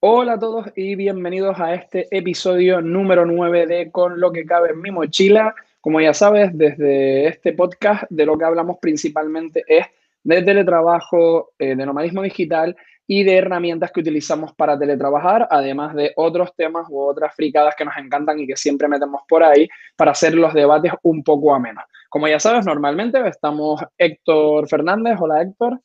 Hola 0.00 0.32
a 0.32 0.38
todos 0.38 0.66
y 0.74 0.94
bienvenidos 0.94 1.60
a 1.60 1.74
este 1.74 2.08
episodio 2.10 2.80
número 2.80 3.26
9 3.26 3.66
de 3.66 3.90
Con 3.90 4.18
lo 4.18 4.32
que 4.32 4.46
cabe 4.46 4.70
en 4.70 4.80
mi 4.80 4.90
mochila. 4.90 5.54
Como 5.82 6.00
ya 6.00 6.14
sabes, 6.14 6.56
desde 6.56 7.26
este 7.26 7.52
podcast 7.52 8.04
de 8.08 8.24
lo 8.24 8.38
que 8.38 8.46
hablamos 8.46 8.78
principalmente 8.80 9.62
es 9.68 9.84
de 10.24 10.42
teletrabajo, 10.42 11.50
eh, 11.58 11.76
de 11.76 11.86
nomadismo 11.86 12.22
digital 12.22 12.74
y 13.10 13.24
de 13.24 13.38
herramientas 13.38 13.90
que 13.90 14.00
utilizamos 14.00 14.52
para 14.54 14.78
teletrabajar, 14.78 15.48
además 15.50 15.94
de 15.94 16.12
otros 16.16 16.54
temas 16.54 16.86
u 16.90 17.00
otras 17.00 17.34
fricadas 17.34 17.74
que 17.74 17.86
nos 17.86 17.96
encantan 17.96 18.38
y 18.38 18.46
que 18.46 18.56
siempre 18.56 18.86
metemos 18.86 19.22
por 19.26 19.42
ahí 19.42 19.66
para 19.96 20.10
hacer 20.10 20.34
los 20.34 20.52
debates 20.52 20.92
un 21.02 21.24
poco 21.24 21.54
amenos. 21.54 21.84
Como 22.10 22.28
ya 22.28 22.38
sabes, 22.38 22.66
normalmente 22.66 23.26
estamos 23.26 23.82
Héctor 23.96 24.68
Fernández. 24.68 25.16
Hola 25.18 25.40
Héctor. 25.40 25.80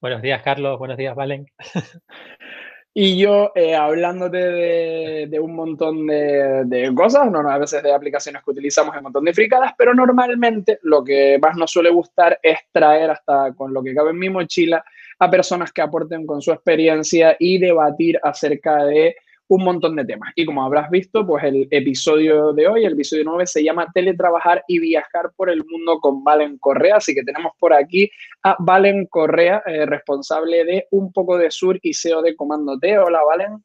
Buenos 0.00 0.22
días, 0.22 0.42
Carlos. 0.42 0.78
Buenos 0.78 0.96
días, 0.96 1.14
Valen. 1.16 1.46
Y 2.92 3.18
yo 3.18 3.52
eh, 3.54 3.76
hablándote 3.76 4.38
de, 5.28 5.40
un 5.40 5.54
montón 5.54 6.08
de, 6.08 6.92
cosas, 6.96 7.30
no, 7.30 7.48
a 7.48 7.58
veces 7.58 7.84
de 7.84 7.92
aplicaciones 7.92 8.42
que 8.42 8.50
utilizamos, 8.50 8.96
un 8.96 9.04
montón 9.04 9.24
de 9.24 9.32
fricadas, 9.32 9.74
pero 9.78 9.94
normalmente 9.94 10.80
lo 10.82 11.04
que 11.04 11.38
más 11.40 11.56
nos 11.56 11.70
suele 11.70 11.90
gustar 11.90 12.40
es 12.42 12.58
traer 12.72 13.12
hasta 13.12 13.54
con 13.54 13.72
lo 13.72 13.80
que 13.80 13.94
cabe 13.94 14.10
en 14.10 14.18
mi 14.18 14.28
mochila 14.28 14.84
a 15.20 15.30
personas 15.30 15.72
que 15.72 15.82
aporten 15.82 16.26
con 16.26 16.42
su 16.42 16.50
experiencia 16.50 17.36
y 17.38 17.58
debatir 17.58 18.18
acerca 18.22 18.84
de 18.84 19.14
un 19.48 19.64
montón 19.64 19.96
de 19.96 20.04
temas. 20.04 20.32
Y 20.36 20.46
como 20.46 20.64
habrás 20.64 20.88
visto, 20.90 21.26
pues 21.26 21.42
el 21.44 21.66
episodio 21.70 22.52
de 22.52 22.68
hoy, 22.68 22.84
el 22.84 22.92
episodio 22.92 23.24
9, 23.24 23.46
se 23.46 23.64
llama 23.64 23.88
Teletrabajar 23.92 24.64
y 24.68 24.78
viajar 24.78 25.32
por 25.36 25.50
el 25.50 25.64
mundo 25.64 25.98
con 25.98 26.22
Valen 26.22 26.56
Correa. 26.58 26.96
Así 26.96 27.14
que 27.14 27.24
tenemos 27.24 27.52
por 27.58 27.74
aquí 27.74 28.10
a 28.44 28.56
Valen 28.60 29.06
Correa, 29.06 29.62
eh, 29.66 29.86
responsable 29.86 30.64
de 30.64 30.86
Un 30.92 31.12
poco 31.12 31.36
de 31.36 31.50
Sur 31.50 31.78
y 31.82 31.92
SEO 31.92 32.22
de 32.22 32.36
Comando 32.36 32.78
T. 32.78 32.96
Hola, 32.96 33.22
Valen. 33.24 33.64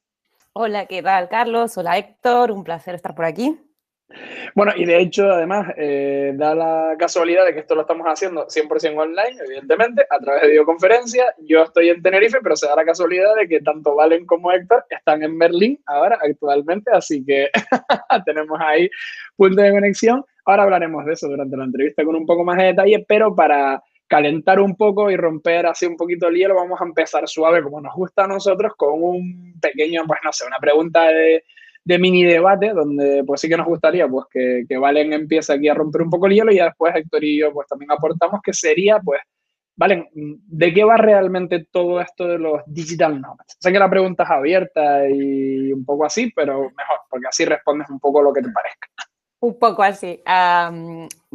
Hola, 0.54 0.88
¿qué 0.88 1.04
tal, 1.04 1.30
Carlos? 1.30 1.78
Hola, 1.78 1.98
Héctor. 2.00 2.52
Un 2.52 2.64
placer 2.64 2.96
estar 2.96 3.14
por 3.14 3.26
aquí. 3.26 3.56
Bueno, 4.54 4.72
y 4.76 4.86
de 4.86 5.00
hecho, 5.00 5.32
además, 5.32 5.68
eh, 5.78 6.34
da 6.36 6.54
la 6.56 6.96
casualidad 6.98 7.46
de 7.46 7.54
que 7.54 7.60
esto 7.62 7.76
lo 7.76 7.82
estamos 7.82 8.06
haciendo 8.08 8.48
100% 8.48 8.98
online, 8.98 9.38
evidentemente, 9.46 10.06
a 10.10 10.20
través 10.20 10.44
de 10.44 10.50
videoconferencia. 10.50 11.34
Yo 11.40 11.64
estoy 11.64 11.90
en 11.90 12.02
Tenerife, 12.02 12.40
pero 12.42 12.56
se 12.56 12.68
da 12.68 12.76
la 12.76 12.86
casualidad 12.86 13.36
de 13.36 13.48
que 13.48 13.62
tanto 13.62 13.96
Valen 13.96 14.26
como 14.26 14.52
Héctor 14.52 14.86
están 14.90 15.24
en 15.24 15.38
Berlín 15.38 15.80
ahora, 15.88 16.20
actualmente, 16.22 16.92
así 16.94 17.26
que 17.26 17.50
tenemos 18.26 18.60
ahí 18.62 18.90
punto 19.36 19.62
de 19.62 19.72
conexión. 19.72 20.24
Ahora 20.46 20.64
hablaremos 20.64 21.06
de 21.06 21.14
eso 21.14 21.28
durante 21.28 21.58
la 21.58 21.66
entrevista 21.66 22.06
con 22.06 22.16
un 22.16 22.26
poco 22.26 22.44
más 22.44 22.58
de 22.58 22.66
detalle, 22.66 23.04
pero 23.08 23.36
para 23.36 23.84
calentar 24.08 24.60
un 24.60 24.76
poco 24.76 25.10
y 25.10 25.18
romper 25.18 25.66
así 25.66 25.88
un 25.88 25.98
poquito 25.98 26.28
el 26.28 26.36
hielo, 26.36 26.56
vamos 26.56 26.80
a 26.80 26.86
empezar 26.86 27.28
suave, 27.28 27.64
como 27.64 27.82
nos 27.82 27.96
gusta 27.96 28.26
a 28.26 28.28
nosotros, 28.28 28.74
con 28.78 29.02
un 29.02 29.60
pequeño, 29.60 30.04
pues 30.06 30.20
no 30.24 30.32
sé, 30.32 30.46
una 30.46 30.60
pregunta 30.60 31.08
de 31.08 31.44
de 31.86 32.00
mini 32.00 32.24
debate, 32.24 32.74
donde 32.74 33.24
pues 33.24 33.40
sí 33.40 33.48
que 33.48 33.58
nos 33.58 33.68
gustaría 33.68 34.08
pues 34.08 34.26
que, 34.32 34.66
que 34.68 34.78
Valen 34.78 35.14
empiece 35.14 35.54
aquí 35.54 35.70
a 35.70 35.76
romper 35.76 36.02
un 36.02 36.10
poco 36.10 36.26
el 36.26 36.34
hielo 36.34 36.52
y 36.52 36.58
después 36.58 36.96
Héctor 36.96 37.24
y 37.24 37.40
yo 37.40 37.54
pues 37.54 37.68
también 37.68 37.92
aportamos 37.92 38.42
que 38.44 38.54
sería 38.54 39.00
pues, 39.00 39.22
Valen, 39.78 40.08
¿de 40.14 40.74
qué 40.74 40.84
va 40.84 40.98
realmente 40.98 41.68
todo 41.70 42.00
esto 42.00 42.28
de 42.28 42.40
los 42.40 42.62
digital 42.66 43.22
nomads? 43.22 43.58
Sé 43.60 43.72
que 43.72 43.80
la 43.80 43.90
pregunta 43.90 44.24
es 44.24 44.30
abierta 44.30 45.08
y 45.10 45.74
un 45.74 45.84
poco 45.84 46.06
así, 46.06 46.32
pero 46.34 46.62
mejor, 46.62 47.00
porque 47.10 47.28
así 47.28 47.44
respondes 47.44 47.90
un 47.90 48.00
poco 48.00 48.22
lo 48.22 48.32
que 48.32 48.42
te 48.42 48.50
parezca. 48.50 48.88
Un 49.42 49.60
poco 49.60 49.84
así. 49.84 50.24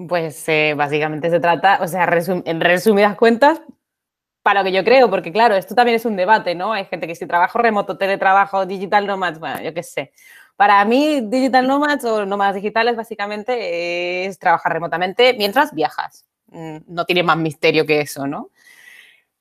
pues 0.09 0.49
eh, 0.49 0.75
básicamente 0.75 1.29
se 1.29 1.39
trata, 1.39 1.81
o 1.83 1.87
sea, 1.87 2.09
en 2.47 2.61
resumidas 2.63 3.15
cuentas, 3.17 3.61
para 4.43 4.61
lo 4.61 4.65
que 4.65 4.73
yo 4.73 4.85
creo, 4.85 5.11
porque 5.11 5.33
claro, 5.33 5.55
esto 5.55 5.75
también 5.75 5.97
es 5.97 6.07
un 6.07 6.17
debate, 6.17 6.55
¿no? 6.55 6.73
Hay 6.73 6.87
gente 6.87 7.07
que 7.07 7.15
si 7.15 7.27
trabajo 7.27 7.59
remoto, 7.59 7.99
teletrabajo, 7.99 8.65
digital 8.65 9.07
nomads, 9.07 9.39
bueno, 9.39 9.61
yo 9.63 9.75
qué 9.75 9.83
sé. 9.83 10.13
Para 10.61 10.85
mí, 10.85 11.23
digital 11.23 11.67
nomads 11.67 12.05
o 12.05 12.27
nómadas 12.27 12.55
digitales 12.55 12.95
básicamente 12.95 14.27
es 14.27 14.39
trabajar 14.39 14.75
remotamente 14.75 15.33
mientras 15.33 15.73
viajas. 15.73 16.27
Mm, 16.49 16.81
no 16.87 17.07
tiene 17.07 17.23
más 17.23 17.39
misterio 17.39 17.87
que 17.87 18.03
eso, 18.03 18.27
¿no? 18.27 18.51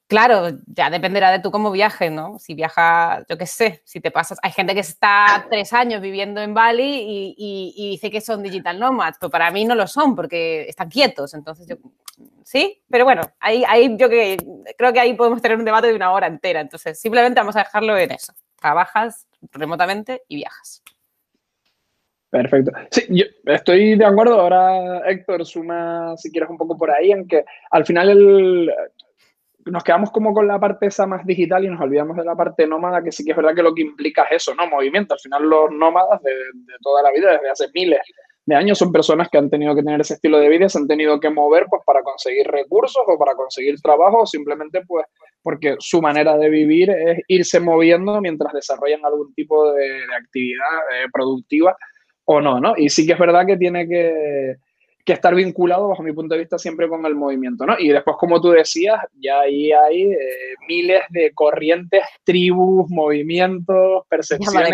Claro, 0.08 0.48
ya 0.68 0.90
dependerá 0.90 1.32
de 1.32 1.40
tú 1.40 1.52
cómo 1.52 1.72
viajes, 1.72 2.10
¿no? 2.10 2.40
Si 2.40 2.54
viajas, 2.54 3.26
yo 3.28 3.38
qué 3.38 3.48
sé, 3.48 3.82
si 3.84 4.00
te 4.00 4.12
pasas. 4.12 4.40
Hay 4.42 4.54
gente 4.54 4.74
que 4.74 4.80
está 4.80 5.46
tres 5.50 5.74
años 5.74 6.00
viviendo 6.00 6.40
en 6.40 6.54
Bali 6.54 7.36
y, 7.38 7.90
dice 7.92 8.10
que 8.10 8.22
son 8.22 8.42
digital 8.42 8.80
nomads, 8.80 9.18
pero 9.20 9.30
para 9.30 9.52
mí 9.52 9.66
no 9.66 9.76
lo 9.76 9.88
son 9.88 10.16
porque 10.16 10.70
están 10.70 10.88
quietos. 10.88 11.34
Entonces, 11.34 11.68
yo, 11.68 11.76
sí, 12.46 12.82
pero 12.90 13.04
bueno, 13.04 13.24
ahí, 13.42 13.66
ahí 13.68 13.94
yo 13.98 14.08
que, 14.08 14.38
creo 14.78 14.94
que 14.94 15.02
ahí 15.02 15.16
podemos 15.16 15.42
tener 15.42 15.58
un 15.58 15.66
debate 15.66 15.88
de 15.88 15.96
una 15.96 16.14
hora 16.14 16.28
entera. 16.28 16.62
Entonces, 16.62 16.98
simplemente 16.98 17.42
vamos 17.42 17.58
a 17.58 17.64
dejarlo 17.66 17.98
en 17.98 18.12
eso. 18.12 18.34
Trabajas 18.56 19.28
remotamente 19.52 20.24
y 20.30 20.38
viajas. 20.38 20.82
Perfecto. 22.30 22.72
Sí, 22.92 23.06
yo 23.10 23.26
estoy 23.46 23.98
de 23.98 24.06
acuerdo. 24.06 24.40
Ahora, 24.40 25.10
Héctor, 25.10 25.46
suma, 25.46 26.16
si 26.18 26.32
quieres, 26.32 26.50
un 26.50 26.58
poco 26.58 26.78
por 26.78 26.92
ahí, 26.92 27.12
en 27.12 27.28
que 27.28 27.44
al 27.72 27.86
final 27.86 28.10
el, 28.10 28.72
nos 29.66 29.84
quedamos 29.84 30.12
como 30.12 30.34
con 30.34 30.48
la 30.48 30.60
parte 30.60 30.88
esa 30.88 31.06
más 31.06 31.26
digital 31.26 31.66
y 31.66 31.70
nos 31.70 31.82
olvidamos 31.82 32.18
de 32.18 32.24
la 32.24 32.36
parte 32.36 32.68
nómada, 32.68 33.04
que 33.04 33.12
sí 33.12 33.24
que 33.24 33.32
es 33.32 33.38
verdad 33.38 33.56
que 33.56 33.64
lo 33.64 33.74
que 33.74 33.82
implica 33.82 34.24
es 34.24 34.44
eso, 34.44 34.56
¿no? 34.56 34.68
Movimiento. 34.68 35.14
Al 35.14 35.20
final 35.20 35.44
los 35.44 35.72
nómadas 35.72 36.22
de, 36.22 36.34
toda 36.82 37.04
la 37.04 37.12
vida, 37.12 37.32
desde 37.34 37.50
hace 37.50 37.66
miles 37.74 38.00
de 38.46 38.56
años, 38.56 38.78
son 38.78 38.92
personas 38.92 39.30
que 39.30 39.38
han 39.38 39.50
tenido 39.50 39.76
que 39.76 39.84
tener 39.84 40.02
ese 40.02 40.16
estilo 40.16 40.40
de 40.40 40.50
vida, 40.50 40.70
se 40.70 40.78
han 40.78 40.88
tenido 40.88 41.20
que 41.20 41.30
mover 41.30 41.66
pues 41.70 41.82
para 41.86 42.02
conseguir 42.02 42.48
recursos 42.48 43.04
o 43.06 43.18
para 43.18 43.36
conseguir 43.36 43.80
trabajo 43.82 44.22
o 44.22 44.26
simplemente 44.26 44.82
pues 44.88 45.06
porque 45.42 45.76
su 45.80 46.02
manera 46.02 46.36
de 46.38 46.50
vivir 46.50 46.90
es 46.90 47.20
irse 47.28 47.60
moviendo 47.60 48.20
mientras 48.22 48.54
desarrollan 48.54 49.06
algún 49.06 49.34
tipo 49.34 49.72
de, 49.74 50.02
actividad 50.20 50.80
eh, 50.94 51.06
productiva 51.14 51.76
o 52.32 52.40
no, 52.42 52.60
¿no? 52.60 52.76
Y 52.78 52.90
sí 52.90 53.08
que 53.08 53.14
es 53.14 53.20
verdad 53.20 53.46
que 53.48 53.58
tiene 53.58 53.88
que 53.88 54.58
que 55.04 55.14
estar 55.14 55.34
vinculado, 55.34 55.88
bajo 55.88 56.04
mi 56.04 56.14
punto 56.14 56.36
de 56.36 56.42
vista, 56.42 56.60
siempre 56.60 56.88
con 56.88 57.04
el 57.04 57.16
movimiento, 57.16 57.66
¿no? 57.66 57.76
Y 57.80 57.88
después, 57.90 58.16
como 58.20 58.40
tú 58.40 58.52
decías, 58.52 59.00
ya 59.20 59.40
ahí 59.40 59.72
hay 59.72 60.04
eh, 60.04 60.18
miles 60.68 61.02
de 61.10 61.32
corrientes, 61.34 62.02
tribus, 62.24 62.88
movimientos, 62.92 64.04
percepciones, 64.08 64.70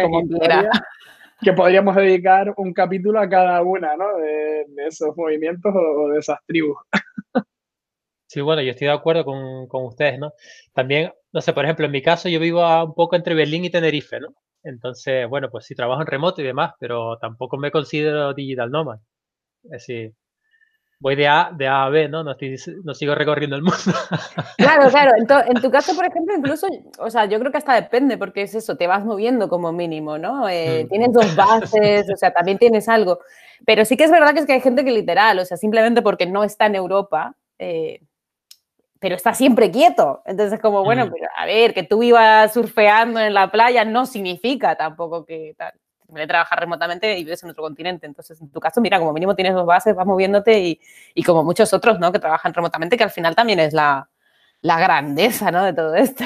que 1.41 1.53
podríamos 1.53 1.95
dedicar 1.95 2.53
un 2.57 2.73
capítulo 2.73 3.21
a 3.21 3.29
cada 3.29 3.61
una, 3.61 3.95
¿no? 3.95 4.17
De, 4.17 4.65
esos 4.87 5.15
movimientos 5.15 5.73
o, 5.73 6.09
de 6.09 6.19
esas 6.19 6.39
tribus. 6.45 6.77
Sí, 8.27 8.41
bueno, 8.41 8.61
yo 8.61 8.71
estoy 8.71 8.87
de 8.87 8.93
acuerdo 8.93 9.23
con, 9.23 9.67
con, 9.67 9.85
ustedes, 9.85 10.19
¿no? 10.19 10.33
También, 10.73 11.13
no 11.31 11.39
sé, 11.39 11.53
por 11.53 11.63
ejemplo, 11.63 11.85
en 11.85 11.91
mi 11.91 12.01
caso 12.01 12.27
yo 12.27 12.39
vivo 12.39 12.61
un 12.83 12.93
poco 12.93 13.15
entre 13.15 13.33
Berlín 13.33 13.63
y 13.63 13.69
Tenerife, 13.69 14.19
¿no? 14.19 14.33
Entonces, 14.65 15.29
bueno, 15.29 15.49
pues 15.49 15.65
sí, 15.65 15.75
trabajo 15.75 16.01
en 16.01 16.07
remoto 16.07 16.41
y 16.41 16.45
demás, 16.45 16.73
pero 16.79 17.17
tampoco 17.19 17.57
me 17.57 17.71
considero 17.71 18.33
digital 18.33 18.71
nomad. 18.71 18.97
Es 19.63 19.71
decir, 19.71 20.13
voy 20.99 21.15
de 21.15 21.27
A, 21.27 21.51
de 21.55 21.67
a, 21.67 21.87
B, 21.89 22.09
¿no? 22.09 22.23
No, 22.23 22.35
sigo 22.93 23.13
recorriendo 23.13 23.55
el 23.55 23.61
mundo. 23.63 23.77
Claro, 24.57 24.89
claro. 24.89 25.11
En, 25.17 25.61
tu 25.61 25.69
caso, 25.69 25.95
por 25.95 26.05
ejemplo, 26.05 26.35
incluso, 26.35 26.67
o 26.97 27.09
sea, 27.11 27.25
yo 27.25 27.39
creo 27.39 27.51
que 27.51 27.59
hasta 27.59 27.75
depende, 27.75 28.17
porque 28.17 28.41
es 28.41 28.55
eso, 28.55 28.75
te 28.75 28.87
vas 28.87 29.05
moviendo 29.05 29.47
como 29.49 29.71
mínimo, 29.71 30.17
¿no? 30.17 30.49
Eh, 30.49 30.85
mm. 30.85 30.89
Tienes 30.89 31.13
dos 31.13 31.35
bases, 31.35 32.09
o 32.11 32.17
sea, 32.17 32.33
también 32.33 32.57
tienes 32.57 32.89
algo. 32.89 33.19
Pero 33.65 33.85
sí 33.85 33.95
que 33.95 34.05
es 34.05 34.11
verdad 34.11 34.33
que 34.33 34.39
es 34.39 34.45
que 34.47 34.53
hay 34.53 34.61
gente 34.61 34.83
que 34.83 34.91
literal, 34.91 35.37
o 35.37 35.45
sea, 35.45 35.57
simplemente 35.57 36.01
porque 36.01 36.25
no 36.25 36.43
está 36.43 36.65
en 36.65 36.75
Europa, 36.75 37.35
eh, 37.59 38.01
pero 38.99 39.15
está 39.15 39.33
siempre 39.33 39.71
quieto. 39.71 40.21
Entonces, 40.25 40.59
como, 40.59 40.83
bueno, 40.83 41.07
mm. 41.07 41.13
a 41.37 41.45
ver, 41.45 41.73
que 41.73 41.83
tú 41.83 42.03
ibas 42.03 42.53
surfeando 42.53 43.19
en 43.19 43.33
la 43.33 43.51
playa 43.51 43.85
no 43.85 44.05
significa 44.05 44.75
tampoco 44.75 45.25
que 45.25 45.55
tal 45.57 45.73
de 46.07 46.27
trabajar 46.27 46.59
remotamente 46.59 47.17
y 47.17 47.23
vives 47.23 47.43
en 47.43 47.49
otro 47.49 47.63
continente. 47.63 48.05
Entonces, 48.05 48.39
en 48.39 48.49
tu 48.51 48.59
caso, 48.59 48.81
mira, 48.81 48.99
como 48.99 49.13
mínimo 49.13 49.35
tienes 49.35 49.53
dos 49.53 49.65
bases, 49.65 49.95
vas 49.95 50.05
moviéndote 50.05 50.59
y, 50.59 50.79
y 51.13 51.23
como 51.23 51.43
muchos 51.43 51.73
otros, 51.73 51.99
¿no? 51.99 52.11
Que 52.11 52.19
trabajan 52.19 52.53
remotamente, 52.53 52.97
que 52.97 53.03
al 53.03 53.11
final 53.11 53.35
también 53.35 53.59
es 53.59 53.73
la, 53.73 54.09
la 54.61 54.79
grandeza, 54.79 55.51
¿no? 55.51 55.63
De 55.63 55.73
todo 55.73 55.95
esto. 55.95 56.23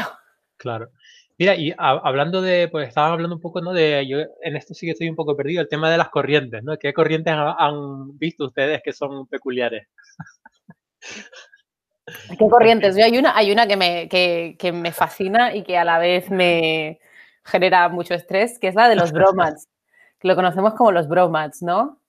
Claro. 0.57 0.89
Mira, 1.37 1.55
y 1.55 1.73
hablando 1.77 2.41
de, 2.41 2.67
pues 2.67 2.89
estaban 2.89 3.13
hablando 3.13 3.35
un 3.35 3.41
poco, 3.41 3.61
¿no? 3.61 3.71
De, 3.71 4.05
yo 4.05 4.17
en 4.41 4.57
esto 4.57 4.73
sí 4.73 4.85
que 4.85 4.91
estoy 4.91 5.09
un 5.09 5.15
poco 5.15 5.37
perdido, 5.37 5.61
el 5.61 5.69
tema 5.69 5.89
de 5.89 5.97
las 5.97 6.09
corrientes, 6.09 6.61
¿no? 6.63 6.77
¿Qué 6.77 6.93
corrientes 6.93 7.33
han, 7.33 8.17
visto 8.17 8.45
ustedes 8.45 8.81
que 8.83 8.91
son 8.91 9.25
peculiares? 9.27 9.87
¿Qué 12.37 12.47
corrientes? 12.49 12.95
Yo 12.95 13.05
hay 13.05 13.17
una, 13.17 13.35
hay 13.35 13.51
una 13.51 13.67
que 13.67 13.77
me, 13.77 14.09
que, 14.09 14.55
que 14.59 14.71
me 14.71 14.91
fascina 14.91 15.55
y 15.55 15.63
que 15.63 15.77
a 15.77 15.85
la 15.85 15.99
vez 15.99 16.29
me, 16.29 16.99
genera 17.49 17.89
mucho 17.89 18.13
estrés, 18.13 18.59
que 18.59 18.67
es 18.67 18.75
la 18.75 18.87
de 18.87 18.95
los 18.95 19.11
bromats, 19.11 19.67
que 20.19 20.27
lo 20.27 20.35
conocemos 20.35 20.73
como 20.75 20.91
los 20.91 21.07
bromats, 21.07 21.61
¿no? 21.61 21.99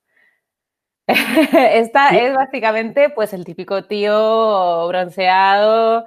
Esta 1.08 2.10
es 2.10 2.34
básicamente 2.34 3.10
pues 3.10 3.32
el 3.32 3.44
típico 3.44 3.84
tío 3.84 4.86
bronceado, 4.86 6.06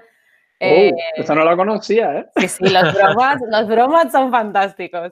Oh, 0.63 0.65
eh, 0.65 0.93
esa 1.17 1.35
no 1.35 1.43
la 1.43 1.57
conocía, 1.57 2.19
¿eh? 2.19 2.25
Sí, 2.37 2.47
sí, 2.47 2.69
los 2.69 2.93
bromas, 2.93 3.37
los 3.49 3.67
bromas 3.67 4.11
son 4.11 4.31
fantásticos. 4.31 5.11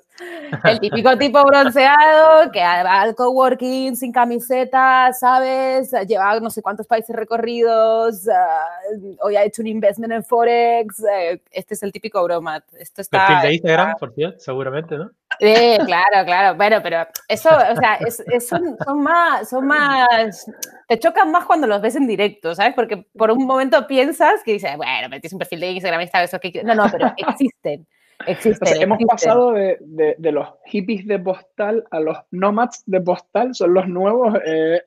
El 0.64 0.80
típico 0.80 1.18
tipo 1.18 1.44
bronceado 1.44 2.52
que 2.52 2.60
va 2.60 3.02
al 3.02 3.16
coworking 3.16 3.96
sin 3.96 4.14
camiseta, 4.14 5.12
¿sabes? 5.14 5.92
Lleva 6.08 6.40
no 6.40 6.50
sé 6.50 6.62
cuántos 6.62 6.88
países 6.88 7.16
recorridos, 7.16 8.28
uh, 8.28 9.16
hoy 9.22 9.36
ha 9.36 9.44
hecho 9.44 9.62
un 9.62 9.68
investment 9.68 10.14
en 10.14 10.24
Forex. 10.24 11.04
Eh, 11.04 11.42
este 11.52 11.74
es 11.74 11.84
el 11.84 11.92
típico 11.92 12.24
bromat. 12.24 12.64
Esto 12.80 13.02
está, 13.02 13.28
Perfil 13.28 13.42
de 13.42 13.54
Instagram, 13.56 13.96
por 14.00 14.14
cierto, 14.14 14.40
seguramente, 14.40 14.98
¿no? 14.98 15.12
Sí, 15.40 15.78
claro, 15.86 16.26
claro. 16.26 16.56
Bueno, 16.56 16.80
pero 16.82 17.06
eso, 17.28 17.50
o 17.50 17.76
sea, 17.76 18.00
son, 18.40 18.78
son, 18.86 19.02
más, 19.02 19.50
son 19.50 19.66
más, 19.66 20.46
te 20.92 21.00
chocan 21.00 21.32
más 21.32 21.46
cuando 21.46 21.68
los 21.68 21.82
ves 21.82 21.96
en 21.96 22.06
directo, 22.06 22.54
¿sabes? 22.54 22.74
Porque 22.76 22.98
por 23.18 23.32
un 23.32 23.46
momento 23.46 23.88
piensas 23.88 24.44
que 24.44 24.52
dices, 24.52 24.76
bueno, 24.76 25.08
metes 25.08 25.32
un 25.32 25.40
perfil 25.40 25.62
de 25.62 25.72
Instagram, 25.72 26.02
eso 26.02 26.38
que... 26.38 26.62
No, 26.66 26.76
no, 26.76 26.84
pero 26.92 27.14
existen. 27.16 27.88
Existen, 28.28 28.82
hemos 28.82 29.00
pasado 29.06 29.54
de, 29.54 29.78
de, 29.80 30.32
los 30.32 30.48
hippies 30.66 31.08
de 31.08 31.18
postal 31.18 31.84
a 31.90 32.00
los 32.00 32.18
nomads 32.30 32.84
de 32.86 33.02
postal, 33.02 33.56
son 33.56 33.74
los 33.74 33.88
nuevos. 33.88 34.38
Eh. 34.46 34.84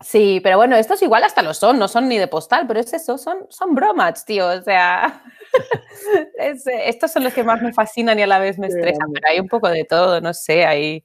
Sí, 0.00 0.40
pero 0.42 0.56
bueno, 0.56 0.74
estos 0.74 1.00
igual 1.02 1.22
hasta 1.22 1.42
lo 1.42 1.54
son, 1.54 1.78
no 1.78 1.86
son 1.86 2.08
ni 2.08 2.18
de 2.18 2.26
postal, 2.26 2.66
pero 2.66 2.80
es 2.80 2.92
eso, 2.92 3.18
son, 3.18 3.46
son 3.50 3.74
bromads, 3.76 4.24
tío. 4.24 4.48
O 4.48 4.62
sea, 4.62 5.22
estos 6.38 7.12
son 7.12 7.22
los 7.22 7.34
que 7.34 7.44
más 7.44 7.62
me 7.62 7.72
fascinan 7.72 8.18
y 8.18 8.22
a 8.22 8.26
la 8.26 8.40
vez 8.40 8.58
me 8.58 8.66
estresan, 8.66 9.12
pero 9.12 9.28
hay 9.28 9.38
un 9.38 9.48
poco 9.48 9.68
de 9.68 9.84
todo, 9.84 10.20
no 10.20 10.34
sé, 10.34 10.64
hay 10.64 11.04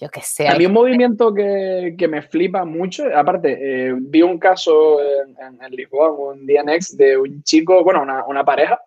yo 0.00 0.08
qué 0.08 0.20
sé. 0.22 0.48
Hay 0.48 0.64
un 0.64 0.72
movimiento 0.72 1.34
que, 1.34 1.94
que, 1.98 2.08
me 2.08 2.22
flipa 2.22 2.64
mucho. 2.64 3.04
Aparte, 3.14 3.58
eh, 3.60 3.94
vi 3.96 4.22
un 4.22 4.38
caso 4.38 4.98
en, 5.02 5.36
en, 5.62 5.70
Lisboa, 5.70 6.10
un 6.12 6.46
DNX, 6.46 6.96
de 6.96 7.16
un 7.16 7.42
chico, 7.42 7.84
bueno, 7.84 8.02
una, 8.02 8.24
una 8.24 8.44
pareja, 8.44 8.80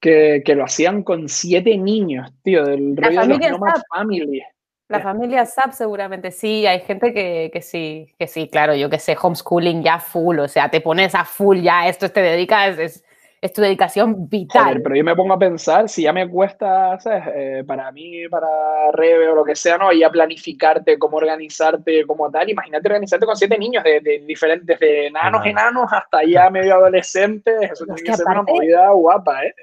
que, 0.00 0.42
que, 0.44 0.54
lo 0.54 0.64
hacían 0.64 1.02
con 1.02 1.28
siete 1.28 1.76
niños, 1.78 2.32
tío, 2.42 2.64
del 2.64 2.96
rollo 2.96 3.20
de 3.20 3.38
los 3.38 3.50
Nomad 3.50 3.80
Family. 3.94 4.42
La 4.88 5.00
familia 5.00 5.44
SAP 5.44 5.72
seguramente 5.72 6.30
sí, 6.30 6.64
hay 6.64 6.80
gente 6.80 7.12
que, 7.12 7.50
que, 7.52 7.60
sí, 7.60 8.14
que 8.18 8.28
sí, 8.28 8.48
claro, 8.48 8.74
yo 8.76 8.88
que 8.88 9.00
sé, 9.00 9.16
homeschooling 9.20 9.82
ya 9.82 9.98
full, 9.98 10.38
o 10.38 10.46
sea, 10.46 10.70
te 10.70 10.80
pones 10.80 11.12
a 11.16 11.24
full 11.24 11.58
ya, 11.60 11.88
esto 11.88 12.08
te 12.08 12.22
dedicas, 12.22 12.78
es, 12.78 13.04
es 13.46 13.52
tu 13.52 13.62
dedicación 13.62 14.28
vital. 14.28 14.82
pero 14.82 14.94
yo 14.94 15.04
me 15.04 15.16
pongo 15.16 15.34
a 15.34 15.38
pensar, 15.38 15.88
si 15.88 16.02
ya 16.02 16.12
me 16.12 16.28
cuesta, 16.28 16.98
¿sabes? 17.00 17.24
Eh, 17.34 17.64
para 17.66 17.90
mí, 17.92 18.28
para 18.28 18.46
Rebe 18.92 19.28
o 19.28 19.34
lo 19.34 19.44
que 19.44 19.56
sea, 19.56 19.78
¿no? 19.78 19.92
Y 19.92 20.02
a 20.02 20.10
planificarte, 20.10 20.98
cómo 20.98 21.16
organizarte, 21.16 22.04
como 22.06 22.30
tal. 22.30 22.50
Imagínate 22.50 22.88
organizarte 22.88 23.26
con 23.26 23.36
siete 23.36 23.58
niños 23.58 23.82
de, 23.84 24.00
de 24.00 24.18
diferentes, 24.26 24.78
de 24.78 25.06
enanos, 25.06 25.46
enanos, 25.46 25.92
hasta 25.92 26.24
ya 26.24 26.50
medio 26.50 26.74
adolescentes. 26.74 27.70
Eso 27.72 27.84
tiene 27.86 28.02
que, 28.02 28.12
ser 28.14 28.26
una 28.26 28.42
movida 28.42 28.90
guapa, 28.90 29.44
¿eh? 29.44 29.54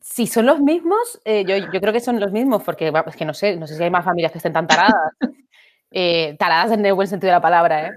Si 0.00 0.26
son 0.26 0.46
los 0.46 0.60
mismos, 0.60 1.20
eh, 1.24 1.44
yo, 1.44 1.56
yo, 1.56 1.80
creo 1.80 1.92
que 1.92 2.00
son 2.00 2.20
los 2.20 2.32
mismos, 2.32 2.62
porque 2.62 2.92
es 3.06 3.16
que 3.16 3.24
no 3.24 3.34
sé, 3.34 3.56
no 3.56 3.66
sé 3.66 3.76
si 3.76 3.82
hay 3.82 3.90
más 3.90 4.04
familias 4.04 4.32
que 4.32 4.38
estén 4.38 4.52
tan 4.52 4.66
taradas. 4.66 4.94
Eh, 5.94 6.36
taradas 6.38 6.72
en 6.72 6.86
el 6.86 6.94
buen 6.94 7.06
sentido 7.06 7.28
de 7.28 7.36
la 7.36 7.42
palabra, 7.42 7.86
¿eh? 7.86 7.90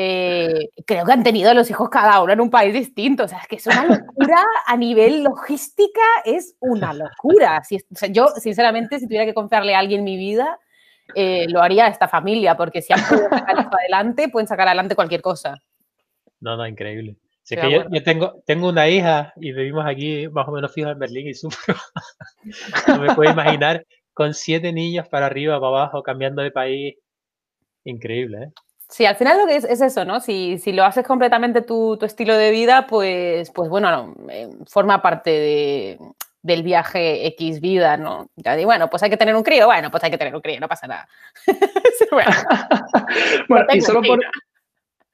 Eh, 0.00 0.70
creo 0.86 1.04
que 1.04 1.10
han 1.10 1.24
tenido 1.24 1.52
los 1.54 1.68
hijos 1.70 1.88
cada 1.88 2.22
uno 2.22 2.32
en 2.32 2.40
un 2.40 2.50
país 2.50 2.72
distinto. 2.72 3.24
O 3.24 3.28
sea, 3.28 3.38
es 3.38 3.48
que 3.48 3.56
es 3.56 3.66
una 3.66 3.84
locura 3.84 4.44
a 4.64 4.76
nivel 4.76 5.24
logística, 5.24 6.00
es 6.24 6.54
una 6.60 6.94
locura. 6.94 7.64
Si, 7.64 7.78
yo, 8.12 8.28
sinceramente, 8.28 9.00
si 9.00 9.06
tuviera 9.06 9.24
que 9.24 9.34
confiarle 9.34 9.74
a 9.74 9.80
alguien 9.80 10.04
mi 10.04 10.16
vida, 10.16 10.56
eh, 11.16 11.46
lo 11.48 11.60
haría 11.60 11.86
a 11.86 11.88
esta 11.88 12.06
familia, 12.06 12.56
porque 12.56 12.80
si 12.80 12.92
han 12.92 13.00
podido 13.08 13.28
sacar 13.28 13.58
esto 13.58 13.76
adelante, 13.76 14.28
pueden 14.28 14.46
sacar 14.46 14.68
adelante 14.68 14.94
cualquier 14.94 15.20
cosa. 15.20 15.60
No, 16.38 16.56
no, 16.56 16.64
increíble. 16.64 17.16
que 17.48 17.56
yo, 17.56 17.90
yo, 17.90 18.02
tengo, 18.04 18.40
tengo 18.46 18.68
una 18.68 18.88
hija 18.88 19.32
y 19.34 19.50
vivimos 19.50 19.84
aquí 19.84 20.28
más 20.28 20.46
o 20.46 20.52
menos 20.52 20.72
fijos 20.72 20.92
en 20.92 20.98
Berlín 21.00 21.26
y 21.26 21.34
sufro. 21.34 21.74
no 22.86 22.98
me 23.00 23.16
puedo 23.16 23.32
imaginar 23.32 23.84
con 24.14 24.32
siete 24.32 24.72
niños 24.72 25.08
para 25.08 25.26
arriba, 25.26 25.58
para 25.58 25.66
abajo, 25.66 26.04
cambiando 26.04 26.40
de 26.40 26.52
país. 26.52 26.94
Increíble, 27.82 28.44
¿eh? 28.44 28.52
Sí, 28.88 29.04
al 29.04 29.16
final 29.16 29.38
lo 29.38 29.46
que 29.46 29.56
es, 29.56 29.64
es 29.64 29.80
eso, 29.82 30.04
¿no? 30.04 30.20
Si, 30.20 30.58
si, 30.58 30.72
lo 30.72 30.84
haces 30.84 31.06
completamente 31.06 31.60
tu, 31.60 31.98
tu, 31.98 32.06
estilo 32.06 32.36
de 32.36 32.50
vida, 32.50 32.86
pues, 32.86 33.50
pues 33.50 33.68
bueno, 33.68 34.14
eh, 34.30 34.48
forma 34.66 35.02
parte 35.02 35.30
de, 35.30 35.98
del 36.42 36.62
viaje 36.62 37.26
X 37.26 37.60
vida, 37.60 37.96
¿no? 37.96 38.30
Ya 38.36 38.56
digo, 38.56 38.68
bueno, 38.68 38.88
pues 38.88 39.02
hay 39.02 39.10
que 39.10 39.16
tener 39.16 39.36
un 39.36 39.42
crío, 39.42 39.66
bueno, 39.66 39.90
pues 39.90 40.02
hay 40.04 40.10
que 40.10 40.18
tener 40.18 40.34
un 40.34 40.40
crío, 40.40 40.58
no 40.60 40.68
pasa 40.68 40.86
nada. 40.86 41.08
bueno, 42.10 42.30
bueno 43.48 43.66
y 43.74 43.80
solo 43.82 44.00
por, 44.02 44.20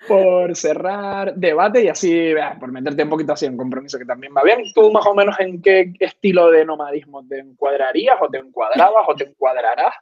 por, 0.06 0.56
cerrar 0.56 1.34
debate 1.34 1.82
y 1.82 1.88
así, 1.88 2.32
por 2.60 2.70
meterte 2.70 3.02
un 3.02 3.10
poquito 3.10 3.32
así 3.32 3.46
en 3.46 3.56
compromiso 3.56 3.98
que 3.98 4.04
también 4.04 4.32
va 4.36 4.42
bien, 4.42 4.60
¿tú 4.72 4.92
más 4.92 5.04
o 5.06 5.14
menos 5.14 5.34
en 5.40 5.60
qué 5.60 5.92
estilo 5.98 6.50
de 6.50 6.64
nomadismo 6.64 7.26
te 7.26 7.40
encuadrarías 7.40 8.16
o 8.20 8.28
te 8.28 8.38
encuadrabas 8.38 9.04
o 9.08 9.14
te 9.16 9.24
encuadrarás? 9.24 9.94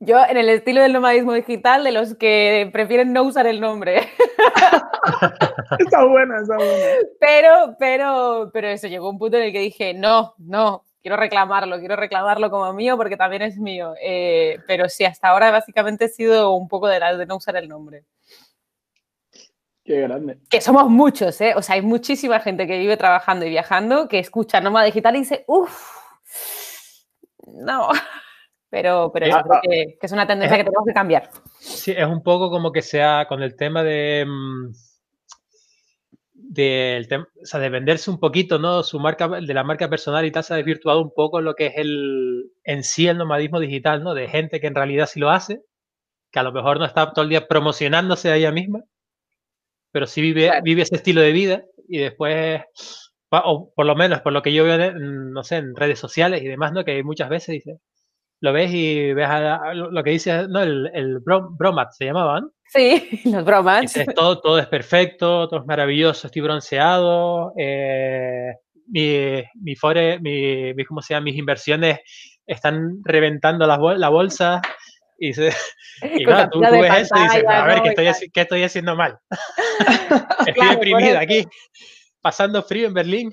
Yo 0.00 0.24
en 0.24 0.36
el 0.36 0.48
estilo 0.48 0.82
del 0.82 0.92
nomadismo 0.92 1.32
digital, 1.32 1.84
de 1.84 1.92
los 1.92 2.14
que 2.14 2.68
prefieren 2.72 3.12
no 3.12 3.22
usar 3.22 3.46
el 3.46 3.60
nombre. 3.60 4.08
está 5.78 6.04
buena, 6.04 6.40
está 6.40 6.56
buena. 6.56 6.86
Pero, 7.18 7.76
pero, 7.78 8.50
pero 8.52 8.68
eso, 8.68 8.88
llegó 8.88 9.10
un 9.10 9.18
punto 9.18 9.36
en 9.36 9.44
el 9.44 9.52
que 9.52 9.60
dije, 9.60 9.94
no, 9.94 10.34
no, 10.38 10.84
quiero 11.02 11.16
reclamarlo, 11.16 11.78
quiero 11.78 11.96
reclamarlo 11.96 12.50
como 12.50 12.72
mío 12.72 12.96
porque 12.96 13.16
también 13.16 13.42
es 13.42 13.58
mío. 13.58 13.94
Eh, 14.02 14.58
pero 14.66 14.88
sí, 14.88 15.04
hasta 15.04 15.28
ahora 15.28 15.50
básicamente 15.50 16.06
he 16.06 16.08
sido 16.08 16.52
un 16.52 16.68
poco 16.68 16.88
de 16.88 17.00
la 17.00 17.16
de 17.16 17.26
no 17.26 17.36
usar 17.36 17.56
el 17.56 17.68
nombre. 17.68 18.04
Qué 19.84 20.02
grande. 20.02 20.38
Que 20.48 20.60
somos 20.60 20.88
muchos, 20.88 21.40
¿eh? 21.40 21.54
O 21.56 21.62
sea, 21.62 21.74
hay 21.74 21.82
muchísima 21.82 22.38
gente 22.40 22.66
que 22.66 22.78
vive 22.78 22.96
trabajando 22.96 23.46
y 23.46 23.50
viajando 23.50 24.08
que 24.08 24.18
escucha 24.18 24.60
nómada 24.60 24.86
digital 24.86 25.16
y 25.16 25.20
dice, 25.20 25.44
uff, 25.48 26.00
no. 27.46 27.88
Pero, 28.70 29.10
pero 29.12 29.26
creo 29.26 29.60
que, 29.62 29.98
es 30.00 30.12
una 30.12 30.26
tendencia 30.26 30.56
que 30.56 30.64
tenemos 30.64 30.86
que 30.86 30.94
cambiar. 30.94 31.28
Sí, 31.58 31.90
es 31.90 32.06
un 32.06 32.22
poco 32.22 32.50
como 32.50 32.70
que 32.70 32.82
sea 32.82 33.26
con 33.28 33.42
el 33.42 33.56
tema 33.56 33.82
de, 33.82 34.24
mm, 34.24 34.70
de, 36.32 37.26
o 37.42 37.46
sea, 37.46 37.58
de 37.60 37.68
venderse 37.68 38.10
un 38.10 38.20
poquito, 38.20 38.58
¿no? 38.58 38.84
Su 38.84 39.00
marca, 39.00 39.28
de 39.28 39.54
la 39.54 39.64
marca 39.64 39.88
personal 39.88 40.24
y 40.24 40.32
tal, 40.32 40.44
se 40.44 40.54
ha 40.54 40.56
desvirtuado 40.56 41.00
un 41.00 41.12
poco 41.12 41.40
lo 41.40 41.54
que 41.54 41.66
es 41.66 41.74
el, 41.76 42.52
en 42.64 42.84
sí 42.84 43.08
el 43.08 43.18
nomadismo 43.18 43.58
digital, 43.60 44.02
¿no? 44.04 44.14
De 44.14 44.28
gente 44.28 44.60
que 44.60 44.68
en 44.68 44.74
realidad 44.74 45.06
sí 45.06 45.18
lo 45.18 45.30
hace, 45.30 45.62
que 46.30 46.38
a 46.38 46.42
lo 46.44 46.52
mejor 46.52 46.78
no 46.78 46.84
está 46.86 47.12
todo 47.12 47.24
el 47.24 47.28
día 47.28 47.48
promocionándose 47.48 48.30
a 48.30 48.36
ella 48.36 48.52
misma, 48.52 48.80
pero 49.92 50.06
sí 50.06 50.20
vive, 50.20 50.50
vive 50.62 50.82
ese 50.82 50.96
estilo 50.96 51.20
de 51.20 51.32
vida 51.32 51.64
y 51.88 51.98
después, 51.98 52.62
o 53.30 53.72
por 53.74 53.86
lo 53.86 53.96
menos 53.96 54.20
por 54.20 54.32
lo 54.32 54.42
que 54.42 54.52
yo 54.52 54.64
veo, 54.64 54.92
no 54.92 55.42
sé, 55.44 55.56
en 55.56 55.74
redes 55.76 55.98
sociales 55.98 56.42
y 56.42 56.46
demás, 56.48 56.72
¿no? 56.72 56.84
Que 56.84 57.02
muchas 57.02 57.28
veces 57.28 57.54
dice, 57.54 57.78
lo 58.40 58.52
ves 58.52 58.70
y 58.72 59.12
ves 59.12 59.28
lo 59.74 60.02
que 60.02 60.10
dice, 60.10 60.46
no, 60.48 60.62
el, 60.62 60.90
el 60.94 61.18
bromat 61.20 61.92
se 61.92 62.06
llamaban. 62.06 62.50
Sí, 62.68 63.20
los 63.24 63.44
bromats. 63.44 63.94
todo, 64.14 64.40
todo 64.40 64.58
es 64.58 64.66
perfecto, 64.66 65.48
todo 65.48 65.60
es 65.60 65.66
maravilloso, 65.66 66.26
estoy 66.26 66.42
bronceado, 66.42 67.52
eh, 67.58 68.54
mi, 68.86 69.42
mi, 69.54 69.74
fore, 69.74 70.20
mi, 70.20 70.72
mi, 70.74 70.84
¿cómo 70.84 71.02
se 71.02 71.14
llama? 71.14 71.24
mis 71.24 71.36
inversiones 71.36 72.00
están 72.46 73.00
reventando 73.04 73.66
la, 73.66 73.78
la 73.96 74.08
bolsa. 74.08 74.60
Y, 75.18 75.34
se, 75.34 75.52
y 76.02 76.24
claro, 76.24 76.48
tú, 76.50 76.60
ves 76.60 76.94
eso 76.94 77.14
y 77.16 77.22
dices, 77.22 77.44
a 77.46 77.66
ver, 77.66 77.82
¿qué 77.82 77.88
estoy, 77.90 78.30
¿qué 78.30 78.40
estoy 78.40 78.62
haciendo 78.62 78.96
mal? 78.96 79.18
estoy 80.46 80.68
deprimida 80.68 81.20
aquí, 81.20 81.44
pasando 82.22 82.62
frío 82.62 82.86
en 82.86 82.94
Berlín. 82.94 83.30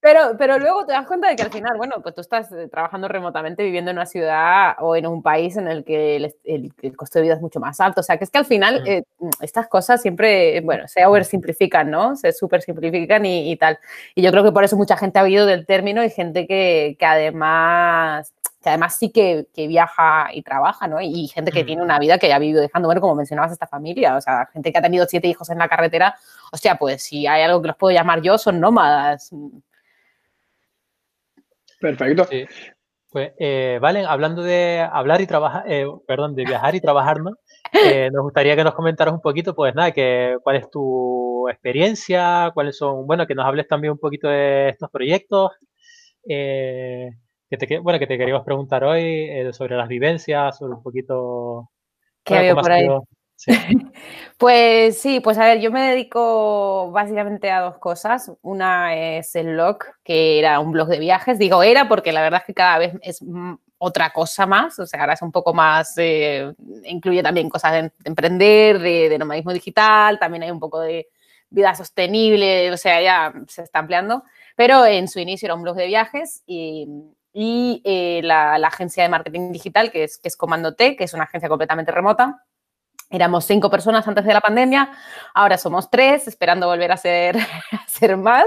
Pero, 0.00 0.34
pero 0.38 0.58
luego 0.58 0.86
te 0.86 0.92
das 0.92 1.06
cuenta 1.06 1.28
de 1.28 1.36
que 1.36 1.42
al 1.42 1.52
final, 1.52 1.76
bueno, 1.76 1.96
pues 2.02 2.14
tú 2.14 2.22
estás 2.22 2.50
eh, 2.52 2.68
trabajando 2.68 3.06
remotamente, 3.06 3.62
viviendo 3.62 3.90
en 3.90 3.98
una 3.98 4.06
ciudad 4.06 4.76
o 4.78 4.96
en 4.96 5.06
un 5.06 5.22
país 5.22 5.58
en 5.58 5.68
el 5.68 5.84
que 5.84 6.16
el, 6.16 6.34
el, 6.44 6.96
costo 6.96 7.18
de 7.18 7.24
vida 7.24 7.34
es 7.34 7.40
mucho 7.42 7.60
más 7.60 7.80
alto. 7.80 8.00
O 8.00 8.02
sea, 8.02 8.16
que 8.16 8.24
es 8.24 8.30
que 8.30 8.38
al 8.38 8.46
final 8.46 8.82
eh, 8.86 9.02
estas 9.42 9.68
cosas 9.68 10.00
siempre, 10.00 10.62
bueno, 10.62 10.88
se 10.88 11.04
oversimplifican, 11.04 11.90
¿no? 11.90 12.16
Se 12.16 12.32
super 12.32 12.62
simplifican 12.62 13.26
y, 13.26 13.52
y, 13.52 13.56
tal. 13.56 13.78
Y 14.14 14.22
yo 14.22 14.30
creo 14.30 14.42
que 14.42 14.52
por 14.52 14.64
eso 14.64 14.76
mucha 14.76 14.96
gente 14.96 15.18
ha 15.18 15.22
oído 15.22 15.44
del 15.44 15.66
término 15.66 16.02
y 16.02 16.08
gente 16.08 16.46
que, 16.46 16.96
que 16.98 17.06
además 17.06 18.32
que 18.62 18.68
además 18.68 18.94
sí 18.96 19.10
que, 19.10 19.46
que, 19.54 19.66
viaja 19.66 20.28
y 20.34 20.42
trabaja, 20.42 20.86
¿no? 20.86 21.00
Y 21.00 21.28
gente 21.28 21.50
que 21.50 21.64
tiene 21.64 21.82
una 21.82 21.98
vida 21.98 22.18
que 22.18 22.30
ha 22.32 22.38
vivido 22.38 22.60
dejando, 22.60 22.88
bueno, 22.88 23.00
como 23.00 23.14
mencionabas, 23.14 23.52
esta 23.52 23.66
familia, 23.66 24.16
o 24.16 24.20
sea, 24.20 24.46
gente 24.52 24.70
que 24.70 24.78
ha 24.78 24.82
tenido 24.82 25.06
siete 25.08 25.28
hijos 25.28 25.48
en 25.48 25.58
la 25.58 25.68
carretera, 25.68 26.14
o 26.52 26.58
sea, 26.58 26.76
pues 26.76 27.02
si 27.02 27.26
hay 27.26 27.42
algo 27.42 27.62
que 27.62 27.68
los 27.68 27.76
puedo 27.76 27.94
llamar 27.94 28.20
yo, 28.20 28.36
son 28.36 28.60
nómadas. 28.60 29.32
Perfecto. 31.80 32.28
Pues, 33.10 33.32
eh, 33.40 33.78
Valen, 33.80 34.06
hablando 34.06 34.42
de 34.42 34.80
hablar 34.80 35.20
y 35.20 35.26
trabajar, 35.26 35.64
eh, 35.66 35.84
perdón, 36.06 36.36
de 36.36 36.44
viajar 36.44 36.76
y 36.76 36.80
trabajar, 36.80 37.20
¿no? 37.20 37.32
Eh, 38.06 38.10
nos 38.12 38.22
gustaría 38.22 38.56
que 38.56 38.64
nos 38.64 38.74
comentaras 38.74 39.14
un 39.14 39.20
poquito, 39.20 39.54
pues 39.54 39.74
nada, 39.74 39.92
que, 39.92 40.36
cuál 40.42 40.56
es 40.56 40.70
tu 40.70 41.48
experiencia, 41.48 42.50
cuáles 42.52 42.76
son, 42.76 43.06
bueno, 43.06 43.26
que 43.26 43.34
nos 43.34 43.46
hables 43.46 43.68
también 43.68 43.92
un 43.92 43.98
poquito 43.98 44.28
de 44.28 44.70
estos 44.70 44.90
proyectos, 44.90 45.52
eh, 46.28 47.10
que 47.48 47.56
te, 47.56 47.78
bueno, 47.78 47.98
que 47.98 48.06
te 48.06 48.18
queríamos 48.18 48.44
preguntar 48.44 48.84
hoy 48.84 49.28
sobre 49.52 49.76
las 49.76 49.88
vivencias, 49.88 50.58
sobre 50.58 50.74
un 50.74 50.82
poquito... 50.82 51.70
¿Qué 52.24 52.34
bueno, 52.34 52.60
por 52.60 52.72
ahí? 52.72 52.88
Pues 54.38 54.98
sí, 54.98 55.20
pues 55.20 55.36
a 55.36 55.44
ver, 55.44 55.60
yo 55.60 55.70
me 55.70 55.90
dedico 55.90 56.90
básicamente 56.92 57.50
a 57.50 57.60
dos 57.60 57.76
cosas. 57.76 58.32
Una 58.40 58.96
es 58.96 59.36
el 59.36 59.52
blog, 59.52 59.80
que 60.02 60.38
era 60.38 60.60
un 60.60 60.72
blog 60.72 60.88
de 60.88 60.98
viajes. 60.98 61.38
Digo 61.38 61.62
era 61.62 61.88
porque 61.88 62.10
la 62.10 62.22
verdad 62.22 62.40
es 62.40 62.46
que 62.46 62.54
cada 62.54 62.78
vez 62.78 62.94
es 63.02 63.22
otra 63.76 64.12
cosa 64.12 64.46
más, 64.46 64.78
o 64.78 64.86
sea, 64.86 65.00
ahora 65.00 65.14
es 65.14 65.22
un 65.22 65.32
poco 65.32 65.54
más, 65.54 65.94
eh, 65.96 66.52
incluye 66.84 67.22
también 67.22 67.48
cosas 67.48 67.72
de, 67.72 67.92
emprender, 68.04 68.78
de, 68.78 69.08
de, 69.08 69.18
nomadismo 69.18 69.54
digital, 69.54 70.18
también 70.18 70.42
hay 70.42 70.50
un 70.50 70.60
poco 70.60 70.80
de 70.80 71.08
vida 71.48 71.74
sostenible, 71.74 72.70
o 72.72 72.76
sea, 72.76 73.00
ya 73.00 73.32
se 73.48 73.62
está 73.62 73.78
ampliando, 73.78 74.22
pero 74.54 74.84
en 74.84 75.08
su 75.08 75.18
inicio 75.18 75.46
era 75.46 75.54
un 75.54 75.62
blog 75.62 75.76
de 75.76 75.86
viajes 75.86 76.42
y, 76.46 76.86
eh, 77.34 78.20
la, 78.22 78.54
agencia 78.56 79.02
de 79.02 79.08
marketing 79.08 79.50
digital, 79.52 79.90
que 79.90 80.04
es, 80.04 80.18
que 80.18 80.28
es 80.28 80.36
Comando 80.36 80.74
T, 80.74 80.96
que 80.96 81.04
es 81.04 81.14
una 81.14 81.24
agencia 81.24 81.48
completamente 81.48 81.92
remota. 81.92 82.44
Éramos 83.10 83.44
cinco 83.44 83.70
personas 83.70 84.06
antes 84.06 84.24
de 84.24 84.32
la 84.32 84.40
pandemia, 84.40 84.90
ahora 85.34 85.58
somos 85.58 85.90
tres, 85.90 86.28
esperando 86.28 86.68
volver 86.68 86.92
a 86.92 86.96
ser, 86.96 87.36
a 87.72 87.88
ser 87.88 88.16
más. 88.16 88.46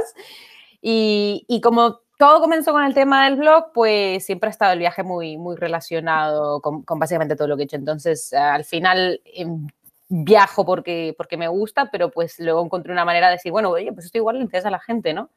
Y, 0.82 1.46
y 1.48 1.62
como 1.62 2.02
todo 2.18 2.40
comenzó 2.40 2.72
con 2.72 2.84
el 2.84 2.94
tema 2.94 3.26
del 3.26 3.36
blog, 3.36 3.72
pues 3.74 4.26
siempre 4.26 4.48
ha 4.48 4.52
estado 4.52 4.74
el 4.74 4.80
viaje 4.80 5.04
muy, 5.04 5.38
muy 5.38 5.56
relacionado 5.56 6.62
con, 6.62 6.84
con 6.84 6.98
básicamente 6.98 7.36
todo 7.36 7.50
lo 7.50 7.58
que 7.58 7.64
he 7.64 7.66
hecho. 7.66 7.76
Entonces, 7.76 8.34
al 8.34 8.64
final 8.64 9.20
em, 9.26 9.68
viajo 10.08 10.66
porque, 10.66 11.14
porque 11.18 11.38
me 11.38 11.48
gusta, 11.48 11.90
pero 11.92 12.12
pues 12.12 12.40
luego 12.40 12.64
encontré 12.64 12.94
una 12.94 13.04
manera 13.04 13.28
de 13.28 13.34
decir, 13.34 13.52
bueno, 13.52 13.70
oye, 13.72 13.92
pues 13.92 14.06
esto 14.06 14.18
igual 14.18 14.38
le 14.38 14.44
interesa 14.44 14.68
a 14.68 14.72
la 14.72 14.80
gente, 14.80 15.14
¿no? 15.14 15.32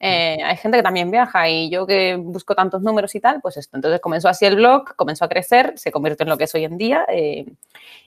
Eh, 0.00 0.38
hay 0.44 0.56
gente 0.56 0.78
que 0.78 0.82
también 0.82 1.10
viaja 1.10 1.48
y 1.48 1.70
yo 1.70 1.84
que 1.84 2.16
busco 2.16 2.54
tantos 2.54 2.82
números 2.82 3.14
y 3.14 3.20
tal, 3.20 3.40
pues 3.40 3.56
esto. 3.56 3.76
Entonces 3.76 4.00
comenzó 4.00 4.28
así 4.28 4.46
el 4.46 4.56
blog, 4.56 4.94
comenzó 4.94 5.24
a 5.24 5.28
crecer, 5.28 5.72
se 5.76 5.90
convirtió 5.90 6.24
en 6.24 6.30
lo 6.30 6.38
que 6.38 6.44
es 6.44 6.54
hoy 6.54 6.64
en 6.64 6.78
día. 6.78 7.04
Eh, 7.08 7.46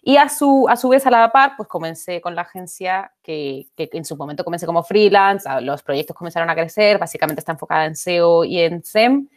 y 0.01 0.17
a 0.17 0.29
su, 0.29 0.67
a 0.69 0.77
su 0.77 0.89
vez, 0.89 1.05
a 1.05 1.12
la 1.12 1.31
par, 1.31 1.53
pues 1.57 1.67
comencé 1.67 2.21
con 2.21 2.33
la 2.33 2.43
agencia 2.43 3.12
que, 3.21 3.67
que, 3.75 3.89
en 3.91 4.05
su 4.05 4.15
momento 4.15 4.43
comencé 4.43 4.65
como 4.65 4.83
freelance, 4.83 5.48
los 5.62 5.83
proyectos 5.83 6.15
comenzaron 6.15 6.50
a 6.50 6.55
crecer, 6.55 6.98
básicamente 6.98 7.41
está 7.41 7.51
enfocada 7.51 7.86
en 7.86 7.95
SEO 7.95 8.43
y 8.45 8.60
en 8.60 8.83
SEM. 8.83 9.27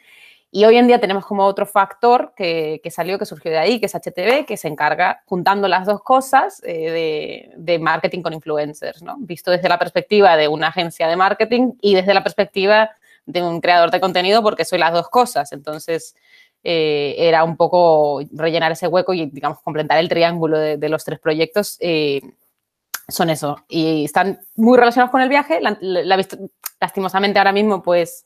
Y 0.56 0.64
hoy 0.66 0.76
en 0.76 0.86
día 0.86 1.00
tenemos 1.00 1.26
como 1.26 1.44
otro 1.46 1.66
factor 1.66 2.32
que, 2.36 2.80
que, 2.80 2.88
salió, 2.92 3.18
que 3.18 3.26
surgió 3.26 3.50
de 3.50 3.58
ahí, 3.58 3.80
que 3.80 3.86
es 3.86 3.94
HTV, 3.96 4.46
que 4.46 4.56
se 4.56 4.68
encarga, 4.68 5.24
juntando 5.26 5.66
las 5.66 5.84
dos 5.84 6.00
cosas, 6.00 6.62
eh, 6.64 6.92
de, 6.92 7.52
de, 7.56 7.78
marketing 7.80 8.22
con 8.22 8.32
influencers, 8.32 9.02
¿no? 9.02 9.16
Visto 9.18 9.50
desde 9.50 9.68
la 9.68 9.80
perspectiva 9.80 10.36
de 10.36 10.46
una 10.46 10.68
agencia 10.68 11.08
de 11.08 11.16
marketing 11.16 11.72
y 11.80 11.96
desde 11.96 12.14
la 12.14 12.22
perspectiva 12.22 12.92
de 13.26 13.42
un 13.42 13.60
creador 13.60 13.90
de 13.90 13.98
contenido, 13.98 14.44
porque 14.44 14.64
soy 14.64 14.78
las 14.78 14.92
dos 14.92 15.08
cosas. 15.08 15.50
Entonces, 15.50 16.14
eh, 16.62 17.16
era 17.18 17.42
un 17.42 17.56
poco 17.56 18.20
rellenar 18.30 18.70
ese 18.70 18.86
hueco 18.86 19.12
y, 19.12 19.26
digamos, 19.26 19.60
completar 19.60 19.98
el 19.98 20.08
triángulo 20.08 20.56
de, 20.56 20.88
los 20.88 21.04
tres 21.04 21.18
proyectos. 21.18 21.78
Eh, 21.80 22.20
son 23.08 23.28
eso. 23.28 23.56
Y 23.68 24.04
están 24.04 24.38
muy 24.54 24.78
relacionados 24.78 25.10
con 25.10 25.20
el 25.20 25.28
viaje. 25.28 25.60
La, 25.60 25.76
la, 25.80 26.16
la, 26.16 26.26
lastimosamente 26.80 27.40
ahora 27.40 27.50
mismo, 27.50 27.82
pues 27.82 28.24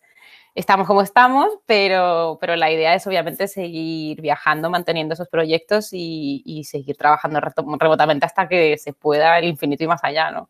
estamos 0.59 0.87
como 0.89 1.03
estamos, 1.03 1.47
pero, 1.67 2.37
pero 2.41 2.57
la 2.57 2.71
idea 2.71 2.95
es 2.95 3.07
obviamente 3.07 3.47
seguir 3.47 4.21
viajando, 4.21 4.69
manteniendo 4.71 5.15
esos 5.15 5.29
proyectos 5.29 5.91
y, 5.93 6.43
y 6.45 6.65
seguir 6.65 6.97
trabajando 6.97 7.41
remotamente 7.79 8.27
hasta 8.27 8.49
que 8.49 8.77
se 8.77 8.93
pueda 8.93 9.39
el 9.39 9.45
infinito 9.45 9.85
y 9.85 9.87
más 9.87 10.03
allá, 10.03 10.33
¿no? 10.33 10.49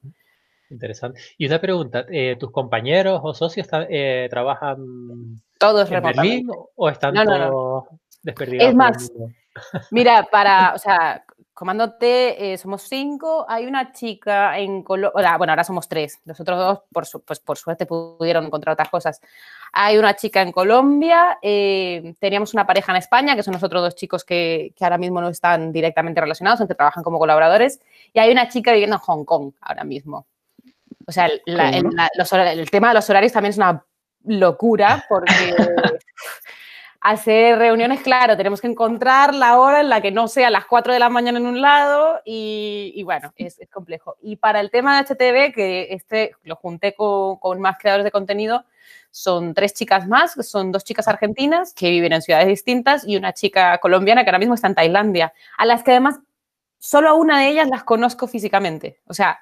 Interesante. 0.70 1.20
Y 1.36 1.46
una 1.46 1.60
pregunta, 1.60 2.06
eh, 2.10 2.36
¿tus 2.38 2.50
compañeros 2.50 3.20
o 3.22 3.34
socios 3.34 3.68
eh, 3.88 4.28
trabajan 4.30 4.78
todos 5.58 5.90
en 5.90 6.02
Berlín 6.02 6.48
o 6.74 6.88
están 6.88 7.14
no, 7.14 7.24
no, 7.24 7.48
todos 7.48 7.84
desperdigados? 8.22 8.70
Es 8.70 8.76
más, 8.76 9.12
mira, 9.90 10.26
para, 10.30 10.72
o 10.74 10.78
sea, 10.78 11.22
Comando 11.58 11.94
T, 11.94 12.52
eh, 12.52 12.56
somos 12.56 12.82
cinco. 12.82 13.44
Hay 13.48 13.66
una 13.66 13.90
chica 13.90 14.56
en 14.60 14.84
Colombia, 14.84 15.36
bueno, 15.36 15.50
ahora 15.52 15.64
somos 15.64 15.88
tres. 15.88 16.20
Los 16.24 16.38
otros 16.38 16.56
dos, 16.56 16.82
por, 16.92 17.04
su 17.04 17.20
pues, 17.20 17.40
por 17.40 17.58
suerte, 17.58 17.84
pudieron 17.84 18.46
encontrar 18.46 18.74
otras 18.74 18.88
cosas. 18.88 19.20
Hay 19.72 19.98
una 19.98 20.14
chica 20.14 20.40
en 20.40 20.52
Colombia. 20.52 21.36
Eh, 21.42 22.14
teníamos 22.20 22.54
una 22.54 22.64
pareja 22.64 22.92
en 22.92 22.98
España, 22.98 23.34
que 23.34 23.42
son 23.42 23.54
los 23.54 23.62
otros 23.64 23.82
dos 23.82 23.96
chicos 23.96 24.24
que, 24.24 24.72
que, 24.76 24.84
ahora 24.84 24.98
mismo 24.98 25.20
no 25.20 25.30
están 25.30 25.72
directamente 25.72 26.20
relacionados, 26.20 26.60
aunque 26.60 26.76
trabajan 26.76 27.02
como 27.02 27.18
colaboradores. 27.18 27.80
Y 28.12 28.20
hay 28.20 28.30
una 28.30 28.48
chica 28.48 28.70
viviendo 28.70 28.94
en 28.94 29.00
Hong 29.00 29.24
Kong 29.24 29.50
ahora 29.60 29.82
mismo. 29.82 30.28
O 31.08 31.10
sea, 31.10 31.28
la, 31.44 31.70
el, 31.70 31.88
la, 31.90 32.08
los, 32.14 32.32
el 32.34 32.70
tema 32.70 32.90
de 32.90 32.94
los 32.94 33.10
horarios 33.10 33.32
también 33.32 33.50
es 33.50 33.56
una 33.56 33.84
locura, 34.26 35.04
porque 35.08 35.34
hacer 37.00 37.58
reuniones, 37.58 38.00
claro, 38.00 38.36
tenemos 38.36 38.60
que 38.60 38.66
encontrar 38.66 39.34
la 39.34 39.58
hora 39.58 39.80
en 39.80 39.88
la 39.88 40.00
que 40.00 40.10
no 40.10 40.26
sea 40.26 40.50
las 40.50 40.66
4 40.66 40.92
de 40.92 40.98
la 40.98 41.08
mañana 41.08 41.38
en 41.38 41.46
un 41.46 41.60
lado 41.60 42.20
y, 42.24 42.92
y 42.94 43.02
bueno, 43.04 43.32
es, 43.36 43.58
es, 43.60 43.70
complejo. 43.70 44.16
Y 44.20 44.36
para 44.36 44.60
el 44.60 44.70
tema 44.70 45.00
de 45.00 45.06
HTV, 45.06 45.54
que 45.54 45.88
este 45.90 46.32
lo 46.42 46.56
junté 46.56 46.94
con, 46.94 47.36
con, 47.36 47.60
más 47.60 47.78
creadores 47.78 48.04
de 48.04 48.10
contenido, 48.10 48.64
son 49.10 49.54
tres 49.54 49.74
chicas 49.74 50.08
más, 50.08 50.32
son 50.46 50.72
dos 50.72 50.84
chicas 50.84 51.06
argentinas 51.08 51.72
que 51.72 51.90
viven 51.90 52.12
en 52.12 52.22
ciudades 52.22 52.48
distintas 52.48 53.06
y 53.06 53.16
una 53.16 53.32
chica 53.32 53.78
colombiana 53.78 54.24
que 54.24 54.30
ahora 54.30 54.38
mismo 54.38 54.54
está 54.54 54.66
en 54.66 54.74
Tailandia, 54.74 55.32
a 55.56 55.66
las 55.66 55.82
que 55.82 55.92
además 55.92 56.18
solo 56.78 57.10
a 57.10 57.14
una 57.14 57.40
de 57.40 57.48
ellas 57.48 57.68
las 57.68 57.84
conozco 57.84 58.26
físicamente. 58.26 59.00
O 59.06 59.14
sea, 59.14 59.40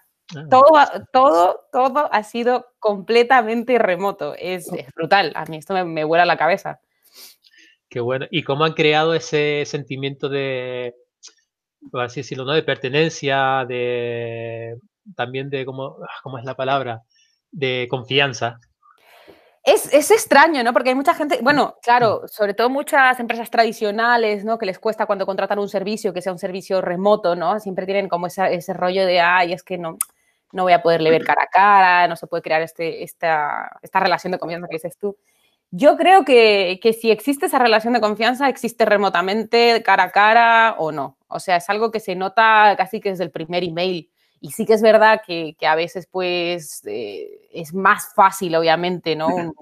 todo, 0.50 0.72
todo, 1.12 1.66
todo 1.72 2.12
ha 2.12 2.22
sido 2.22 2.68
completamente 2.80 3.78
remoto. 3.78 4.34
Es, 4.34 4.70
es 4.72 4.92
brutal. 4.94 5.32
A 5.34 5.44
mí 5.46 5.56
esto 5.56 5.72
me, 5.72 5.84
me 5.84 6.04
vuela 6.04 6.24
la 6.24 6.36
cabeza. 6.36 6.80
Qué 7.96 8.00
bueno. 8.02 8.26
¿Y 8.30 8.42
cómo 8.42 8.66
han 8.66 8.74
creado 8.74 9.14
ese 9.14 9.64
sentimiento 9.64 10.28
de, 10.28 10.94
por 11.90 12.02
así 12.02 12.20
decirlo, 12.20 12.44
¿no? 12.44 12.52
de 12.52 12.62
pertenencia, 12.62 13.64
de 13.66 14.76
también 15.16 15.48
de, 15.48 15.64
¿cómo, 15.64 15.96
cómo 16.22 16.36
es 16.36 16.44
la 16.44 16.54
palabra? 16.54 17.04
De 17.50 17.86
confianza. 17.88 18.60
Es, 19.64 19.94
es, 19.94 20.10
extraño, 20.10 20.62
¿no? 20.62 20.74
Porque 20.74 20.90
hay 20.90 20.94
mucha 20.94 21.14
gente, 21.14 21.38
bueno, 21.40 21.78
claro, 21.80 22.28
sobre 22.28 22.52
todo 22.52 22.68
muchas 22.68 23.18
empresas 23.18 23.50
tradicionales, 23.50 24.44
¿no? 24.44 24.58
Que 24.58 24.66
les 24.66 24.78
cuesta 24.78 25.06
cuando 25.06 25.24
contratan 25.24 25.58
un 25.58 25.70
servicio, 25.70 26.12
que 26.12 26.20
sea 26.20 26.32
un 26.32 26.38
servicio 26.38 26.82
remoto, 26.82 27.34
¿no? 27.34 27.58
Siempre 27.60 27.86
tienen 27.86 28.10
como 28.10 28.26
esa, 28.26 28.50
ese 28.50 28.74
rollo 28.74 29.06
de, 29.06 29.20
ay, 29.20 29.54
es 29.54 29.62
que 29.62 29.78
no, 29.78 29.96
no 30.52 30.64
voy 30.64 30.74
a 30.74 30.82
poderle 30.82 31.08
ver 31.08 31.24
cara 31.24 31.44
a 31.44 31.46
cara, 31.46 32.08
no 32.08 32.16
se 32.16 32.26
puede 32.26 32.42
crear 32.42 32.60
este, 32.60 33.02
esta, 33.02 33.70
esta 33.80 34.00
relación 34.00 34.32
de 34.32 34.38
confianza 34.38 34.68
que 34.68 34.76
dices 34.76 34.98
tú. 34.98 35.16
Yo 35.70 35.96
creo 35.96 36.24
que, 36.24 36.78
que, 36.82 36.92
si 36.92 37.10
existe 37.10 37.46
esa 37.46 37.58
relación 37.58 37.92
de 37.92 38.00
confianza, 38.00 38.48
existe 38.48 38.84
remotamente, 38.84 39.82
cara 39.82 40.04
a 40.04 40.10
cara 40.12 40.76
o 40.78 40.92
no. 40.92 41.18
O 41.28 41.40
sea, 41.40 41.56
es 41.56 41.68
algo 41.68 41.90
que 41.90 42.00
se 42.00 42.14
nota 42.14 42.74
casi 42.76 43.00
que 43.00 43.10
desde 43.10 43.24
el 43.24 43.30
primer 43.30 43.64
email. 43.64 44.10
Y 44.40 44.52
sí 44.52 44.64
que 44.64 44.74
es 44.74 44.82
verdad 44.82 45.22
que, 45.26 45.56
que 45.58 45.66
a 45.66 45.74
veces, 45.74 46.06
pues, 46.10 46.82
eh, 46.86 47.48
es 47.52 47.74
más 47.74 48.12
fácil, 48.14 48.54
obviamente, 48.54 49.16
¿no? 49.16 49.28
Un, 49.28 49.54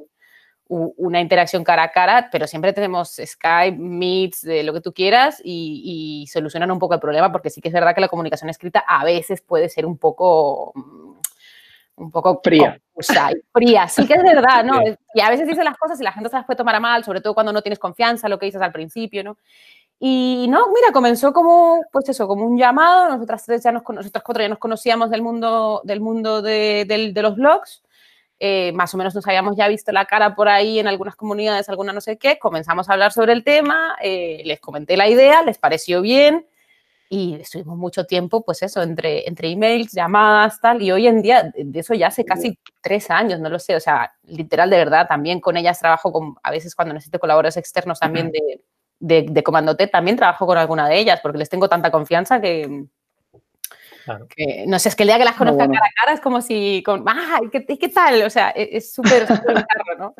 una 0.66 1.20
interacción 1.20 1.62
cara 1.62 1.84
a 1.84 1.92
cara, 1.92 2.28
pero 2.32 2.46
siempre 2.46 2.72
tenemos 2.72 3.20
Skype, 3.22 3.76
Meets, 3.76 4.42
de 4.42 4.62
lo 4.62 4.72
que 4.72 4.80
tú 4.80 4.92
quieras 4.92 5.40
y, 5.44 6.22
y, 6.22 6.26
solucionan 6.28 6.70
un 6.70 6.78
poco 6.78 6.94
el 6.94 7.00
problema, 7.00 7.30
porque 7.30 7.50
sí 7.50 7.60
que 7.60 7.68
es 7.68 7.74
verdad 7.74 7.94
que 7.94 8.00
la 8.00 8.08
comunicación 8.08 8.48
escrita 8.48 8.82
a 8.86 9.04
veces 9.04 9.42
puede 9.42 9.68
ser 9.68 9.84
un 9.86 9.98
poco 9.98 10.72
un 11.96 12.10
poco 12.10 12.40
fría. 12.42 12.78
Confusa 12.92 13.32
y 13.32 13.42
fría, 13.52 13.88
sí 13.88 14.06
que 14.06 14.14
es 14.14 14.22
verdad, 14.22 14.64
¿no? 14.64 14.80
Y 15.14 15.20
a 15.20 15.30
veces 15.30 15.46
dices 15.46 15.64
las 15.64 15.76
cosas 15.76 16.00
y 16.00 16.04
la 16.04 16.12
gente 16.12 16.28
se 16.28 16.36
las 16.36 16.44
puede 16.44 16.56
tomar 16.56 16.74
a 16.74 16.80
mal, 16.80 17.04
sobre 17.04 17.20
todo 17.20 17.34
cuando 17.34 17.52
no 17.52 17.62
tienes 17.62 17.78
confianza, 17.78 18.28
lo 18.28 18.38
que 18.38 18.46
dices 18.46 18.62
al 18.62 18.72
principio, 18.72 19.24
¿no? 19.24 19.36
Y 20.00 20.46
no, 20.48 20.66
mira, 20.68 20.92
comenzó 20.92 21.32
como, 21.32 21.80
pues 21.92 22.08
eso, 22.08 22.26
como 22.26 22.44
un 22.44 22.58
llamado, 22.58 23.08
nosotras 23.08 23.44
tres 23.44 23.62
ya 23.62 23.72
nos, 23.72 23.82
nosotras 23.88 24.24
cuatro 24.24 24.42
ya 24.42 24.48
nos 24.48 24.58
conocíamos 24.58 25.08
del 25.10 25.22
mundo, 25.22 25.82
del 25.84 26.00
mundo 26.00 26.42
de, 26.42 26.84
de, 26.86 27.12
de 27.12 27.22
los 27.22 27.36
blogs, 27.36 27.82
eh, 28.40 28.72
más 28.72 28.92
o 28.92 28.98
menos 28.98 29.14
nos 29.14 29.26
habíamos 29.26 29.56
ya 29.56 29.68
visto 29.68 29.92
la 29.92 30.04
cara 30.06 30.34
por 30.34 30.48
ahí 30.48 30.78
en 30.80 30.88
algunas 30.88 31.16
comunidades, 31.16 31.68
alguna 31.68 31.92
no 31.92 32.00
sé 32.00 32.18
qué, 32.18 32.38
comenzamos 32.38 32.88
a 32.88 32.94
hablar 32.94 33.12
sobre 33.12 33.32
el 33.32 33.44
tema, 33.44 33.96
eh, 34.02 34.42
les 34.44 34.60
comenté 34.60 34.96
la 34.96 35.08
idea, 35.08 35.42
les 35.42 35.58
pareció 35.58 36.02
bien, 36.02 36.46
y 37.08 37.34
estuvimos 37.34 37.76
mucho 37.76 38.06
tiempo, 38.06 38.44
pues 38.44 38.62
eso, 38.62 38.82
entre, 38.82 39.28
entre 39.28 39.50
emails, 39.50 39.92
llamadas, 39.92 40.60
tal, 40.60 40.82
y 40.82 40.90
hoy 40.90 41.06
en 41.06 41.22
día, 41.22 41.52
de 41.54 41.80
eso 41.80 41.94
ya 41.94 42.08
hace 42.08 42.24
casi 42.24 42.58
tres 42.80 43.10
años, 43.10 43.40
no 43.40 43.48
lo 43.48 43.58
sé, 43.58 43.76
o 43.76 43.80
sea, 43.80 44.14
literal, 44.24 44.70
de 44.70 44.78
verdad, 44.78 45.06
también 45.06 45.40
con 45.40 45.56
ellas 45.56 45.78
trabajo 45.78 46.12
con, 46.12 46.36
a 46.42 46.50
veces 46.50 46.74
cuando 46.74 46.94
necesito 46.94 47.18
colaboradores 47.18 47.56
externos 47.56 48.00
también 48.00 48.30
de, 48.32 48.62
de, 48.98 49.26
de 49.30 49.42
Comando 49.42 49.76
T, 49.76 49.86
también 49.86 50.16
trabajo 50.16 50.46
con 50.46 50.58
alguna 50.58 50.88
de 50.88 50.98
ellas, 50.98 51.20
porque 51.22 51.38
les 51.38 51.48
tengo 51.48 51.68
tanta 51.68 51.90
confianza 51.90 52.40
que, 52.40 52.86
Claro. 54.04 54.26
Que, 54.28 54.64
no 54.66 54.78
sé, 54.78 54.90
es 54.90 54.96
que 54.96 55.02
el 55.02 55.08
día 55.08 55.18
que 55.18 55.24
las 55.24 55.36
conozca 55.36 55.64
bueno. 55.64 55.72
cara 55.72 55.86
a 55.86 56.04
cara 56.04 56.12
es 56.12 56.20
como 56.20 56.42
si, 56.42 56.82
con, 56.84 57.04
ah, 57.08 57.40
¿qué, 57.50 57.64
qué 57.64 57.88
tal? 57.88 58.22
O 58.22 58.28
sea, 58.28 58.50
e, 58.50 58.76
es 58.76 58.92
súper 58.92 59.26
¿no? 59.98 60.14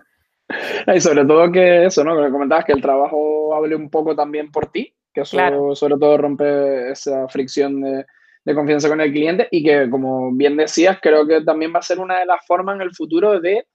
Y 0.95 1.01
sobre 1.01 1.25
todo 1.25 1.51
que 1.51 1.87
eso, 1.87 2.05
¿no? 2.05 2.17
Que 2.23 2.31
comentabas 2.31 2.65
que 2.65 2.73
el 2.73 2.83
trabajo 2.83 3.55
hable 3.55 3.75
un 3.77 3.91
poco 3.91 4.15
también 4.15 4.51
por 4.51 4.71
ti, 4.71 4.95
que 5.15 5.21
eso 5.21 5.37
claro. 5.37 5.75
sobre 5.77 5.97
todo 5.97 6.19
rompe 6.19 6.91
esa 6.91 7.29
fricción 7.29 7.81
de, 7.81 8.05
de, 8.45 8.55
confianza 8.55 8.89
con 8.89 9.01
el 9.01 9.13
cliente 9.13 9.49
y 9.51 9.63
que, 9.63 9.89
como 9.89 10.33
bien 10.33 10.57
decías, 10.57 10.99
creo 11.01 11.27
que 11.27 11.41
también 11.43 11.73
va 11.75 11.79
a 11.79 11.83
ser 11.83 12.01
una 12.01 12.19
de 12.19 12.27
las 12.27 12.45
formas 12.47 12.77
en 12.77 12.83
el 12.83 12.95
futuro 12.95 13.41
de 13.41 13.67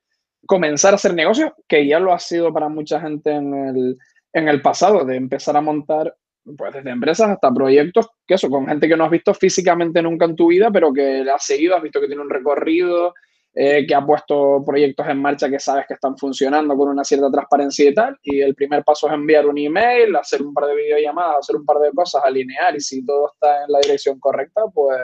comenzar 0.45 0.93
a 0.93 0.95
hacer 0.95 1.13
negocios, 1.13 1.51
que 1.67 1.87
ya 1.87 1.99
lo 1.99 2.13
ha 2.13 2.19
sido 2.19 2.53
para 2.53 2.69
mucha 2.69 2.99
gente 2.99 3.31
en 3.31 3.53
el, 3.53 3.97
en 4.33 4.47
el 4.49 4.61
pasado, 4.61 5.05
de 5.05 5.15
empezar 5.15 5.55
a 5.55 5.61
montar 5.61 6.13
pues 6.57 6.73
desde 6.73 6.89
empresas 6.89 7.29
hasta 7.29 7.53
proyectos, 7.53 8.07
que 8.25 8.33
eso, 8.33 8.49
con 8.49 8.67
gente 8.67 8.87
que 8.87 8.97
no 8.97 9.05
has 9.05 9.11
visto 9.11 9.33
físicamente 9.33 10.01
nunca 10.01 10.25
en 10.25 10.35
tu 10.35 10.47
vida, 10.47 10.71
pero 10.71 10.91
que 10.91 11.23
la 11.23 11.35
has 11.35 11.45
seguido, 11.45 11.75
has 11.75 11.83
visto 11.83 12.01
que 12.01 12.07
tiene 12.07 12.21
un 12.21 12.29
recorrido, 12.29 13.13
eh, 13.53 13.85
que 13.87 13.95
ha 13.95 14.05
puesto 14.05 14.63
proyectos 14.65 15.07
en 15.07 15.21
marcha 15.21 15.49
que 15.49 15.59
sabes 15.59 15.85
que 15.87 15.95
están 15.95 16.17
funcionando 16.17 16.77
con 16.77 16.89
una 16.89 17.03
cierta 17.03 17.31
transparencia 17.31 17.89
y 17.89 17.93
tal. 17.93 18.17
Y 18.21 18.41
el 18.41 18.53
primer 18.55 18.83
paso 18.83 19.07
es 19.07 19.13
enviar 19.13 19.47
un 19.47 19.57
email, 19.57 20.15
hacer 20.15 20.41
un 20.41 20.53
par 20.53 20.65
de 20.65 20.75
videollamadas, 20.75 21.37
hacer 21.39 21.55
un 21.55 21.65
par 21.65 21.77
de 21.77 21.91
cosas, 21.91 22.23
alinear 22.23 22.75
y 22.75 22.79
si 22.79 23.05
todo 23.05 23.31
está 23.33 23.63
en 23.65 23.71
la 23.71 23.79
dirección 23.79 24.19
correcta, 24.19 24.61
pues 24.73 24.99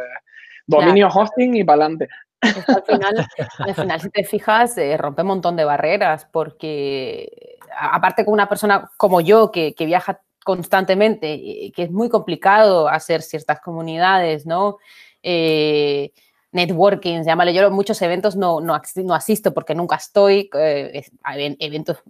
dominio 0.67 1.07
hosting 1.07 1.55
y 1.55 1.63
para 1.63 1.85
adelante. 1.85 2.07
Al 2.41 2.83
final, 2.85 3.27
al 3.59 3.75
final, 3.75 4.01
si 4.01 4.09
te 4.11 4.23
fijas, 4.23 4.77
eh, 4.77 4.95
rompe 4.97 5.23
un 5.23 5.29
montón 5.29 5.55
de 5.55 5.65
barreras 5.65 6.27
porque 6.31 7.57
aparte 7.77 8.25
con 8.25 8.33
una 8.33 8.47
persona 8.47 8.91
como 8.97 9.21
yo 9.21 9.51
que, 9.51 9.73
que 9.73 9.85
viaja 9.85 10.21
constantemente, 10.43 11.71
que 11.75 11.83
es 11.83 11.91
muy 11.91 12.07
complicado 12.07 12.87
hacer 12.87 13.23
ciertas 13.23 13.59
comunidades, 13.61 14.45
¿no? 14.45 14.77
Eh, 15.23 16.11
networking, 16.55 17.23
llámale, 17.23 17.53
yo 17.53 17.69
muchos 17.69 18.01
eventos 18.01 18.35
no, 18.35 18.61
no, 18.61 18.81
no 18.95 19.13
asisto 19.13 19.53
porque 19.53 19.75
nunca 19.75 19.97
estoy, 19.97 20.49
eh, 20.57 21.03
eventos 21.59 22.01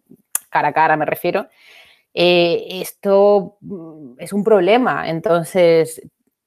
cara 0.50 0.70
a 0.70 0.74
cara 0.74 0.96
me 0.96 1.06
refiero, 1.06 1.48
eh, 2.14 2.82
esto 2.82 3.58
mm, 3.62 4.14
es 4.20 4.32
un 4.32 4.44
problema, 4.44 5.10
entonces 5.10 6.02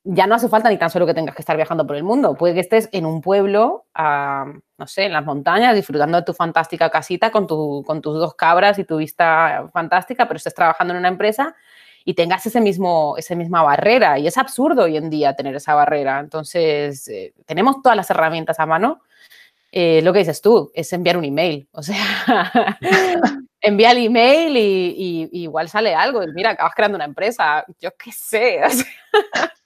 ya 0.04 0.26
no 0.26 0.36
hace 0.36 0.48
falta 0.48 0.70
ni 0.70 0.78
tan 0.78 0.88
solo 0.88 1.04
que 1.04 1.12
tengas 1.12 1.34
que 1.34 1.42
estar 1.42 1.56
viajando 1.56 1.86
por 1.86 1.96
el 1.96 2.04
mundo, 2.04 2.34
puede 2.34 2.54
que 2.54 2.60
estés 2.60 2.88
en 2.92 3.04
un 3.04 3.20
pueblo, 3.20 3.84
no 3.94 4.86
sé, 4.86 5.04
en 5.04 5.12
las 5.12 5.26
montañas, 5.26 5.74
disfrutando 5.74 6.16
de 6.18 6.24
tu 6.24 6.32
fantástica 6.32 6.88
casita 6.88 7.30
con, 7.30 7.46
tu, 7.46 7.82
con 7.86 8.00
tus 8.00 8.14
dos 8.14 8.34
cabras 8.34 8.78
y 8.78 8.84
tu 8.84 8.96
vista 8.96 9.68
fantástica, 9.74 10.26
pero 10.26 10.38
estés 10.38 10.54
trabajando 10.54 10.94
en 10.94 11.00
una 11.00 11.08
empresa 11.08 11.54
y 12.08 12.14
tengas 12.14 12.46
ese 12.46 12.62
mismo, 12.62 13.16
esa 13.18 13.34
misma 13.34 13.62
barrera. 13.62 14.18
Y 14.18 14.26
es 14.26 14.38
absurdo 14.38 14.84
hoy 14.84 14.96
en 14.96 15.10
día 15.10 15.36
tener 15.36 15.54
esa 15.54 15.74
barrera. 15.74 16.20
Entonces, 16.20 17.06
eh, 17.08 17.34
tenemos 17.44 17.82
todas 17.82 17.98
las 17.98 18.08
herramientas 18.08 18.58
a 18.58 18.64
mano. 18.64 19.02
Eh, 19.70 20.00
lo 20.00 20.14
que 20.14 20.20
dices 20.20 20.40
tú 20.40 20.70
es 20.72 20.90
enviar 20.94 21.18
un 21.18 21.26
email. 21.26 21.68
O 21.72 21.82
sea, 21.82 22.78
envía 23.60 23.90
el 23.90 24.06
email 24.06 24.56
y, 24.56 25.28
igual 25.32 25.68
sale 25.68 25.94
algo. 25.94 26.22
Mira, 26.34 26.52
acabas 26.52 26.72
creando 26.74 26.96
una 26.96 27.04
empresa. 27.04 27.62
Yo 27.78 27.90
qué 28.02 28.10
sé. 28.10 28.60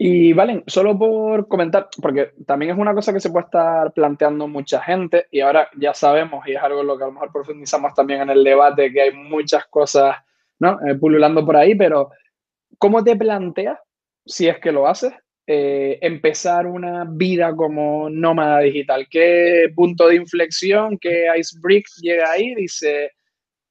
Y 0.00 0.32
Valen, 0.32 0.62
solo 0.66 0.96
por 0.96 1.48
comentar, 1.48 1.88
porque 2.00 2.32
también 2.46 2.70
es 2.70 2.78
una 2.78 2.94
cosa 2.94 3.12
que 3.12 3.18
se 3.18 3.30
puede 3.30 3.46
estar 3.46 3.92
planteando 3.92 4.46
mucha 4.46 4.80
gente 4.80 5.26
y 5.32 5.40
ahora 5.40 5.68
ya 5.76 5.92
sabemos, 5.92 6.46
y 6.46 6.52
es 6.52 6.62
algo 6.62 6.82
en 6.82 6.86
lo 6.86 6.96
que 6.96 7.02
a 7.02 7.06
lo 7.08 7.14
mejor 7.14 7.32
profundizamos 7.32 7.94
también 7.94 8.20
en 8.20 8.30
el 8.30 8.44
debate, 8.44 8.92
que 8.92 9.02
hay 9.02 9.12
muchas 9.12 9.66
cosas 9.66 10.16
¿no? 10.60 10.78
Eh, 10.86 10.94
pululando 10.96 11.44
por 11.44 11.56
ahí, 11.56 11.74
pero 11.74 12.10
¿cómo 12.78 13.02
te 13.02 13.16
planteas, 13.16 13.78
si 14.24 14.48
es 14.48 14.58
que 14.58 14.72
lo 14.72 14.86
haces, 14.86 15.12
eh, 15.46 15.98
empezar 16.02 16.66
una 16.66 17.06
vida 17.08 17.54
como 17.54 18.10
nómada 18.10 18.60
digital? 18.60 19.06
¿Qué 19.10 19.72
punto 19.74 20.08
de 20.08 20.16
inflexión, 20.16 20.98
qué 20.98 21.26
icebreak 21.38 21.86
llega 22.00 22.30
ahí? 22.30 22.54
Dice, 22.54 23.12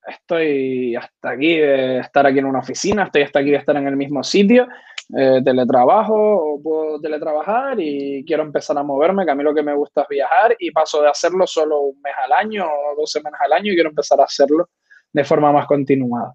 estoy 0.07 0.95
hasta 0.95 1.31
aquí 1.31 1.57
de 1.57 1.99
estar 1.99 2.25
aquí 2.25 2.39
en 2.39 2.45
una 2.45 2.59
oficina, 2.59 3.03
estoy 3.03 3.23
hasta 3.23 3.39
aquí 3.39 3.51
de 3.51 3.57
estar 3.57 3.75
en 3.75 3.87
el 3.87 3.97
mismo 3.97 4.23
sitio, 4.23 4.67
eh, 5.15 5.41
teletrabajo 5.43 6.15
o 6.15 6.61
puedo 6.61 6.99
teletrabajar 6.99 7.79
y 7.79 8.23
quiero 8.25 8.43
empezar 8.43 8.77
a 8.77 8.83
moverme, 8.83 9.25
que 9.25 9.31
a 9.31 9.35
mí 9.35 9.43
lo 9.43 9.53
que 9.53 9.63
me 9.63 9.73
gusta 9.73 10.01
es 10.03 10.07
viajar 10.07 10.55
y 10.59 10.71
paso 10.71 11.01
de 11.01 11.09
hacerlo 11.09 11.45
solo 11.45 11.79
un 11.81 12.01
mes 12.01 12.13
al 12.23 12.31
año 12.31 12.65
o 12.65 12.95
dos 12.99 13.11
semanas 13.11 13.39
al 13.43 13.53
año 13.53 13.71
y 13.71 13.75
quiero 13.75 13.89
empezar 13.89 14.19
a 14.21 14.25
hacerlo 14.25 14.69
de 15.11 15.23
forma 15.23 15.51
más 15.51 15.65
continuada. 15.65 16.33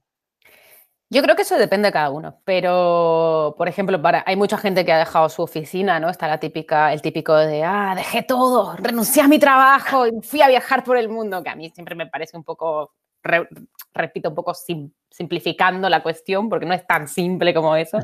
Yo 1.12 1.20
creo 1.20 1.36
que 1.36 1.42
eso 1.42 1.58
depende 1.58 1.88
de 1.88 1.92
cada 1.92 2.08
uno, 2.08 2.40
pero 2.46 3.54
por 3.58 3.68
ejemplo, 3.68 4.00
para, 4.00 4.24
hay 4.26 4.34
mucha 4.34 4.56
gente 4.56 4.82
que 4.86 4.92
ha 4.92 4.98
dejado 4.98 5.28
su 5.28 5.42
oficina, 5.42 6.00
¿no? 6.00 6.08
Está 6.08 6.26
la 6.26 6.40
típica, 6.40 6.90
el 6.90 7.02
típico 7.02 7.36
de, 7.36 7.62
ah, 7.64 7.92
dejé 7.94 8.22
todo, 8.22 8.74
renuncié 8.76 9.22
a 9.22 9.28
mi 9.28 9.38
trabajo 9.38 10.06
y 10.06 10.12
fui 10.22 10.40
a 10.40 10.48
viajar 10.48 10.82
por 10.82 10.96
el 10.96 11.10
mundo, 11.10 11.42
que 11.42 11.50
a 11.50 11.54
mí 11.54 11.68
siempre 11.68 11.94
me 11.94 12.06
parece 12.06 12.34
un 12.34 12.44
poco, 12.44 12.94
repito, 13.92 14.30
un 14.30 14.34
poco 14.34 14.54
simplificando 15.10 15.90
la 15.90 16.02
cuestión, 16.02 16.48
porque 16.48 16.64
no 16.64 16.72
es 16.72 16.86
tan 16.86 17.06
simple 17.06 17.52
como 17.52 17.76
eso. 17.76 17.98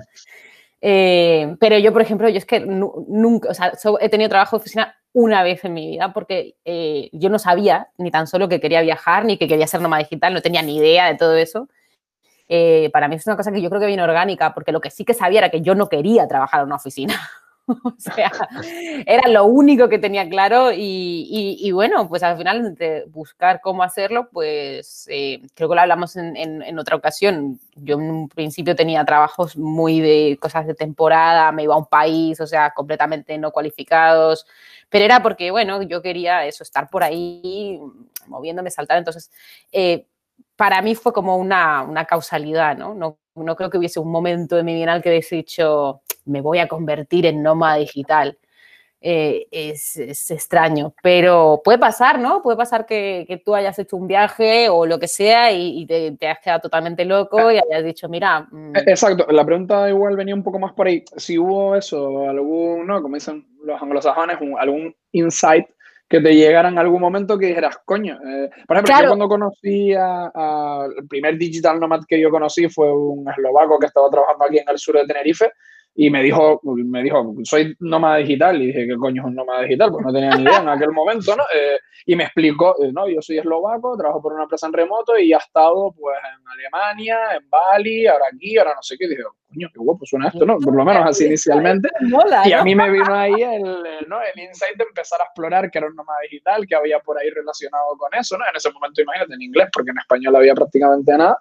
Eh, 0.82 1.56
pero 1.58 1.78
yo, 1.78 1.94
por 1.94 2.02
ejemplo, 2.02 2.28
yo 2.28 2.36
es 2.36 2.44
que 2.44 2.60
nunca, 2.60 3.48
o 3.48 3.54
sea, 3.54 3.72
he 4.00 4.10
tenido 4.10 4.28
trabajo 4.28 4.58
de 4.58 4.60
oficina 4.60 4.94
una 5.14 5.42
vez 5.42 5.64
en 5.64 5.72
mi 5.72 5.92
vida 5.92 6.12
porque 6.12 6.56
eh, 6.66 7.08
yo 7.12 7.30
no 7.30 7.38
sabía 7.38 7.88
ni 7.96 8.10
tan 8.10 8.26
solo 8.26 8.50
que 8.50 8.60
quería 8.60 8.82
viajar 8.82 9.24
ni 9.24 9.38
que 9.38 9.48
quería 9.48 9.66
ser 9.66 9.80
nómada 9.80 10.02
digital, 10.02 10.34
no 10.34 10.42
tenía 10.42 10.60
ni 10.60 10.76
idea 10.76 11.06
de 11.06 11.16
todo 11.16 11.34
eso. 11.36 11.68
Eh, 12.48 12.90
para 12.92 13.08
mí 13.08 13.16
es 13.16 13.26
una 13.26 13.36
cosa 13.36 13.52
que 13.52 13.60
yo 13.60 13.68
creo 13.68 13.80
que 13.80 13.86
viene 13.86 14.02
orgánica, 14.02 14.54
porque 14.54 14.72
lo 14.72 14.80
que 14.80 14.90
sí 14.90 15.04
que 15.04 15.14
sabía 15.14 15.40
era 15.40 15.50
que 15.50 15.60
yo 15.60 15.74
no 15.74 15.88
quería 15.88 16.26
trabajar 16.26 16.60
en 16.60 16.66
una 16.66 16.76
oficina. 16.76 17.14
o 17.84 17.94
sea, 17.98 18.32
era 19.06 19.28
lo 19.28 19.44
único 19.44 19.88
que 19.88 19.98
tenía 19.98 20.28
claro 20.28 20.70
y, 20.72 21.70
bueno, 21.72 22.08
pues 22.08 22.22
al 22.22 22.38
final 22.38 22.74
de 22.76 23.04
buscar 23.08 23.60
cómo 23.60 23.82
hacerlo, 23.82 24.28
pues 24.32 25.06
eh, 25.10 25.42
creo 25.54 25.68
que 25.68 25.74
lo 25.74 25.80
hablamos 25.82 26.16
en, 26.16 26.78
otra 26.78 26.96
ocasión. 26.96 27.60
Yo 27.74 27.96
en 27.96 28.10
un 28.10 28.28
principio 28.28 28.74
tenía 28.74 29.04
trabajos 29.04 29.56
muy 29.56 30.00
de 30.00 30.38
cosas 30.40 30.66
de 30.66 30.74
temporada, 30.74 31.52
me 31.52 31.64
iba 31.64 31.74
a 31.74 31.78
un 31.78 31.86
país, 31.86 32.40
o 32.40 32.46
sea, 32.46 32.70
completamente 32.70 33.36
no 33.36 33.50
cualificados, 33.50 34.46
pero 34.88 35.04
era 35.04 35.22
porque, 35.22 35.50
bueno, 35.50 35.82
yo 35.82 36.00
quería 36.00 36.46
eso, 36.46 36.62
estar 36.62 36.88
por 36.88 37.04
ahí 37.04 37.78
moviéndome, 38.26 38.70
saltar. 38.70 38.98
Entonces, 38.98 39.30
eh, 39.72 40.06
para 40.58 40.82
mí 40.82 40.96
fue 40.96 41.12
como 41.12 41.36
una, 41.36 41.84
una 41.84 42.04
causalidad, 42.04 42.76
¿no? 42.76 42.92
¿no? 42.92 43.16
¿no? 43.36 43.54
creo 43.54 43.70
que 43.70 43.78
hubiese 43.78 44.00
un 44.00 44.10
momento 44.10 44.56
de 44.56 44.64
mi 44.64 44.74
vida 44.74 44.90
en 44.90 44.96
el 44.96 45.02
que 45.02 45.10
hubiese 45.10 45.36
dicho, 45.36 46.02
me 46.24 46.40
voy 46.40 46.58
a 46.58 46.66
convertir 46.66 47.26
en 47.26 47.44
nómada 47.44 47.76
digital. 47.76 48.36
Eh, 49.00 49.46
es, 49.52 49.96
es, 49.96 50.28
extraño, 50.32 50.92
pero 51.00 51.60
puede 51.62 51.78
pasar, 51.78 52.18
¿no? 52.18 52.42
Puede 52.42 52.56
pasar 52.56 52.84
que, 52.84 53.24
que, 53.28 53.36
tú 53.36 53.54
hayas 53.54 53.78
hecho 53.78 53.96
un 53.96 54.08
viaje 54.08 54.68
o 54.68 54.86
lo 54.86 54.98
que 54.98 55.06
sea 55.06 55.52
y, 55.52 55.82
y 55.82 55.86
te, 55.86 56.10
te, 56.16 56.26
has 56.26 56.40
quedado 56.40 56.62
totalmente 56.62 57.04
loco 57.04 57.52
y 57.52 57.58
hayas 57.58 57.84
dicho, 57.84 58.08
mira... 58.08 58.48
Mmm... 58.50 58.74
Exacto, 58.74 59.28
la 59.30 59.44
pregunta 59.44 59.88
igual 59.88 60.16
venía 60.16 60.34
un 60.34 60.42
poco 60.42 60.58
más 60.58 60.72
por 60.72 60.88
ahí. 60.88 61.04
Si 61.16 61.38
hubo 61.38 61.76
eso, 61.76 62.28
algún, 62.28 62.88
¿no? 62.88 63.00
Como 63.00 63.14
dicen 63.14 63.46
los 63.62 63.80
anglosajones, 63.80 64.40
un, 64.40 64.58
algún 64.58 64.96
insight 65.12 65.68
que 66.08 66.20
te 66.20 66.34
llegara 66.34 66.68
en 66.70 66.78
algún 66.78 67.00
momento 67.00 67.38
que 67.38 67.46
dijeras, 67.46 67.78
coño. 67.84 68.18
Eh, 68.26 68.50
por 68.66 68.76
ejemplo, 68.76 68.94
yo 69.00 69.06
cuando 69.08 69.28
conocí 69.28 69.92
a, 69.94 70.86
el 70.96 71.06
primer 71.06 71.36
digital 71.36 71.78
nomad 71.78 72.00
que 72.08 72.18
yo 72.18 72.30
conocí 72.30 72.68
fue 72.68 72.90
un 72.92 73.28
eslovaco 73.28 73.78
que 73.78 73.86
estaba 73.86 74.08
trabajando 74.08 74.46
aquí 74.46 74.58
en 74.58 74.68
el 74.68 74.78
sur 74.78 74.96
de 74.96 75.06
Tenerife 75.06 75.52
y 75.94 76.10
me 76.10 76.22
dijo, 76.22 76.60
me 76.62 77.02
dijo, 77.02 77.34
soy 77.42 77.74
nómada 77.80 78.18
digital. 78.18 78.62
Y 78.62 78.66
dije, 78.68 78.86
¿qué 78.86 78.94
coño 78.96 79.22
es 79.22 79.26
un 79.26 79.34
nómada 79.34 79.62
digital? 79.62 79.90
Pues 79.90 80.06
no 80.06 80.12
tenía 80.12 80.30
ni 80.36 80.42
idea 80.44 80.60
en 80.60 80.68
aquel 80.68 80.92
momento, 80.92 81.34
¿no? 81.34 81.42
Eh, 81.52 81.76
y 82.06 82.14
me 82.14 82.22
explicó, 82.22 82.76
eh, 82.80 82.92
no, 82.92 83.08
yo 83.08 83.20
soy 83.20 83.38
eslovaco, 83.38 83.96
trabajo 83.96 84.22
por 84.22 84.32
una 84.32 84.44
empresa 84.44 84.68
en 84.68 84.74
remoto 84.74 85.18
y 85.18 85.32
ha 85.32 85.38
estado, 85.38 85.92
pues, 85.98 86.16
en 86.18 86.48
Alemania, 86.48 87.18
en 87.36 87.50
Bali, 87.50 88.06
ahora 88.06 88.26
aquí, 88.32 88.56
ahora 88.56 88.74
no 88.76 88.82
sé 88.82 88.96
qué. 88.96 89.06
Y 89.06 89.08
dije, 89.08 89.22
coño, 89.48 89.68
qué 89.74 89.80
guapo 89.80 90.06
suena 90.06 90.28
esto, 90.28 90.46
¿no? 90.46 90.58
Por 90.58 90.76
lo 90.76 90.84
menos 90.84 91.04
así 91.04 91.26
inicialmente. 91.26 91.88
Y 92.46 92.52
a 92.52 92.62
mí 92.62 92.76
me 92.76 92.90
vino 92.92 93.12
ahí 93.12 93.42
el, 93.42 93.62
¿no? 94.06 94.20
el 94.22 94.40
insight 94.40 94.76
de 94.76 94.84
empezar 94.84 95.20
a 95.20 95.24
explorar 95.24 95.68
que 95.68 95.78
era 95.78 95.88
un 95.88 95.96
nómada 95.96 96.20
digital, 96.22 96.64
que 96.64 96.76
había 96.76 97.00
por 97.00 97.18
ahí 97.18 97.28
relacionado 97.30 97.96
con 97.98 98.14
eso, 98.14 98.38
¿no? 98.38 98.44
En 98.48 98.54
ese 98.54 98.70
momento, 98.70 99.02
imagínate, 99.02 99.34
en 99.34 99.42
inglés, 99.42 99.68
porque 99.72 99.90
en 99.90 99.98
español 99.98 100.36
había 100.36 100.54
prácticamente 100.54 101.16
nada. 101.16 101.36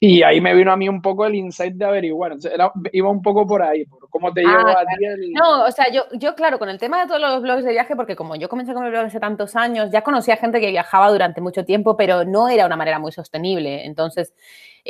Y 0.00 0.22
ahí 0.22 0.40
me 0.40 0.54
vino 0.54 0.70
a 0.70 0.76
mí 0.76 0.88
un 0.88 1.02
poco 1.02 1.26
el 1.26 1.34
insight 1.34 1.74
de 1.74 1.84
averiguar. 1.84 2.36
era, 2.52 2.70
iba 2.92 3.10
un 3.10 3.20
poco 3.20 3.44
por 3.46 3.62
ahí, 3.62 3.84
por 3.84 4.08
cómo 4.08 4.32
te 4.32 4.44
ah, 4.46 4.76
a 4.78 4.84
ti 4.96 5.04
el... 5.04 5.32
No, 5.32 5.64
o 5.64 5.72
sea, 5.72 5.90
yo, 5.90 6.04
yo, 6.12 6.36
claro, 6.36 6.60
con 6.60 6.68
el 6.68 6.78
tema 6.78 7.00
de 7.00 7.08
todos 7.08 7.20
los 7.20 7.42
blogs 7.42 7.64
de 7.64 7.72
viaje, 7.72 7.96
porque 7.96 8.14
como 8.14 8.36
yo 8.36 8.48
comencé 8.48 8.74
con 8.74 8.84
el 8.84 8.92
blog 8.92 9.06
hace 9.06 9.18
tantos 9.18 9.56
años, 9.56 9.90
ya 9.90 10.02
conocía 10.02 10.36
gente 10.36 10.60
que 10.60 10.70
viajaba 10.70 11.10
durante 11.10 11.40
mucho 11.40 11.64
tiempo, 11.64 11.96
pero 11.96 12.24
no 12.24 12.48
era 12.48 12.66
una 12.66 12.76
manera 12.76 13.00
muy 13.00 13.10
sostenible. 13.10 13.86
Entonces, 13.86 14.34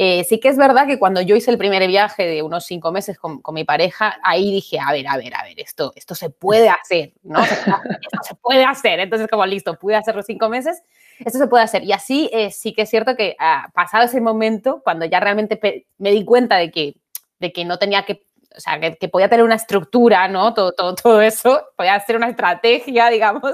eh, 0.01 0.25
sí 0.25 0.39
que 0.39 0.49
es 0.49 0.57
verdad 0.57 0.87
que 0.87 0.99
cuando 0.99 1.21
yo 1.21 1.35
hice 1.35 1.51
el 1.51 1.59
primer 1.59 1.87
viaje 1.89 2.27
de 2.27 2.43
unos 2.43 2.65
cinco 2.65 2.93
meses 2.93 3.19
con, 3.19 3.43
con, 3.43 3.55
mi 3.55 3.65
pareja, 3.65 4.19
ahí 4.23 4.51
dije, 4.53 4.79
a 4.79 4.93
ver, 4.93 5.09
a 5.09 5.17
ver, 5.17 5.35
a 5.35 5.43
ver, 5.43 5.59
esto, 5.59 5.93
esto 5.97 6.15
se 6.15 6.31
puede 6.31 6.69
hacer, 6.69 7.13
¿no? 7.23 7.43
esto 7.43 8.23
se 8.23 8.35
puede 8.37 8.65
hacer. 8.65 9.01
Entonces, 9.01 9.29
como 9.29 9.45
listo, 9.45 9.79
pude 9.79 9.97
hacerlo 9.97 10.23
cinco 10.23 10.49
meses 10.49 10.83
esto 11.25 11.39
se 11.39 11.47
puede 11.47 11.65
hacer. 11.65 11.85
Y 11.85 11.93
así 11.93 12.31
eh, 12.33 12.51
sí 12.51 12.73
que 12.73 12.83
es 12.83 12.91
cierto 12.91 13.17
que 13.17 13.37
ah, 13.39 13.71
pasado 13.75 14.05
ese 14.05 14.21
momento, 14.21 14.81
cuando 14.83 15.05
ya 15.05 15.21
realmente 15.21 15.87
me 15.99 16.11
di 16.11 16.25
cuenta 16.25 16.57
de 16.57 16.71
que, 16.71 16.97
de 17.41 17.53
que 17.53 17.65
no 17.65 17.79
tenía 17.79 18.05
que, 18.05 18.23
o 18.57 18.61
sea, 18.61 18.79
que, 18.81 18.97
que 18.97 19.09
podía 19.09 19.29
tener 19.29 19.45
una 19.45 19.57
estructura, 19.57 20.29
¿no? 20.29 20.55
Todo, 20.55 20.73
todo, 20.73 20.95
todo 20.95 21.21
eso, 21.21 21.63
podía 21.77 21.99
ser 22.01 22.17
una 22.17 22.29
estrategia, 22.29 23.09
digamos. 23.11 23.53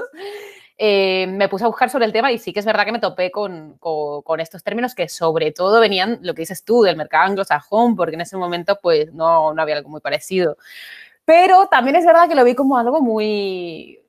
Eh, 0.77 1.27
me 1.27 1.47
puse 1.47 1.63
a 1.63 1.67
buscar 1.67 1.89
sobre 1.89 2.05
el 2.05 2.11
tema 2.11 2.33
y 2.33 2.37
sí 2.37 2.51
que 2.51 2.59
es 2.59 2.65
verdad 2.65 2.83
que 2.83 2.91
me 2.91 2.99
topé 2.99 3.31
con, 3.31 3.77
con, 3.77 4.21
con, 4.23 4.41
estos 4.41 4.61
términos 4.61 4.93
que 4.93 5.07
sobre 5.07 5.53
todo 5.53 5.79
venían, 5.79 6.19
lo 6.21 6.33
que 6.33 6.41
dices 6.41 6.65
tú, 6.65 6.81
del 6.81 6.97
mercado 6.97 7.25
anglosajón, 7.25 7.95
porque 7.95 8.15
en 8.15 8.21
ese 8.21 8.35
momento 8.35 8.77
pues 8.81 9.13
no, 9.13 9.53
no 9.53 9.61
había 9.61 9.77
algo 9.77 9.89
muy 9.89 10.01
parecido. 10.01 10.57
Pero 11.23 11.67
también 11.67 11.95
es 11.95 12.05
verdad 12.05 12.27
que 12.27 12.35
lo 12.35 12.43
vi 12.43 12.55
como 12.55 12.77
algo 12.77 13.01
muy, 13.01 13.99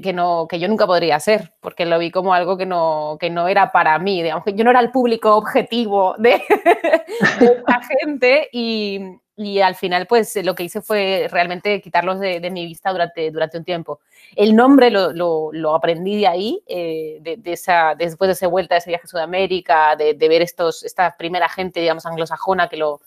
que, 0.00 0.12
no, 0.12 0.46
que 0.48 0.58
yo 0.58 0.68
nunca 0.68 0.86
podría 0.86 1.16
hacer, 1.16 1.52
porque 1.60 1.86
lo 1.86 1.98
vi 1.98 2.10
como 2.10 2.34
algo 2.34 2.56
que 2.56 2.66
no, 2.66 3.16
que 3.20 3.30
no 3.30 3.48
era 3.48 3.72
para 3.72 3.98
mí, 3.98 4.22
digamos 4.22 4.44
que 4.44 4.54
yo 4.54 4.64
no 4.64 4.70
era 4.70 4.80
el 4.80 4.90
público 4.90 5.36
objetivo 5.36 6.14
de, 6.18 6.42
de 7.40 7.62
gente 8.00 8.48
y, 8.52 9.00
y, 9.36 9.60
al 9.60 9.74
final 9.74 10.06
pues 10.06 10.36
lo 10.44 10.54
que 10.54 10.64
hice 10.64 10.82
fue 10.82 11.28
realmente 11.30 11.80
quitarlos 11.80 12.20
de, 12.20 12.40
de 12.40 12.50
mi 12.50 12.66
vista 12.66 12.90
durante, 12.90 13.30
durante 13.30 13.58
un 13.58 13.64
tiempo. 13.64 14.00
El 14.34 14.56
nombre 14.56 14.90
lo, 14.90 15.12
lo, 15.12 15.50
lo 15.52 15.74
aprendí 15.74 16.20
de 16.20 16.26
ahí, 16.26 16.62
eh, 16.66 17.18
de, 17.20 17.36
de, 17.36 17.52
esa, 17.52 17.94
después 17.96 18.28
de 18.28 18.32
esa 18.32 18.48
vuelta, 18.48 18.74
de 18.74 18.78
ese 18.80 18.90
viaje 18.90 19.04
a 19.04 19.08
Sudamérica, 19.08 19.96
de, 19.96 20.14
ver 20.14 20.42
estos, 20.42 20.82
esta 20.84 21.16
primera 21.16 21.48
gente, 21.48 21.80
digamos, 21.80 22.06
anglosajona 22.06 22.68
que 22.68 22.76
lo, 22.76 23.00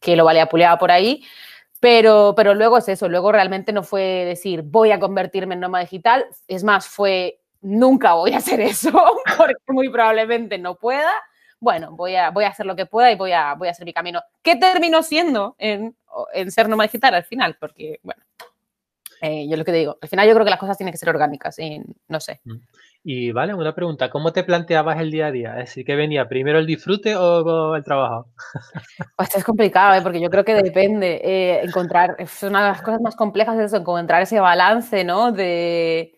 que 0.00 0.16
lo 0.16 0.24
valeapuleaba 0.24 0.78
por 0.78 0.90
ahí. 0.90 1.22
Pero, 1.84 2.32
pero 2.34 2.54
luego 2.54 2.78
es 2.78 2.88
eso, 2.88 3.10
luego 3.10 3.30
realmente 3.30 3.70
no 3.70 3.82
fue 3.82 4.24
decir 4.24 4.62
voy 4.62 4.90
a 4.90 4.98
convertirme 4.98 5.52
en 5.52 5.60
nómada 5.60 5.84
digital, 5.84 6.24
es 6.48 6.64
más, 6.64 6.88
fue 6.88 7.42
nunca 7.60 8.14
voy 8.14 8.32
a 8.32 8.38
hacer 8.38 8.58
eso 8.62 8.90
porque 9.36 9.54
muy 9.68 9.90
probablemente 9.90 10.56
no 10.56 10.76
pueda. 10.76 11.12
Bueno, 11.60 11.94
voy 11.94 12.16
a, 12.16 12.30
voy 12.30 12.44
a 12.44 12.48
hacer 12.48 12.64
lo 12.64 12.74
que 12.74 12.86
pueda 12.86 13.12
y 13.12 13.16
voy 13.16 13.32
a, 13.32 13.52
voy 13.52 13.68
a 13.68 13.72
hacer 13.72 13.84
mi 13.84 13.92
camino. 13.92 14.22
¿Qué 14.40 14.56
terminó 14.56 15.02
siendo 15.02 15.56
en, 15.58 15.94
en 16.32 16.50
ser 16.50 16.70
nómada 16.70 16.86
digital 16.86 17.16
al 17.16 17.24
final? 17.24 17.58
Porque, 17.60 18.00
bueno, 18.02 18.22
eh, 19.20 19.46
yo 19.46 19.58
lo 19.58 19.64
que 19.66 19.72
te 19.72 19.78
digo, 19.78 19.98
al 20.00 20.08
final 20.08 20.26
yo 20.26 20.32
creo 20.32 20.46
que 20.46 20.52
las 20.52 20.60
cosas 20.60 20.78
tienen 20.78 20.92
que 20.92 20.98
ser 20.98 21.10
orgánicas 21.10 21.58
y 21.58 21.82
no 22.08 22.18
sé. 22.18 22.40
Y 23.06 23.32
vale, 23.32 23.52
una 23.52 23.74
pregunta, 23.74 24.08
¿cómo 24.08 24.32
te 24.32 24.44
planteabas 24.44 24.98
el 24.98 25.10
día 25.10 25.26
a 25.26 25.30
día? 25.30 25.50
Es 25.58 25.68
decir, 25.68 25.84
¿que 25.84 25.94
venía 25.94 26.26
primero 26.26 26.58
el 26.58 26.66
disfrute 26.66 27.14
o 27.14 27.76
el 27.76 27.84
trabajo? 27.84 28.30
Pues 29.16 29.34
es 29.36 29.44
complicado, 29.44 29.94
¿eh? 29.94 30.00
porque 30.02 30.20
yo 30.22 30.30
creo 30.30 30.42
que 30.42 30.54
depende. 30.54 31.20
Eh, 31.22 31.60
encontrar, 31.62 32.16
es 32.18 32.42
una 32.42 32.62
de 32.62 32.68
las 32.70 32.80
cosas 32.80 33.02
más 33.02 33.14
complejas 33.14 33.58
es 33.58 33.66
eso, 33.66 33.76
encontrar 33.76 34.22
ese 34.22 34.40
balance, 34.40 35.04
¿no? 35.04 35.32
De, 35.32 36.14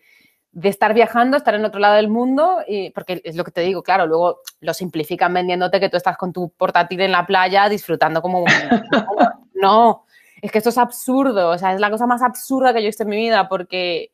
de, 0.53 0.69
estar 0.69 0.93
viajando, 0.93 1.35
estar 1.35 1.55
en 1.55 1.65
otro 1.65 1.81
lado 1.81 1.95
del 1.95 2.07
mundo, 2.07 2.59
y, 2.65 2.89
porque 2.91 3.21
es 3.25 3.35
lo 3.35 3.43
que 3.43 3.51
te 3.51 3.61
digo, 3.61 3.83
claro, 3.83 4.07
luego 4.07 4.39
lo 4.61 4.73
simplifican 4.73 5.33
vendiéndote 5.33 5.81
que 5.81 5.89
tú 5.89 5.97
estás 5.97 6.15
con 6.15 6.31
tu 6.31 6.51
portátil 6.51 7.01
en 7.01 7.11
la 7.11 7.25
playa 7.25 7.67
disfrutando 7.67 8.21
como... 8.21 8.45
no, 9.55 10.05
es 10.41 10.51
que 10.53 10.59
esto 10.59 10.69
es 10.69 10.77
absurdo, 10.77 11.49
o 11.49 11.57
sea, 11.57 11.73
es 11.73 11.81
la 11.81 11.91
cosa 11.91 12.07
más 12.07 12.23
absurda 12.23 12.73
que 12.73 12.79
yo 12.79 12.85
he 12.85 12.87
visto 12.87 13.03
en 13.03 13.09
mi 13.09 13.17
vida, 13.17 13.49
porque 13.49 14.13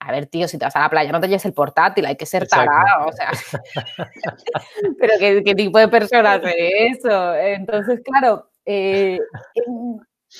a 0.00 0.12
ver, 0.12 0.26
tío, 0.26 0.48
si 0.48 0.58
te 0.58 0.64
vas 0.64 0.74
a 0.74 0.80
la 0.80 0.88
playa 0.88 1.12
no 1.12 1.20
te 1.20 1.28
lleves 1.28 1.44
el 1.44 1.52
portátil, 1.52 2.06
hay 2.06 2.16
que 2.16 2.24
ser 2.24 2.48
tarado, 2.48 3.08
o 3.08 3.12
sea. 3.12 3.30
Pero 4.98 5.12
¿qué, 5.18 5.54
tipo 5.54 5.78
de 5.78 5.88
persona 5.88 6.32
hace 6.34 6.86
eso? 6.86 7.34
Entonces, 7.34 8.00
claro, 8.02 8.50
eh, 8.64 9.18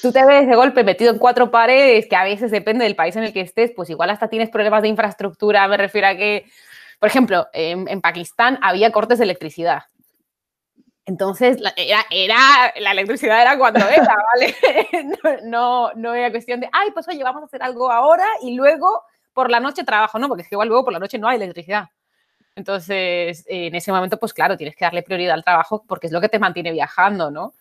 tú 0.01 0.13
te 0.13 0.25
ves 0.25 0.49
de 0.49 0.57
golpe 0.57 0.83
metido 0.83 1.13
en 1.13 1.19
cuatro 1.19 1.51
paredes, 1.51 2.07
que 2.09 2.17
a 2.17 2.25
veces 2.25 2.51
depende 2.51 2.85
del 2.85 2.97
país 2.97 3.15
en 3.17 3.25
el 3.25 3.35
que 3.35 3.43
estés, 3.43 3.71
pues 3.77 3.91
igual 3.91 4.09
hasta 4.09 4.29
tienes 4.29 4.49
problemas 4.49 4.81
de 4.81 4.89
infraestructura, 4.89 5.69
me 5.69 5.77
refiero 5.77 6.09
a 6.09 6.15
que, 6.15 6.47
por 6.99 7.11
ejemplo, 7.11 7.47
en, 7.53 8.01
Pakistán 8.01 8.59
había 8.63 8.91
cortes 8.91 9.19
de 9.19 9.25
electricidad. 9.25 9.83
Entonces, 11.05 11.59
era, 11.77 12.07
era, 12.11 12.73
la 12.81 12.93
electricidad 12.93 13.43
era 13.43 13.59
cuando 13.59 13.87
era, 13.87 14.17
¿vale? 14.33 14.55
no, 15.19 15.37
no, 15.45 15.93
no 15.97 16.15
era 16.15 16.31
cuestión 16.31 16.61
de, 16.61 16.71
ay, 16.73 16.93
pues 16.93 17.07
oye, 17.09 17.23
vamos 17.23 17.43
a 17.43 17.47
hacer 17.47 17.63
algo 17.63 17.91
ahora 17.91 18.25
y 18.41 18.55
luego 18.55 19.03
por 19.33 19.51
la 19.51 19.61
noche 19.61 19.85
trabajo, 19.85 20.19
¿no? 20.19 20.29
Porque 20.29 20.43
es 20.43 20.49
que 20.49 20.55
igual 20.55 20.69
luego 20.69 20.85
por 20.85 20.93
la 20.93 20.99
noche 20.99 21.19
no 21.19 21.29
hay 21.29 21.37
electricidad. 21.37 21.89
Entonces, 22.57 23.45
en 23.47 23.75
ese 23.75 23.93
momento, 23.93 24.19
pues 24.19 24.33
claro, 24.33 24.57
tienes 24.57 24.77
que 24.77 24.85
darle 24.85 25.03
prioridad 25.03 25.35
al 25.35 25.45
trabajo 25.45 25.85
porque 25.87 26.09
es 26.09 26.13
lo 26.13 26.21
que 26.21 26.29
te 26.29 26.39
mantiene 26.39 26.73
viajando, 26.73 27.31
¿no? 27.31 27.55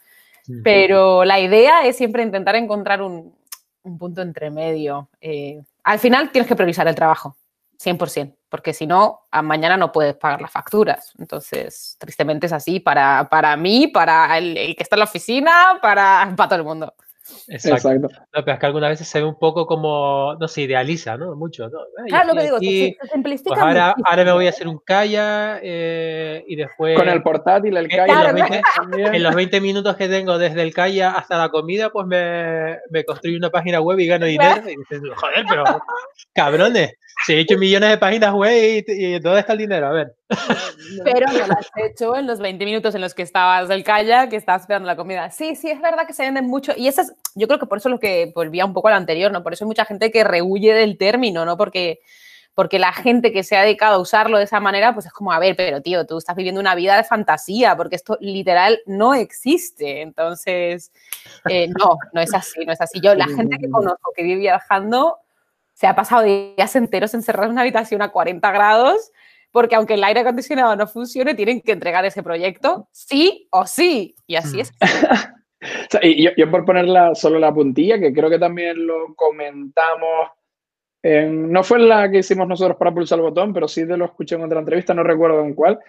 Pero 0.64 1.26
la 1.26 1.40
idea 1.40 1.86
es 1.86 1.96
siempre 1.96 2.24
intentar 2.24 2.56
encontrar 2.56 3.04
un, 3.04 3.38
punto 4.00 4.22
entre 4.22 4.50
medio. 4.50 5.10
Eh, 5.22 5.62
al 5.84 6.00
final 6.00 6.32
tienes 6.32 6.48
que 6.48 6.56
priorizar 6.56 6.88
el 6.88 6.96
trabajo, 6.96 7.38
100%, 7.78 8.36
porque 8.50 8.74
si 8.74 8.88
no, 8.88 9.22
mañana 9.44 9.78
no 9.78 9.92
puedes 9.92 10.16
pagar 10.16 10.42
las 10.42 10.52
facturas. 10.52 11.14
Entonces, 11.20 11.96
tristemente 12.00 12.48
es 12.48 12.54
así 12.54 12.80
para, 12.80 13.28
para 13.30 13.56
mí, 13.58 13.88
para 13.88 14.38
el, 14.38 14.58
el 14.58 14.76
que 14.76 14.84
está 14.84 14.96
en 14.96 15.00
la 15.00 15.06
oficina, 15.06 15.80
para, 15.82 16.34
para 16.36 16.50
todo 16.50 16.60
el 16.60 16.66
mundo. 16.66 16.94
Exacto. 17.48 17.90
No, 17.90 18.08
pero 18.46 18.54
es 18.54 18.60
que 18.60 18.66
algunas 18.66 18.90
veces 18.90 19.08
se 19.08 19.20
ve 19.20 19.26
un 19.26 19.38
poco 19.38 19.66
como, 19.66 20.36
no 20.40 20.48
se 20.48 20.62
idealiza, 20.62 21.18
¿no? 21.18 21.36
Mucho, 21.36 21.68
¿no? 21.70 21.80
claro, 22.08 22.30
lo 22.30 22.36
que 22.36 22.44
digo, 22.44 22.60
se, 22.60 22.98
simplifica. 23.12 23.50
Pues 23.50 23.62
ahora, 23.62 23.96
ahora, 24.04 24.24
me 24.24 24.32
voy 24.32 24.48
a 24.48 24.50
hacer 24.50 24.68
un 24.68 24.80
kaya 24.80 25.60
eh, 25.62 26.44
y 26.48 26.56
después. 26.56 26.98
Con 26.98 27.10
el 27.10 27.24
portátil, 27.24 27.76
el 27.78 27.88
kaya. 27.88 28.04
En, 28.04 28.24
los 28.24 28.34
20, 28.34 28.62
en, 29.18 29.24
los 29.24 29.36
20, 29.36 29.62
minutos 29.62 29.96
que 29.96 30.08
tengo 30.08 30.38
desde 30.38 30.62
el 30.62 30.74
kaya 30.74 31.12
hasta 31.12 31.38
la 31.38 31.50
comida, 31.50 31.90
pues 31.90 32.06
me, 32.08 32.78
me 32.90 33.04
construyo 33.04 33.38
una 33.38 33.50
página 33.50 33.82
web 33.82 34.00
y 34.00 34.08
gano 34.08 34.26
dinero. 34.26 34.62
Y 34.70 34.76
dices, 34.78 35.02
joder, 35.16 35.46
pero 35.50 35.64
cabrones, 36.34 36.94
si 37.26 37.34
he 37.34 37.40
hecho 37.40 37.58
millones 37.58 37.90
de 37.90 37.98
páginas 37.98 38.34
web 38.34 38.84
y, 38.88 38.92
y 38.92 39.20
¿dónde 39.20 39.40
está 39.40 39.54
el 39.54 39.60
dinero? 39.60 39.88
A 39.88 39.92
ver. 39.92 40.19
Pero 41.04 41.28
no 41.28 41.48
lo 41.48 41.54
has 41.54 41.72
hecho 41.76 42.16
en 42.16 42.28
los 42.28 42.40
20 42.40 42.64
minutos 42.66 42.94
en 42.96 43.02
los 43.02 43.14
que 43.14 43.24
estabas 43.24 43.68
del 43.68 43.84
kayak, 43.84 44.30
que 44.30 44.36
estabas 44.36 44.62
esperando 44.62 44.88
la 44.88 44.96
comida. 44.96 45.32
Sí, 45.32 45.56
sí, 45.56 45.70
es 45.70 45.82
verdad 45.82 46.06
que 46.06 46.14
se 46.14 46.24
venden 46.24 46.48
mucho. 46.48 46.74
Y 46.78 46.88
eso 46.88 47.02
es, 47.02 47.14
yo 47.36 47.48
creo 47.48 47.60
que 47.60 47.66
por 47.66 47.80
eso 47.80 47.90
es 47.90 47.92
lo 47.92 48.00
que 48.00 48.32
volvía 48.36 48.66
un 48.66 48.74
poco 48.74 48.90
al 48.90 48.94
anterior, 48.94 49.32
¿no? 49.32 49.44
Por 49.44 49.54
eso 49.54 49.66
hay 49.66 49.68
mucha 49.68 49.86
gente 49.86 50.12
que 50.12 50.24
rehuye 50.24 50.74
del 50.74 50.98
término, 50.98 51.46
¿no? 51.46 51.58
Porque, 51.58 52.00
porque 52.54 52.78
la 52.78 52.94
gente 52.94 53.32
que 53.32 53.44
se 53.44 53.58
ha 53.58 53.64
dedicado 53.64 53.96
a 53.96 54.00
usarlo 54.00 54.38
de 54.38 54.44
esa 54.44 54.60
manera, 54.60 54.94
pues 54.94 55.08
es 55.08 55.12
como, 55.12 55.32
a 55.32 55.40
ver, 55.40 55.56
pero 55.56 55.82
tío, 55.82 56.06
tú 56.06 56.20
estás 56.20 56.36
viviendo 56.36 56.62
una 56.62 56.76
vida 56.76 56.96
de 56.96 57.04
fantasía, 57.04 57.76
porque 57.76 57.96
esto 57.96 58.18
literal 58.22 58.80
no 58.86 59.16
existe. 59.16 60.02
Entonces, 60.02 60.92
eh, 61.50 61.70
no, 61.70 61.98
no 62.14 62.22
es 62.22 62.34
así, 62.36 62.66
no 62.66 62.74
es 62.74 62.82
así. 62.82 63.00
Yo, 63.02 63.16
la 63.16 63.26
gente 63.26 63.58
que 63.58 63.70
conozco 63.70 64.12
que 64.16 64.22
vive 64.22 64.42
viajando, 64.42 65.18
se 65.74 65.88
ha 65.88 65.96
pasado 65.96 66.24
días 66.24 66.76
enteros 66.76 67.16
encerrados 67.16 67.48
en 67.48 67.54
una 67.54 67.62
habitación 67.62 68.02
a 68.04 68.10
40 68.10 68.52
grados 68.52 69.12
porque 69.52 69.76
aunque 69.76 69.96
el 69.96 70.04
aire 70.04 70.22
acondicionado 70.22 70.76
no 70.76 70.88
funcione, 70.88 71.34
tienen 71.34 71.62
que 71.62 71.72
entregar 71.72 72.06
ese 72.06 72.24
proyecto 72.24 72.88
sí 72.92 73.48
o 73.52 73.66
sí. 73.66 74.16
Y 74.28 74.36
así 74.36 74.58
mm. 74.58 74.60
es. 74.60 74.74
y 76.04 76.24
yo, 76.24 76.52
por 76.52 76.66
poner 76.66 76.86
solo 77.16 77.40
la 77.40 77.54
puntilla, 77.54 78.00
que 78.00 78.14
creo 78.14 78.30
que 78.30 78.40
también 78.40 78.86
lo 78.86 79.14
comentamos, 79.16 80.30
no 81.04 81.64
fue 81.64 81.80
la 81.80 82.10
que 82.12 82.20
hicimos 82.20 82.48
nosotros 82.48 82.78
para 82.78 82.94
pulsar 82.94 83.20
el 83.20 83.24
botón, 83.24 83.54
pero 83.54 83.68
sí 83.68 83.86
de 83.86 83.98
lo 83.98 84.06
escuché 84.06 84.36
en 84.36 84.44
otra 84.44 84.60
entrevista, 84.60 84.94
no 84.94 85.04
recuerdo 85.04 85.44
en 85.44 85.54
cuál, 85.54 85.80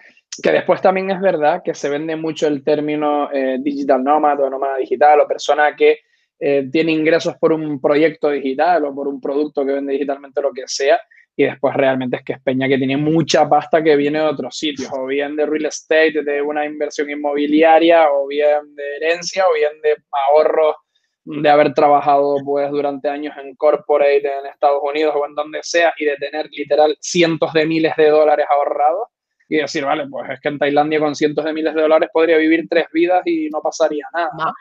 que 0.41 0.51
después 0.51 0.81
también 0.81 1.11
es 1.11 1.19
verdad 1.19 1.61
que 1.63 1.73
se 1.73 1.89
vende 1.89 2.15
mucho 2.15 2.47
el 2.47 2.63
término 2.63 3.29
eh, 3.31 3.57
digital 3.59 4.03
nomad 4.03 4.39
o 4.39 4.49
nómada 4.49 4.77
digital 4.77 5.19
o 5.19 5.27
persona 5.27 5.75
que 5.75 5.99
eh, 6.39 6.67
tiene 6.71 6.93
ingresos 6.93 7.35
por 7.37 7.53
un 7.53 7.79
proyecto 7.79 8.29
digital 8.29 8.85
o 8.85 8.95
por 8.95 9.07
un 9.07 9.19
producto 9.19 9.65
que 9.65 9.73
vende 9.73 9.93
digitalmente, 9.93 10.41
lo 10.41 10.51
que 10.51 10.63
sea 10.65 10.99
y 11.41 11.45
después 11.45 11.73
realmente 11.73 12.17
es 12.17 12.23
que 12.23 12.33
es 12.33 12.41
Peña 12.41 12.67
que 12.67 12.77
tiene 12.77 12.97
mucha 12.97 13.49
pasta 13.49 13.83
que 13.83 13.95
viene 13.95 14.19
de 14.19 14.25
otros 14.25 14.55
sitios, 14.55 14.91
o 14.93 15.07
bien 15.07 15.35
de 15.35 15.45
real 15.47 15.65
estate, 15.65 16.21
de 16.23 16.41
una 16.41 16.65
inversión 16.65 17.09
inmobiliaria, 17.09 18.11
o 18.11 18.27
bien 18.27 18.75
de 18.75 18.97
herencia, 18.97 19.45
o 19.49 19.53
bien 19.53 19.81
de 19.81 19.95
ahorros 20.29 20.75
de 21.23 21.49
haber 21.49 21.73
trabajado 21.73 22.37
pues 22.43 22.69
durante 22.71 23.07
años 23.07 23.35
en 23.37 23.55
corporate 23.55 24.25
en 24.25 24.47
Estados 24.47 24.81
Unidos 24.83 25.15
o 25.15 25.25
en 25.27 25.35
donde 25.35 25.59
sea 25.61 25.93
y 25.97 26.05
de 26.05 26.15
tener 26.17 26.47
literal 26.51 26.97
cientos 26.99 27.53
de 27.53 27.65
miles 27.65 27.95
de 27.95 28.09
dólares 28.09 28.47
ahorrados 28.49 29.07
y 29.47 29.57
decir, 29.57 29.85
vale, 29.85 30.07
pues 30.09 30.31
es 30.31 30.39
que 30.39 30.49
en 30.49 30.57
Tailandia 30.57 30.99
con 30.99 31.13
cientos 31.13 31.45
de 31.45 31.53
miles 31.53 31.75
de 31.75 31.81
dólares 31.81 32.09
podría 32.11 32.37
vivir 32.37 32.67
tres 32.69 32.85
vidas 32.91 33.21
y 33.25 33.49
no 33.49 33.61
pasaría 33.61 34.05
nada. 34.13 34.53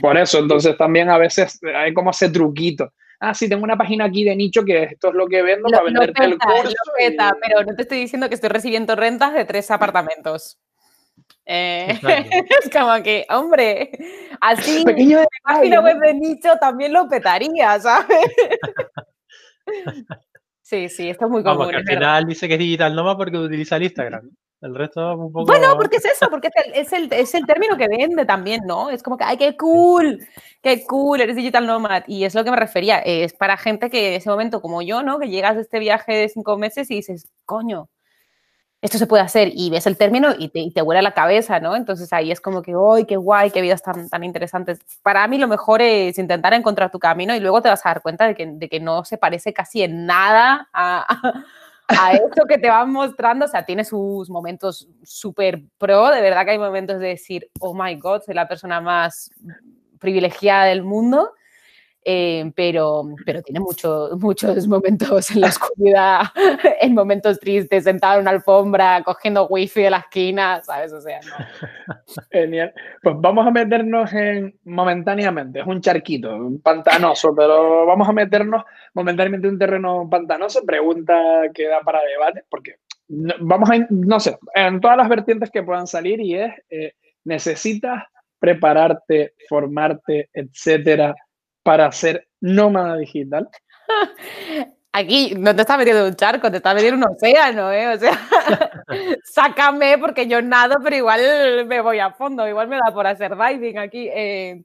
por 0.00 0.16
eso, 0.16 0.38
entonces 0.38 0.76
también 0.76 1.08
a 1.08 1.18
veces 1.18 1.58
hay 1.74 1.92
como 1.92 2.10
ese 2.10 2.28
truquito 2.28 2.92
ah, 3.20 3.34
sí, 3.34 3.48
tengo 3.48 3.64
una 3.64 3.76
página 3.76 4.04
aquí 4.04 4.24
de 4.24 4.36
nicho 4.36 4.64
que 4.64 4.84
esto 4.84 5.08
es 5.08 5.14
lo 5.14 5.26
que 5.26 5.42
vendo 5.42 5.68
para 5.68 5.84
venderte 5.84 6.24
el 6.24 6.38
curso. 6.38 6.74
Pero 6.96 7.64
no 7.64 7.74
te 7.74 7.82
estoy 7.82 7.98
diciendo 7.98 8.28
que 8.28 8.34
estoy 8.34 8.50
recibiendo 8.50 8.96
rentas 8.96 9.34
de 9.34 9.44
tres 9.44 9.70
apartamentos. 9.70 10.58
Eh, 11.46 11.98
es 12.62 12.70
como 12.70 13.02
que, 13.02 13.26
hombre, 13.28 13.90
así 14.40 14.84
Pequeño 14.84 15.20
de 15.20 15.26
página 15.42 15.80
web 15.80 15.98
de 15.98 16.14
nicho 16.14 16.54
también 16.60 16.92
lo 16.92 17.08
petaría, 17.08 17.78
¿sabes? 17.80 18.18
sí, 20.62 20.88
sí, 20.88 21.10
esto 21.10 21.26
es 21.26 21.30
muy 21.30 21.42
común. 21.42 21.58
Vamos, 21.58 21.74
al 21.74 21.84
final 21.84 22.26
dice 22.26 22.48
que 22.48 22.54
es 22.54 22.60
digital 22.60 22.94
nomás 22.94 23.16
porque 23.16 23.38
utiliza 23.38 23.76
el 23.76 23.84
Instagram. 23.84 24.30
El 24.64 24.74
resto 24.74 25.14
un 25.14 25.30
poco... 25.30 25.44
Bueno, 25.44 25.76
porque 25.76 25.96
es 25.98 26.06
eso, 26.06 26.30
porque 26.30 26.48
es 26.72 26.90
el, 26.94 27.12
es 27.12 27.34
el, 27.34 27.44
término 27.44 27.76
que 27.76 27.86
vende 27.86 28.24
también, 28.24 28.62
¿no? 28.66 28.88
Es 28.88 29.02
como 29.02 29.18
que, 29.18 29.24
ay, 29.24 29.36
qué 29.36 29.58
cool, 29.58 30.26
qué 30.62 30.86
cool, 30.86 31.20
eres 31.20 31.36
digital 31.36 31.66
nomad. 31.66 32.04
Y 32.06 32.24
es 32.24 32.34
lo 32.34 32.44
que 32.44 32.50
me 32.50 32.56
refería, 32.56 32.98
es 33.00 33.34
para 33.34 33.58
gente 33.58 33.90
que 33.90 34.08
en 34.08 34.14
ese 34.14 34.30
momento, 34.30 34.62
como 34.62 34.80
yo, 34.80 35.02
¿no? 35.02 35.18
Que 35.18 35.28
llegas 35.28 35.56
de 35.56 35.60
este 35.60 35.78
viaje 35.80 36.14
de 36.14 36.30
cinco 36.30 36.56
meses 36.56 36.90
y 36.90 36.94
dices, 36.94 37.30
coño, 37.44 37.90
esto 38.80 38.96
se 38.96 39.06
puede 39.06 39.22
hacer 39.22 39.50
y 39.54 39.68
ves 39.68 39.86
el 39.86 39.98
término 39.98 40.30
y 40.38 40.48
te, 40.48 40.60
y 40.60 40.70
te 40.70 40.80
vuela 40.80 41.02
la 41.02 41.12
cabeza, 41.12 41.60
¿no? 41.60 41.76
Entonces 41.76 42.10
ahí 42.14 42.32
es 42.32 42.40
como 42.40 42.62
que, 42.62 42.72
¡ay, 42.74 43.04
qué 43.04 43.16
guay, 43.16 43.50
qué 43.50 43.60
vidas 43.60 43.82
tan, 43.82 44.08
tan 44.08 44.24
interesantes! 44.24 44.78
Para 45.02 45.28
mí 45.28 45.36
lo 45.36 45.46
mejor 45.46 45.82
es 45.82 46.18
intentar 46.18 46.54
encontrar 46.54 46.90
tu 46.90 46.98
camino 46.98 47.34
y 47.36 47.40
luego 47.40 47.60
te 47.60 47.68
vas 47.68 47.84
a 47.84 47.90
dar 47.90 48.00
cuenta 48.00 48.26
de 48.26 48.34
que, 48.34 48.46
de 48.46 48.68
que 48.70 48.80
no 48.80 49.04
se 49.04 49.18
parece 49.18 49.52
casi 49.52 49.82
en 49.82 50.06
nada 50.06 50.70
a, 50.72 51.06
a 51.88 52.12
esto 52.12 52.46
que 52.46 52.58
te 52.58 52.68
van 52.68 52.90
mostrando, 52.90 53.44
o 53.44 53.48
sea, 53.48 53.64
tiene 53.64 53.84
sus 53.84 54.30
momentos 54.30 54.88
súper 55.02 55.62
pro, 55.78 56.08
de 56.10 56.20
verdad 56.20 56.44
que 56.44 56.52
hay 56.52 56.58
momentos 56.58 56.98
de 56.98 57.08
decir, 57.08 57.50
oh 57.60 57.74
my 57.74 57.96
god, 57.96 58.22
soy 58.22 58.34
la 58.34 58.48
persona 58.48 58.80
más 58.80 59.30
privilegiada 59.98 60.66
del 60.66 60.82
mundo, 60.82 61.32
eh, 62.04 62.52
pero, 62.54 63.04
pero 63.24 63.42
tiene 63.42 63.60
mucho, 63.60 64.10
muchos 64.20 64.68
momentos 64.68 65.30
en 65.30 65.40
la 65.40 65.46
oscuridad, 65.48 66.20
en 66.80 66.94
momentos 66.94 67.40
tristes, 67.40 67.84
sentado 67.84 68.16
en 68.16 68.22
una 68.22 68.32
alfombra, 68.32 69.02
cogiendo 69.02 69.46
wifi 69.46 69.82
de 69.82 69.90
la 69.90 69.98
esquina, 69.98 70.60
¿sabes? 70.62 70.92
O 70.92 71.00
sea, 71.00 71.20
no. 71.20 71.94
Genial. 72.30 72.72
Pues 73.02 73.16
vamos 73.18 73.46
a 73.46 73.50
meternos 73.50 74.12
en 74.12 74.54
momentáneamente, 74.64 75.60
es 75.60 75.66
un 75.66 75.80
charquito, 75.80 76.50
pantanoso, 76.62 77.34
pero 77.34 77.86
vamos 77.86 78.08
a 78.08 78.12
meternos 78.12 78.64
momentáneamente 78.92 79.46
en 79.46 79.54
un 79.54 79.58
terreno 79.58 80.08
pantanoso. 80.10 80.64
Pregunta 80.64 81.14
que 81.54 81.68
da 81.68 81.80
para 81.80 82.00
debate, 82.02 82.44
porque 82.50 82.76
vamos 83.08 83.70
a, 83.70 83.86
no 83.90 84.20
sé, 84.20 84.36
en 84.54 84.80
todas 84.80 84.96
las 84.96 85.08
vertientes 85.08 85.50
que 85.50 85.62
puedan 85.62 85.86
salir 85.86 86.20
y 86.20 86.34
es, 86.34 86.52
eh, 86.70 86.94
necesitas 87.24 88.04
prepararte, 88.38 89.34
formarte, 89.48 90.28
etcétera, 90.32 91.14
para 91.64 91.90
ser 91.90 92.28
nómada 92.40 92.96
digital? 92.98 93.48
Aquí 94.96 95.34
no 95.36 95.56
te 95.56 95.62
estás 95.62 95.76
metiendo 95.76 96.02
en 96.02 96.10
un 96.10 96.14
charco, 96.14 96.48
te 96.52 96.58
estás 96.58 96.72
metiendo 96.72 97.04
en 97.04 97.10
un 97.10 97.16
océano, 97.16 97.72
¿eh? 97.72 97.94
O 97.94 97.98
sea, 97.98 98.16
sácame 99.24 99.98
porque 99.98 100.28
yo 100.28 100.40
nado, 100.40 100.76
pero 100.84 100.94
igual 100.94 101.66
me 101.66 101.80
voy 101.80 101.98
a 101.98 102.12
fondo, 102.12 102.46
igual 102.46 102.68
me 102.68 102.76
da 102.76 102.94
por 102.94 103.04
hacer 103.04 103.34
diving 103.36 103.78
aquí. 103.78 104.08
Eh, 104.14 104.62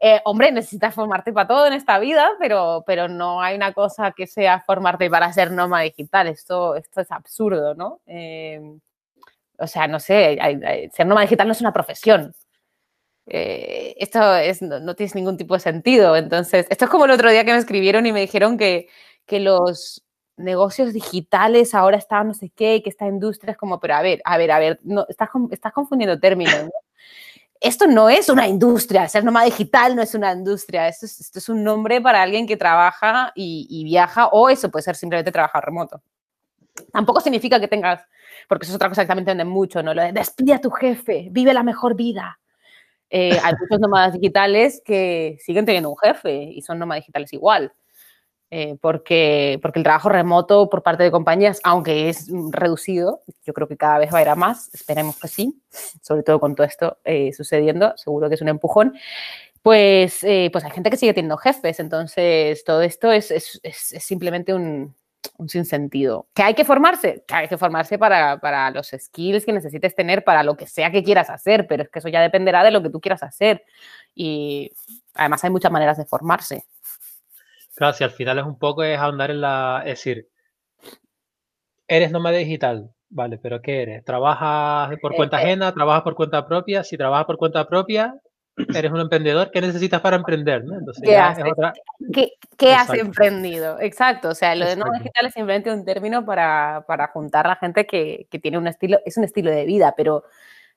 eh, 0.00 0.20
hombre, 0.24 0.50
necesitas 0.50 0.92
formarte 0.92 1.32
para 1.32 1.46
todo 1.46 1.68
en 1.68 1.74
esta 1.74 2.00
vida, 2.00 2.30
pero, 2.40 2.82
pero 2.84 3.06
no 3.06 3.40
hay 3.40 3.54
una 3.54 3.72
cosa 3.72 4.10
que 4.10 4.26
sea 4.26 4.60
formarte 4.60 5.08
para 5.08 5.32
ser 5.32 5.52
nómada 5.52 5.84
digital. 5.84 6.26
Esto, 6.26 6.74
esto 6.74 7.00
es 7.00 7.12
absurdo, 7.12 7.76
¿no? 7.76 8.00
Eh, 8.06 8.60
o 9.56 9.66
sea, 9.68 9.86
no 9.86 10.00
sé, 10.00 10.36
ser 10.92 11.06
nómada 11.06 11.26
digital 11.26 11.46
no 11.46 11.52
es 11.52 11.60
una 11.60 11.72
profesión. 11.72 12.34
Eh, 13.30 13.94
esto 13.98 14.34
es, 14.36 14.62
no, 14.62 14.94
tiene 14.94 15.12
ningún 15.14 15.36
tipo 15.36 15.54
de 15.54 15.60
sentido. 15.60 16.16
Entonces, 16.16 16.66
esto 16.70 16.86
es 16.86 16.90
como 16.90 17.04
el 17.04 17.10
otro 17.10 17.30
día 17.30 17.44
que 17.44 17.52
me 17.52 17.58
escribieron 17.58 18.06
y 18.06 18.12
me 18.12 18.20
dijeron 18.20 18.56
que, 18.56 18.88
que 19.26 19.40
los 19.40 20.04
negocios 20.36 20.92
digitales 20.92 21.74
ahora 21.74 21.98
están 21.98 22.28
no 22.28 22.34
sé 22.34 22.50
qué, 22.54 22.80
que 22.82 22.90
esta 22.90 23.06
industria 23.06 23.52
es 23.52 23.58
como, 23.58 23.80
pero 23.80 23.96
a 23.96 24.02
ver, 24.02 24.22
a 24.24 24.38
ver, 24.38 24.50
a 24.52 24.58
ver, 24.58 24.80
no, 24.82 25.04
estás, 25.08 25.28
estás 25.50 25.72
confundiendo 25.72 26.18
términos. 26.18 26.54
Esto 27.60 27.88
no 27.88 28.08
es 28.08 28.28
una 28.28 28.46
industria, 28.46 29.08
ser 29.08 29.24
nómada 29.24 29.46
digital 29.46 29.96
no 29.96 30.02
es 30.02 30.14
una 30.14 30.30
industria, 30.30 30.86
esto 30.86 31.06
es, 31.06 31.18
esto 31.18 31.40
es 31.40 31.48
un 31.48 31.64
nombre 31.64 32.00
para 32.00 32.22
alguien 32.22 32.46
que 32.46 32.56
trabaja 32.56 33.32
y, 33.34 33.66
y, 33.68 33.82
viaja 33.82 34.28
o 34.28 34.48
eso 34.48 34.70
puede 34.70 34.84
ser 34.84 34.94
simplemente 34.94 35.32
trabajar 35.32 35.64
remoto. 35.64 36.00
Tampoco 36.92 37.20
significa 37.20 37.58
que 37.58 37.66
tengas, 37.66 38.04
porque 38.48 38.62
eso 38.62 38.70
es 38.70 38.76
otra 38.76 38.88
cosa 38.88 39.02
que 39.02 39.08
también 39.08 39.24
venden 39.24 39.48
mucho, 39.48 39.82
¿no? 39.82 39.92
Lo 39.92 40.02
de 40.02 40.12
despide 40.12 40.54
a 40.54 40.60
tu 40.60 40.70
jefe, 40.70 41.30
vive 41.32 41.52
la 41.52 41.64
mejor 41.64 41.96
vida. 41.96 42.38
Eh, 43.10 43.38
hay 43.42 43.54
muchos 43.60 43.80
nómadas 43.80 44.12
digitales 44.14 44.82
que 44.84 45.38
siguen 45.40 45.64
teniendo 45.64 45.90
un 45.90 45.96
jefe 45.96 46.34
y 46.34 46.62
son 46.62 46.78
nómadas 46.78 47.02
digitales 47.02 47.32
igual. 47.32 47.72
Eh, 48.50 48.78
porque, 48.80 49.58
porque 49.60 49.78
el 49.78 49.82
trabajo 49.82 50.08
remoto 50.08 50.70
por 50.70 50.82
parte 50.82 51.02
de 51.02 51.10
compañías, 51.10 51.60
aunque 51.64 52.08
es 52.08 52.28
reducido, 52.50 53.22
yo 53.44 53.52
creo 53.52 53.68
que 53.68 53.76
cada 53.76 53.98
vez 53.98 54.12
va 54.12 54.18
a 54.18 54.22
ir 54.22 54.28
a 54.30 54.36
más, 54.36 54.72
esperemos 54.72 55.20
que 55.20 55.28
sí, 55.28 55.62
sobre 56.00 56.22
todo 56.22 56.40
con 56.40 56.54
todo 56.54 56.66
esto 56.66 56.96
eh, 57.04 57.34
sucediendo, 57.34 57.92
seguro 57.98 58.30
que 58.30 58.36
es 58.36 58.40
un 58.40 58.48
empujón, 58.48 58.94
pues, 59.60 60.20
pues 60.20 60.64
hay 60.64 60.70
gente 60.70 60.88
que 60.88 60.96
sigue 60.96 61.12
teniendo 61.12 61.36
jefes, 61.36 61.78
entonces 61.78 62.64
todo 62.64 62.80
esto 62.80 63.12
es, 63.12 63.30
es, 63.30 63.60
es 63.62 64.02
simplemente 64.02 64.54
un, 64.54 64.94
un 65.36 65.48
sinsentido. 65.48 66.28
¿Que 66.34 66.42
hay 66.42 66.54
que 66.54 66.64
formarse? 66.64 67.24
Que 67.26 67.34
hay 67.34 67.48
que 67.48 67.58
formarse 67.58 67.98
para, 67.98 68.38
para, 68.40 68.70
los 68.70 68.88
skills 68.88 69.44
que 69.44 69.52
necesites 69.52 69.94
tener 69.94 70.24
para 70.24 70.42
lo 70.42 70.56
que 70.56 70.66
sea 70.66 70.90
que 70.90 71.02
quieras 71.02 71.30
hacer, 71.30 71.66
pero 71.66 71.82
es 71.82 71.88
que 71.90 71.98
eso 72.00 72.08
ya 72.08 72.20
dependerá 72.20 72.64
de 72.64 72.70
lo 72.70 72.82
que 72.82 72.90
tú 72.90 73.00
quieras 73.00 73.22
hacer. 73.22 73.64
Y 74.14 74.70
además 75.14 75.44
hay 75.44 75.50
muchas 75.50 75.72
maneras 75.72 75.96
de 75.96 76.06
formarse. 76.06 76.64
Claro, 77.74 77.94
si 77.94 78.04
al 78.04 78.10
final 78.10 78.38
es 78.38 78.44
un 78.44 78.58
poco 78.58 78.82
es 78.82 78.98
ahondar 78.98 79.30
en 79.30 79.40
la... 79.40 79.82
Es 79.84 79.98
decir, 79.98 80.28
eres 81.86 82.10
nómada 82.10 82.38
digital, 82.38 82.92
vale, 83.08 83.38
pero 83.38 83.62
¿qué 83.62 83.82
eres? 83.82 84.04
¿Trabajas 84.04 84.96
por 85.00 85.14
cuenta 85.14 85.38
eh, 85.38 85.40
eh. 85.40 85.44
ajena? 85.44 85.72
¿Trabajas 85.72 86.02
por 86.02 86.14
cuenta 86.14 86.46
propia? 86.46 86.82
Si 86.82 86.96
trabajas 86.96 87.26
por 87.26 87.38
cuenta 87.38 87.68
propia, 87.68 88.14
eres 88.74 88.90
un 88.90 89.00
emprendedor, 89.00 89.50
¿qué 89.50 89.60
necesitas 89.60 90.00
para 90.00 90.16
emprender? 90.16 90.64
¿Qué, 91.02 91.16
hace? 91.16 91.42
¿Qué, 92.56 92.72
has 92.72 92.92
emprendido? 92.94 93.80
Exacto, 93.80 94.30
o 94.30 94.34
sea, 94.34 94.54
lo 94.54 94.66
de 94.66 94.76
no 94.76 94.86
digital 94.92 95.26
es 95.26 95.34
simplemente 95.34 95.72
un 95.72 95.84
término 95.84 96.24
para, 96.24 96.84
para 96.86 97.08
juntar 97.08 97.46
a 97.46 97.50
la 97.50 97.56
gente 97.56 97.86
que, 97.86 98.26
que, 98.30 98.38
tiene 98.38 98.58
un 98.58 98.66
estilo, 98.66 98.98
es 99.04 99.16
un 99.16 99.24
estilo 99.24 99.50
de 99.50 99.64
vida, 99.64 99.94
pero, 99.96 100.24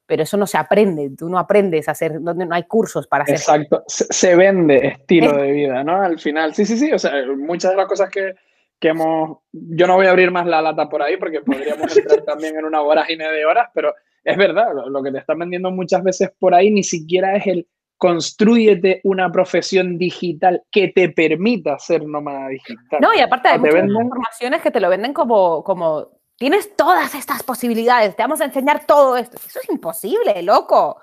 pero 0.06 0.24
eso 0.24 0.38
no 0.38 0.48
se 0.48 0.58
aprende, 0.58 1.12
tú 1.17 1.30
no 1.30 1.39
aprendes 1.39 1.88
a 1.88 1.91
hacer, 1.91 2.20
no, 2.22 2.34
no 2.34 2.56
hay 2.56 2.63
cursos 2.63 3.08
para 3.08 3.24
hacer. 3.24 3.36
Exacto, 3.36 3.84
se, 3.88 4.06
se 4.10 4.36
vende 4.36 4.88
estilo 4.88 5.36
de 5.38 5.52
vida, 5.52 5.84
¿no? 5.84 6.02
Al 6.02 6.20
final, 6.20 6.54
sí, 6.54 6.65
sí, 6.65 6.78
sí, 6.78 6.91
o 6.91 7.00
sea, 7.00 7.13
muchas 7.38 7.72
de 7.72 7.78
las 7.78 7.88
cosas 7.88 8.10
que, 8.10 8.36
que 8.80 8.89
hemos, 8.89 9.38
yo 9.52 9.88
no 9.88 9.96
voy 9.96 10.08
a 10.08 10.10
abrir 10.10 10.32
más 10.32 10.48
la 10.48 10.62
lata 10.62 10.89
por 10.89 11.04
ahí 11.04 11.17
porque 11.17 11.41
podríamos 11.41 11.96
entrar 11.98 12.22
también 12.24 12.58
en 12.58 12.65
una 12.65 12.82
vorágine 12.82 13.30
de 13.30 13.46
horas, 13.46 13.70
pero 13.74 13.94
es 14.23 14.38
verdad, 14.38 14.67
lo 14.88 15.03
que 15.03 15.12
te 15.12 15.19
están 15.19 15.39
vendiendo 15.39 15.71
muchas 15.71 16.03
veces 16.03 16.31
por 16.38 16.53
ahí 16.53 16.69
ni 16.69 16.84
siquiera 16.84 17.36
es 17.36 17.47
el 17.47 17.67
construyete 18.01 18.99
una 19.03 19.31
profesión 19.31 19.99
digital 19.99 20.63
que 20.71 20.88
te 20.88 21.10
permita 21.10 21.77
ser 21.77 22.03
nómada 22.03 22.47
digital. 22.47 22.99
No, 22.99 23.13
y 23.13 23.19
aparte 23.19 23.49
hay 23.49 23.60
muchas 23.60 23.88
informaciones 23.88 24.62
que 24.63 24.71
te 24.71 24.79
lo 24.79 24.89
venden 24.89 25.13
como, 25.13 25.63
como, 25.63 26.10
tienes 26.36 26.75
todas 26.75 27.13
estas 27.13 27.43
posibilidades, 27.43 28.15
te 28.15 28.23
vamos 28.23 28.41
a 28.41 28.45
enseñar 28.45 28.88
todo 28.88 29.17
esto. 29.17 29.38
Eso 29.38 29.60
es 29.62 29.69
imposible, 29.69 30.41
loco. 30.41 30.99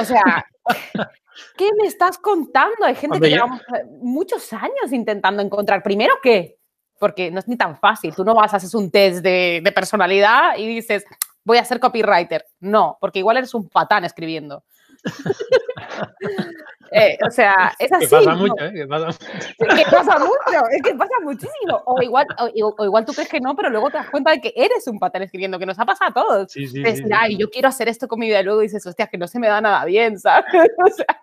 O 0.00 0.04
sea, 0.04 0.44
¿qué 1.56 1.68
me 1.78 1.86
estás 1.86 2.18
contando? 2.18 2.84
Hay 2.84 2.96
gente 2.96 3.20
que 3.20 3.28
lleva 3.28 3.60
muchos 4.00 4.52
años 4.52 4.90
intentando 4.90 5.40
encontrar, 5.40 5.84
primero, 5.84 6.14
¿qué? 6.20 6.58
Porque 6.98 7.30
no 7.30 7.38
es 7.38 7.46
ni 7.46 7.56
tan 7.56 7.78
fácil. 7.78 8.12
Tú 8.12 8.24
no 8.24 8.34
vas 8.34 8.52
a 8.54 8.56
hacer 8.56 8.70
un 8.76 8.90
test 8.90 9.22
de, 9.22 9.60
de 9.62 9.70
personalidad 9.70 10.58
y 10.58 10.66
dices, 10.66 11.04
voy 11.44 11.58
a 11.58 11.64
ser 11.64 11.80
copywriter. 11.80 12.46
No, 12.60 12.98
porque 13.00 13.20
igual 13.20 13.36
eres 13.36 13.54
un 13.54 13.68
patán 13.68 14.04
escribiendo. 14.04 14.64
Eh, 16.96 17.18
o 17.26 17.30
sea, 17.30 17.74
es 17.78 17.92
así. 17.92 18.04
Que 18.04 18.10
pasa 18.10 18.34
mucho, 18.36 18.54
¿eh? 18.60 18.72
Que 18.72 18.86
pasa, 18.86 19.18
que 19.58 19.84
pasa 19.90 20.18
mucho, 20.18 20.68
es 20.70 20.82
que 20.82 20.94
pasa 20.94 21.14
muchísimo. 21.24 21.82
O 21.86 22.00
igual, 22.00 22.24
o, 22.38 22.84
igual 22.84 23.04
tú 23.04 23.12
crees 23.12 23.28
que 23.28 23.40
no, 23.40 23.56
pero 23.56 23.68
luego 23.68 23.90
te 23.90 23.96
das 23.96 24.10
cuenta 24.10 24.30
de 24.30 24.40
que 24.40 24.52
eres 24.54 24.86
un 24.86 25.00
patán 25.00 25.22
escribiendo, 25.22 25.58
que 25.58 25.66
nos 25.66 25.78
ha 25.80 25.84
pasado 25.84 26.10
a 26.10 26.14
todos. 26.14 26.52
Sí, 26.52 26.68
sí, 26.68 26.82
Decir, 26.82 27.12
ay, 27.12 27.36
yo 27.36 27.50
quiero 27.50 27.66
hacer 27.66 27.88
esto 27.88 28.06
con 28.06 28.20
mi 28.20 28.26
vida, 28.26 28.40
y 28.40 28.44
luego 28.44 28.60
dices, 28.60 28.86
hostia, 28.86 29.08
que 29.08 29.18
no 29.18 29.26
se 29.26 29.40
me 29.40 29.48
da 29.48 29.60
nada 29.60 29.84
bien, 29.84 30.18
¿sabes? 30.20 30.44
O 30.54 30.88
sea, 30.88 31.20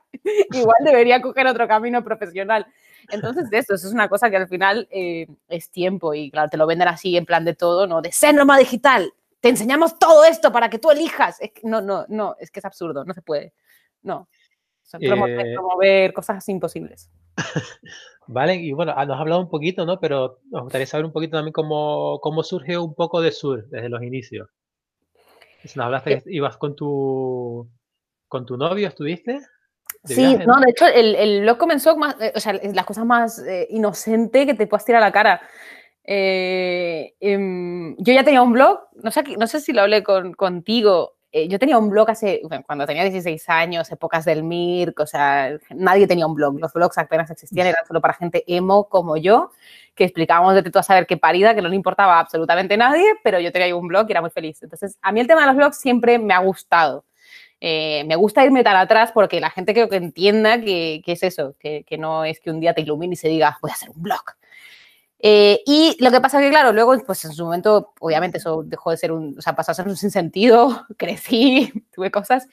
igual 0.52 0.78
debería 0.84 1.22
coger 1.22 1.48
otro 1.48 1.70
camino 1.70 2.04
profesional. 2.04 2.66
Entonces, 3.10 3.48
eso, 3.52 3.76
eso 3.76 3.88
es 3.88 3.94
una 3.94 4.10
cosa 4.10 4.30
que 4.30 4.38
al 4.38 4.50
final 4.50 4.90
eh, 4.92 5.28
es 5.48 5.70
tiempo 5.70 6.14
y 6.14 6.32
claro, 6.32 6.50
te 6.50 6.58
lo 6.58 6.68
venden 6.68 6.90
así 6.90 7.16
en 7.16 7.26
plan 7.26 7.46
de 7.46 7.56
todo, 7.56 7.88
¿no? 7.88 8.02
De 8.02 8.12
ser 8.12 8.36
digital, 8.60 9.14
te 9.42 9.50
enseñamos 9.50 10.00
todo 10.00 10.24
esto 10.24 10.52
para 10.52 10.70
que 10.70 10.80
tú 10.80 10.92
elijas. 10.92 11.40
no, 11.64 11.82
no, 11.82 12.06
no, 12.08 12.36
es 12.40 12.52
que 12.52 12.60
es 12.60 12.66
absurdo, 12.66 13.04
no 13.04 13.14
se 13.14 13.22
puede. 13.22 13.54
No. 14.04 14.30
Eh, 15.00 15.54
promover, 15.56 16.14
cosas 16.14 16.48
imposibles. 16.50 17.10
Vale, 18.28 18.56
y 18.56 18.72
bueno, 18.72 18.94
ah, 18.96 19.06
nos 19.06 19.16
has 19.16 19.22
hablado 19.22 19.42
un 19.42 19.50
poquito, 19.50 19.86
¿no? 19.86 20.00
Pero 20.00 20.40
nos 20.50 20.64
gustaría 20.64 20.86
saber 20.86 21.06
un 21.06 21.12
poquito 21.12 21.38
también 21.38 21.54
cómo, 21.54 22.20
cómo 22.22 22.44
surge 22.44 22.78
un 22.78 22.94
poco 22.94 23.22
de 23.22 23.32
Sur 23.32 23.68
desde 23.70 23.90
los 23.90 24.02
inicios. 24.04 24.50
Nos 25.64 25.86
hablaste 25.86 26.14
eh 26.14 26.22
que 26.24 26.34
ibas 26.34 26.58
con 26.58 26.76
tu, 26.76 27.70
con 28.28 28.46
tu 28.46 28.58
novio, 28.58 28.88
¿estuviste? 28.88 29.40
sí, 30.06 30.38
no, 30.46 30.60
de 30.60 30.72
hecho, 30.72 30.88
el, 30.88 31.16
el, 31.16 31.42
blog 31.42 31.58
comenzó 31.58 31.96
más, 31.98 32.16
eh, 32.20 32.32
o 32.36 32.40
sea, 32.40 32.54
las 32.54 32.86
cosas 32.86 33.06
más 33.06 33.40
eh, 33.40 33.68
inocente 33.70 34.46
que 34.46 34.54
te 34.54 34.68
puedas 34.68 34.86
tirar 34.86 35.02
a 35.02 35.08
la 35.08 35.12
cara. 35.12 35.42
Eh, 36.04 37.14
eh, 37.20 37.96
yo 37.98 38.14
ya 38.14 38.24
tenía 38.24 38.42
un 38.42 38.54
blog, 38.54 38.80
no 39.04 39.12
sé, 39.12 39.24
no 39.38 39.48
sé 39.48 39.60
si 39.62 39.74
lo 39.74 39.82
hablé 39.82 40.04
con, 40.04 40.34
contigo. 40.34 41.16
Eh, 41.34 41.48
yo 41.48 41.60
tenía 41.60 41.78
un 41.78 41.90
blog 41.90 42.10
hace, 42.10 42.42
cuando 42.66 42.86
tenía 42.86 43.04
16 43.04 43.48
años, 43.48 43.90
épocas 43.90 44.26
del 44.26 44.44
MIRC, 44.44 45.00
o 45.00 45.06
sea, 45.06 45.58
nadie 45.70 46.06
tenía 46.08 46.28
un 46.28 46.36
blog. 46.36 46.60
Los 46.60 46.74
blogs 46.74 46.98
apenas 46.98 47.30
existían, 47.32 47.68
eran 47.68 47.86
solo 47.86 48.02
para 48.02 48.14
gente 48.14 48.44
emo 48.48 48.90
como 48.90 49.16
yo, 49.16 49.52
que 49.96 50.04
explicábamos 50.04 50.56
de 50.56 50.64
todo 50.64 50.82
a 50.82 50.84
saber 50.84 51.08
qué 51.08 51.16
parida, 51.18 51.56
que 51.56 51.62
no 51.62 51.70
le 51.70 51.76
importaba 51.78 52.20
absolutamente 52.20 52.74
a 52.74 52.78
nadie, 52.78 53.06
pero 53.24 53.40
yo 53.40 53.52
tenía 53.52 53.74
un 53.76 53.88
blog 53.88 54.08
y 54.10 54.12
era 54.12 54.22
muy 54.22 54.30
feliz. 54.32 54.62
Entonces, 54.62 54.98
a 55.02 55.12
mí 55.14 55.22
el 55.22 55.28
tema 55.28 55.42
de 55.42 55.48
los 55.48 55.56
blogs 55.56 55.78
siempre 55.78 56.20
me 56.20 56.34
ha 56.34 56.40
gustado. 56.40 57.06
Eh, 57.62 58.04
me 58.08 58.16
gusta 58.16 58.44
irme 58.44 58.64
tan 58.64 58.76
atrás 58.76 59.12
porque 59.14 59.40
la 59.40 59.52
gente 59.52 59.74
creo 59.74 59.88
que 59.88 59.96
entienda 59.98 60.60
que, 60.60 61.02
que 61.06 61.12
es 61.14 61.24
eso, 61.24 61.56
que, 61.60 61.84
que, 61.86 61.98
no 61.98 62.26
es 62.26 62.40
que 62.40 62.50
un 62.50 62.60
día 62.60 62.74
te 62.74 62.82
ilumine 62.82 63.14
y 63.14 63.18
se 63.18 63.30
diga, 63.30 63.58
voy 63.62 63.72
a 63.72 63.76
hacer 63.76 63.92
un 63.92 64.02
blog. 64.02 64.24
Eh, 65.24 65.62
y 65.68 65.96
lo 66.04 66.10
que 66.10 66.20
pasa 66.20 66.40
es 66.40 66.46
que, 66.46 66.50
claro, 66.50 66.74
luego, 66.74 66.98
pues 67.06 67.24
en 67.26 67.34
su 67.34 67.46
momento, 67.46 67.94
obviamente 68.00 68.40
eso 68.40 68.64
dejó 68.64 68.90
de 68.90 68.98
ser 68.98 69.12
un, 69.12 69.36
o 69.38 69.42
sea, 69.42 69.56
pasó 69.56 69.72
a 69.72 69.76
ser 69.76 69.88
un 69.88 69.96
sinsentido, 69.96 70.88
crecí, 70.98 71.72
tuve 71.94 72.10
cosas, 72.10 72.48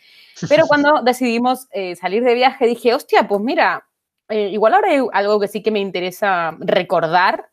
pero 0.48 0.66
cuando 0.66 1.00
decidimos 1.02 1.66
eh, 1.70 1.96
salir 1.96 2.22
de 2.22 2.35
viaje 2.35 2.66
dije, 2.66 2.94
hostia, 2.94 3.26
pues 3.26 3.40
mira, 3.40 3.88
eh, 4.28 4.48
igual 4.50 4.74
ahora 4.74 4.90
hay 4.90 5.00
algo 5.12 5.40
que 5.40 5.48
sí 5.48 5.62
que 5.62 5.70
me 5.70 5.81
interesa 5.81 6.57
recordar, 6.61 7.48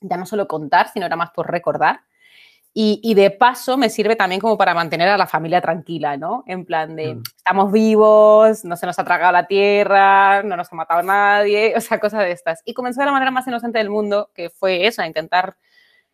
ya 0.00 0.16
no 0.16 0.24
solo 0.24 0.48
contar, 0.48 0.90
sino 0.90 1.04
era 1.04 1.16
más 1.16 1.30
por 1.32 1.50
recordar. 1.50 2.00
Y, 2.72 3.14
de 3.14 3.32
paso 3.32 3.76
me 3.76 3.90
sirve 3.90 4.14
también 4.14 4.40
como 4.40 4.56
para 4.56 4.74
mantener 4.74 5.08
a 5.08 5.18
la 5.18 5.26
familia 5.26 5.60
tranquila, 5.60 6.16
¿no? 6.16 6.44
En 6.46 6.64
plan 6.64 6.94
de, 6.94 7.16
Mm. 7.16 7.22
estamos 7.36 7.72
vivos, 7.72 8.64
no 8.64 8.76
se 8.76 8.86
nos 8.86 8.98
ha 8.98 9.04
tragado 9.04 9.32
la 9.32 9.46
tierra, 9.48 10.42
no 10.44 10.56
nos 10.56 10.72
ha 10.72 10.76
matado 10.76 11.02
nadie, 11.02 11.74
o 11.76 11.80
sea, 11.80 11.98
cosas 11.98 12.20
de 12.20 12.30
estas. 12.30 12.62
Y 12.64 12.72
comenzó 12.74 13.00
de 13.00 13.06
la 13.06 13.12
manera 13.12 13.32
más 13.32 13.46
inocente 13.46 13.78
del 13.78 13.90
mundo, 13.90 14.30
que 14.34 14.50
fue 14.50 14.86
eso, 14.86 15.02
a 15.02 15.06
intentar 15.06 15.56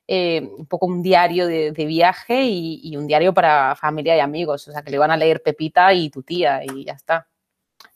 eh, 0.08 0.48
un 0.58 0.66
poco 0.66 0.86
un 0.86 1.02
diario 1.02 1.46
de, 1.46 1.72
de 1.72 1.84
viaje 1.86 2.44
y, 2.44 2.80
y 2.82 2.96
un 2.96 3.06
diario 3.06 3.34
para 3.34 3.76
familia 3.76 4.16
y 4.16 4.20
amigos, 4.20 4.66
o 4.68 4.72
sea, 4.72 4.82
que 4.82 4.90
le 4.90 4.98
van 4.98 5.10
a 5.10 5.16
leer 5.16 5.42
Pepita 5.42 5.92
y 5.92 6.10
tu 6.10 6.22
tía 6.22 6.62
y 6.64 6.84
ya 6.84 6.94
está. 6.94 7.28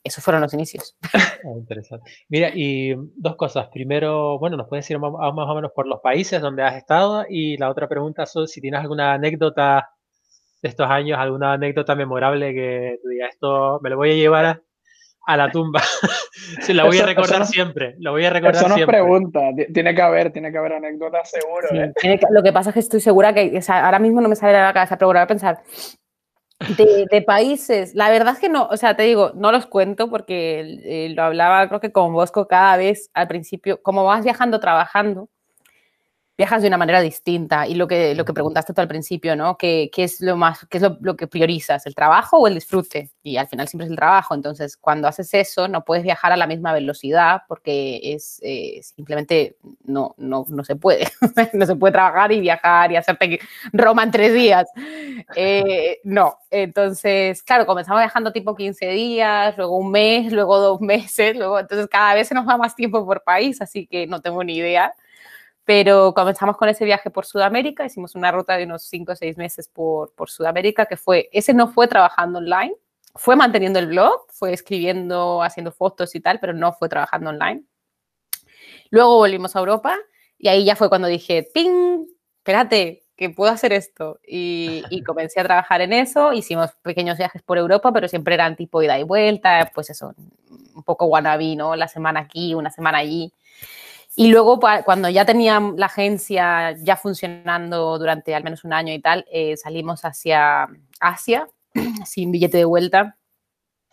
Esos 0.04 0.22
fueron 0.24 0.42
los 0.42 0.54
inicios. 0.54 0.96
Ah, 1.42 1.56
interesante. 1.56 2.10
Mira, 2.28 2.50
y 2.54 2.94
dos 3.16 3.34
cosas. 3.36 3.68
Primero, 3.72 4.38
bueno, 4.38 4.58
nos 4.58 4.68
puedes 4.68 4.84
decir 4.84 4.98
más, 4.98 5.10
más 5.10 5.48
o 5.48 5.54
menos 5.54 5.72
por 5.74 5.86
los 5.86 6.00
países 6.00 6.38
donde 6.42 6.62
has 6.62 6.76
estado. 6.76 7.24
Y 7.30 7.56
la 7.56 7.70
otra 7.70 7.88
pregunta 7.88 8.24
es 8.24 8.34
si 8.46 8.60
tienes 8.60 8.80
alguna 8.80 9.14
anécdota 9.14 9.88
de 10.60 10.68
estos 10.68 10.86
años, 10.90 11.18
alguna 11.18 11.54
anécdota 11.54 11.94
memorable 11.94 12.52
que 12.52 12.98
tú 13.02 13.08
digas, 13.08 13.30
esto 13.32 13.80
me 13.82 13.88
lo 13.88 13.96
voy 13.96 14.10
a 14.10 14.14
llevar 14.16 14.44
a, 14.44 14.60
a 15.26 15.36
la 15.38 15.50
tumba. 15.50 15.80
sí, 16.60 16.74
la 16.74 16.84
voy 16.84 16.96
Eso- 16.96 17.04
a 17.04 17.06
recordar 17.06 17.46
siempre. 17.46 17.94
Lo 18.00 18.10
voy 18.10 18.26
a 18.26 18.30
recordar 18.30 18.56
Eso 18.56 18.68
nos 18.68 18.76
siempre. 18.76 18.98
pregunta. 18.98 19.40
Ti- 19.56 19.72
Tiene 19.72 19.94
que 19.94 20.02
haber, 20.02 20.30
tiene 20.32 20.52
que 20.52 20.58
haber 20.58 20.74
anécdotas 20.74 21.30
seguro. 21.30 21.68
Sí, 21.70 21.78
¿eh? 21.78 21.92
tiene 21.98 22.18
que- 22.18 22.26
lo 22.30 22.42
que 22.42 22.52
pasa 22.52 22.68
es 22.68 22.74
que 22.74 22.80
estoy 22.80 23.00
segura 23.00 23.32
que 23.32 23.56
o 23.56 23.62
sea, 23.62 23.86
ahora 23.86 23.98
mismo 23.98 24.20
no 24.20 24.28
me 24.28 24.36
sale 24.36 24.52
de 24.52 24.58
la 24.60 24.74
cabeza, 24.74 24.98
pero 24.98 25.08
voy 25.08 25.16
a 25.18 25.26
pensar. 25.26 25.62
De, 26.76 27.06
de 27.10 27.22
países, 27.22 27.94
la 27.94 28.10
verdad 28.10 28.34
es 28.34 28.38
que 28.38 28.50
no, 28.50 28.66
o 28.70 28.76
sea, 28.76 28.94
te 28.94 29.04
digo, 29.04 29.32
no 29.34 29.50
los 29.50 29.64
cuento 29.64 30.10
porque 30.10 30.60
eh, 30.84 31.08
lo 31.08 31.22
hablaba 31.22 31.66
creo 31.68 31.80
que 31.80 31.90
con 31.90 32.12
Bosco 32.12 32.48
cada 32.48 32.76
vez 32.76 33.10
al 33.14 33.28
principio, 33.28 33.80
como 33.82 34.04
vas 34.04 34.22
viajando, 34.24 34.60
trabajando, 34.60 35.30
viajas 36.40 36.62
de 36.62 36.68
una 36.68 36.78
manera 36.78 37.02
distinta 37.02 37.66
y 37.66 37.74
lo 37.74 37.86
que, 37.86 38.14
lo 38.14 38.24
que 38.24 38.32
preguntaste 38.32 38.72
tú 38.72 38.80
al 38.80 38.88
principio, 38.88 39.36
¿no? 39.36 39.58
¿Qué, 39.58 39.90
qué 39.92 40.04
es, 40.04 40.22
lo, 40.22 40.38
más, 40.38 40.66
qué 40.70 40.78
es 40.78 40.82
lo, 40.82 40.96
lo 41.02 41.14
que 41.14 41.26
priorizas, 41.26 41.84
el 41.84 41.94
trabajo 41.94 42.38
o 42.38 42.46
el 42.46 42.54
disfrute? 42.54 43.10
Y 43.22 43.36
al 43.36 43.46
final 43.46 43.68
siempre 43.68 43.84
es 43.84 43.90
el 43.90 43.96
trabajo, 43.96 44.34
entonces 44.34 44.78
cuando 44.78 45.06
haces 45.06 45.34
eso 45.34 45.68
no 45.68 45.84
puedes 45.84 46.02
viajar 46.02 46.32
a 46.32 46.38
la 46.38 46.46
misma 46.46 46.72
velocidad 46.72 47.42
porque 47.46 48.00
es 48.02 48.40
eh, 48.42 48.80
simplemente 48.82 49.58
no, 49.84 50.14
no, 50.16 50.46
no 50.48 50.64
se 50.64 50.76
puede, 50.76 51.08
no 51.52 51.66
se 51.66 51.76
puede 51.76 51.92
trabajar 51.92 52.32
y 52.32 52.40
viajar 52.40 52.90
y 52.90 52.96
hacerte 52.96 53.38
Roma 53.74 54.02
en 54.04 54.10
tres 54.10 54.32
días. 54.32 54.66
Eh, 55.36 56.00
no, 56.04 56.38
entonces, 56.50 57.42
claro, 57.42 57.66
comenzamos 57.66 58.00
viajando 58.00 58.32
tipo 58.32 58.56
15 58.56 58.86
días, 58.86 59.58
luego 59.58 59.76
un 59.76 59.90
mes, 59.90 60.32
luego 60.32 60.58
dos 60.58 60.80
meses, 60.80 61.36
luego, 61.36 61.58
entonces 61.58 61.86
cada 61.86 62.14
vez 62.14 62.28
se 62.28 62.34
nos 62.34 62.48
va 62.48 62.56
más 62.56 62.74
tiempo 62.74 63.04
por 63.04 63.22
país, 63.24 63.60
así 63.60 63.86
que 63.86 64.06
no 64.06 64.22
tengo 64.22 64.42
ni 64.42 64.56
idea. 64.56 64.94
Pero 65.70 66.14
comenzamos 66.14 66.56
con 66.56 66.68
ese 66.68 66.84
viaje 66.84 67.10
por 67.10 67.24
Sudamérica, 67.24 67.86
hicimos 67.86 68.16
una 68.16 68.32
ruta 68.32 68.56
de 68.56 68.64
unos 68.64 68.82
5 68.82 69.12
o 69.12 69.14
6 69.14 69.36
meses 69.36 69.68
por, 69.68 70.12
por 70.16 70.28
Sudamérica, 70.28 70.86
que 70.86 70.96
fue, 70.96 71.28
ese 71.30 71.54
no 71.54 71.68
fue 71.68 71.86
trabajando 71.86 72.40
online, 72.40 72.74
fue 73.14 73.36
manteniendo 73.36 73.78
el 73.78 73.86
blog, 73.86 74.26
fue 74.30 74.52
escribiendo, 74.52 75.44
haciendo 75.44 75.70
fotos 75.70 76.16
y 76.16 76.20
tal, 76.20 76.40
pero 76.40 76.54
no 76.54 76.72
fue 76.72 76.88
trabajando 76.88 77.30
online. 77.30 77.62
Luego 78.90 79.18
volvimos 79.18 79.54
a 79.54 79.60
Europa 79.60 79.96
y 80.38 80.48
ahí 80.48 80.64
ya 80.64 80.74
fue 80.74 80.88
cuando 80.88 81.06
dije, 81.06 81.48
¡ping! 81.54 82.04
Espérate, 82.38 83.04
que 83.14 83.30
puedo 83.30 83.52
hacer 83.52 83.72
esto. 83.72 84.18
Y, 84.26 84.82
y 84.90 85.02
comencé 85.04 85.38
a 85.38 85.44
trabajar 85.44 85.82
en 85.82 85.92
eso. 85.92 86.32
Hicimos 86.32 86.72
pequeños 86.82 87.16
viajes 87.16 87.42
por 87.42 87.58
Europa, 87.58 87.92
pero 87.92 88.08
siempre 88.08 88.34
eran 88.34 88.56
tipo 88.56 88.82
ida 88.82 88.98
y 88.98 89.04
vuelta, 89.04 89.70
pues 89.72 89.90
eso, 89.90 90.16
un 90.74 90.82
poco 90.82 91.06
wannabe, 91.06 91.54
¿no? 91.54 91.76
La 91.76 91.86
semana 91.86 92.18
aquí, 92.18 92.54
una 92.54 92.72
semana 92.72 92.98
allí. 92.98 93.32
Y 94.16 94.30
luego, 94.30 94.58
cuando 94.84 95.08
ya 95.08 95.24
tenía 95.24 95.60
la 95.76 95.86
agencia 95.86 96.72
ya 96.82 96.96
funcionando 96.96 97.98
durante 97.98 98.34
al 98.34 98.42
menos 98.42 98.64
un 98.64 98.72
año 98.72 98.92
y 98.92 99.00
tal, 99.00 99.24
eh, 99.30 99.56
salimos 99.56 100.04
hacia 100.04 100.68
Asia 100.98 101.48
sin 102.04 102.32
billete 102.32 102.58
de 102.58 102.64
vuelta 102.64 103.16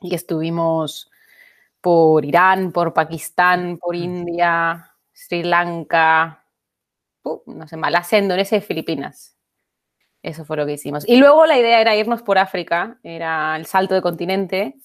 y 0.02 0.16
estuvimos 0.16 1.10
por 1.82 2.26
Irán, 2.26 2.72
por 2.72 2.94
Pakistán, 2.94 3.78
por 3.78 3.96
India, 3.96 4.92
Sri 5.14 5.44
Lanka, 5.44 6.44
uh, 7.24 7.42
no 7.46 7.68
sé, 7.68 7.78
Malasia, 7.78 8.20
Indonesia 8.20 8.58
y 8.58 8.62
Filipinas. 8.62 9.36
Eso 10.24 10.46
fue 10.46 10.58
lo 10.58 10.66
que 10.66 10.74
hicimos. 10.74 11.08
Y 11.08 11.18
luego 11.18 11.46
la 11.46 11.58
idea 11.58 11.80
era 11.80 11.96
irnos 11.96 12.24
por 12.24 12.38
África, 12.38 13.00
era 13.04 13.56
el 13.56 13.66
salto 13.66 13.96
de 13.96 14.02
continente, 14.02 14.76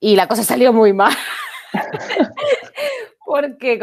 y 0.00 0.16
la 0.16 0.28
cosa 0.28 0.42
salió 0.44 0.72
muy 0.72 0.92
mal. 0.92 1.14
Porque 3.26 3.76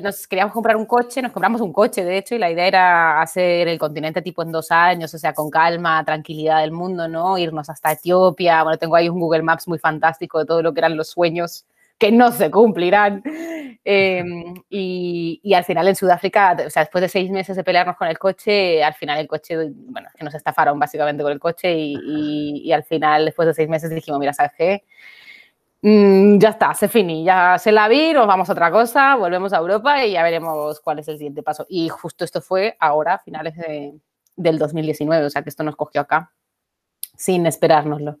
nos 0.00 0.28
queríamos 0.28 0.52
comprar 0.54 0.76
un 0.76 0.86
coche, 0.86 1.20
nos 1.20 1.32
compramos 1.32 1.60
un 1.60 1.72
coche, 1.72 2.04
de 2.04 2.18
hecho, 2.18 2.36
y 2.36 2.38
la 2.38 2.52
idea 2.52 2.68
era 2.68 3.20
hacer 3.20 3.66
el 3.66 3.80
continente 3.80 4.22
tipo 4.22 4.42
en 4.44 4.52
dos 4.52 4.70
años, 4.70 5.12
o 5.12 5.18
sea, 5.18 5.34
con 5.34 5.50
calma, 5.50 6.04
tranquilidad 6.04 6.60
del 6.60 6.70
mundo, 6.70 7.08
¿no? 7.08 7.36
Irnos 7.36 7.68
hasta 7.68 7.90
Etiopía. 7.90 8.62
Bueno, 8.62 8.78
tengo 8.78 8.94
ahí 8.94 9.08
un 9.08 9.18
Google 9.18 9.42
Maps 9.42 9.66
muy 9.66 9.80
fantástico 9.80 10.38
de 10.38 10.46
todo 10.46 10.62
lo 10.62 10.72
que 10.72 10.78
eran 10.80 10.96
los 10.96 11.08
sueños 11.08 11.66
que 11.98 12.12
no 12.12 12.30
se 12.30 12.48
cumplirán. 12.50 13.22
Eh, 13.84 14.22
y, 14.68 15.40
al 15.54 15.64
final 15.64 15.88
en 15.88 15.96
Sudáfrica, 15.96 16.56
o 16.66 16.70
sea, 16.70 16.82
después 16.82 17.00
de 17.02 17.08
seis 17.08 17.30
meses 17.30 17.56
de 17.56 17.64
pelearnos 17.64 17.96
con 17.96 18.06
el 18.08 18.18
coche, 18.18 18.84
al 18.84 18.94
final 18.94 19.18
el 19.18 19.26
coche, 19.26 19.56
bueno, 19.74 20.08
que 20.16 20.22
nos 20.24 20.34
estafaron 20.34 20.78
básicamente 20.78 21.22
con 21.22 21.32
el 21.32 21.40
coche 21.40 21.72
y, 21.74 21.94
y- 21.94 22.62
y 22.68 22.72
al 22.72 22.84
final, 22.84 23.24
después 23.24 23.48
de 23.48 23.54
seis 23.54 23.68
meses, 23.68 23.90
dijimos, 23.90 24.20
mira, 24.20 24.32
¿sabes 24.34 24.52
qué? 24.56 24.84
Mm, 25.82 26.38
ya 26.38 26.50
está, 26.50 26.74
se 26.74 26.88
finí, 26.88 27.24
ya 27.24 27.56
se 27.58 27.72
la 27.72 27.88
vi, 27.88 28.12
nos 28.12 28.26
vamos 28.26 28.48
a 28.50 28.52
otra 28.52 28.70
cosa, 28.70 29.16
volvemos 29.16 29.52
a 29.54 29.58
Europa 29.58 30.04
y 30.04 30.12
ya 30.12 30.22
veremos 30.22 30.78
cuál 30.80 30.98
es 30.98 31.08
el 31.08 31.16
siguiente 31.16 31.42
paso. 31.42 31.64
Y 31.70 31.88
justo 31.88 32.24
esto 32.24 32.42
fue 32.42 32.76
ahora, 32.80 33.18
finales 33.20 33.56
de- 33.56 33.94
del 34.36 34.58
2019, 34.58 35.24
o 35.26 35.30
sea 35.30 35.42
que 35.42 35.48
esto 35.48 35.62
nos 35.64 35.76
cogió 35.76 36.02
acá, 36.02 36.32
sin 37.16 37.46
esperárnoslo. 37.46 38.18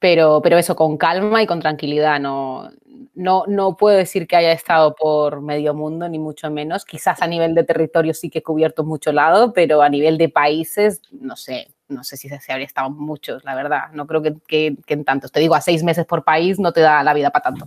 Pero, 0.00 0.42
pero 0.42 0.58
eso, 0.58 0.76
con 0.76 0.98
calma 0.98 1.42
y 1.42 1.46
con 1.46 1.60
tranquilidad, 1.60 2.20
no, 2.20 2.70
no, 3.14 3.44
no 3.48 3.76
puedo 3.76 3.96
decir 3.98 4.26
que 4.28 4.36
haya 4.36 4.52
estado 4.52 4.94
por 4.96 5.42
medio 5.42 5.74
mundo, 5.74 6.08
ni 6.08 6.18
mucho 6.20 6.50
menos. 6.50 6.84
Quizás 6.86 7.22
a 7.22 7.28
nivel 7.28 7.54
de 7.54 7.64
territorio 7.64 8.14
sí 8.14 8.30
que 8.30 8.40
he 8.40 8.42
cubierto 8.44 8.84
mucho 8.84 9.12
lado, 9.12 9.52
pero 9.54 9.82
a 9.82 9.88
nivel 9.90 10.18
de 10.18 10.28
países, 10.30 11.02
no 11.12 11.36
sé, 11.36 11.68
no 11.88 12.04
sé 12.04 12.16
si 12.16 12.28
se, 12.28 12.52
habría 12.52 12.66
estado 12.66 12.90
muchos, 12.90 13.44
la 13.44 13.54
verdad. 13.54 13.90
No 13.92 14.06
creo 14.06 14.22
que, 14.22 14.34
que- 14.46 14.76
que 14.86 14.94
en 14.94 15.04
tantos. 15.04 15.30
Te 15.32 15.40
digo, 15.40 15.54
a 15.54 15.60
seis 15.60 15.82
meses 15.82 16.04
por 16.06 16.24
país 16.24 16.58
no 16.58 16.72
te 16.72 16.80
da 16.80 17.02
la 17.02 17.14
vida 17.14 17.30
para 17.30 17.44
tanto. 17.44 17.66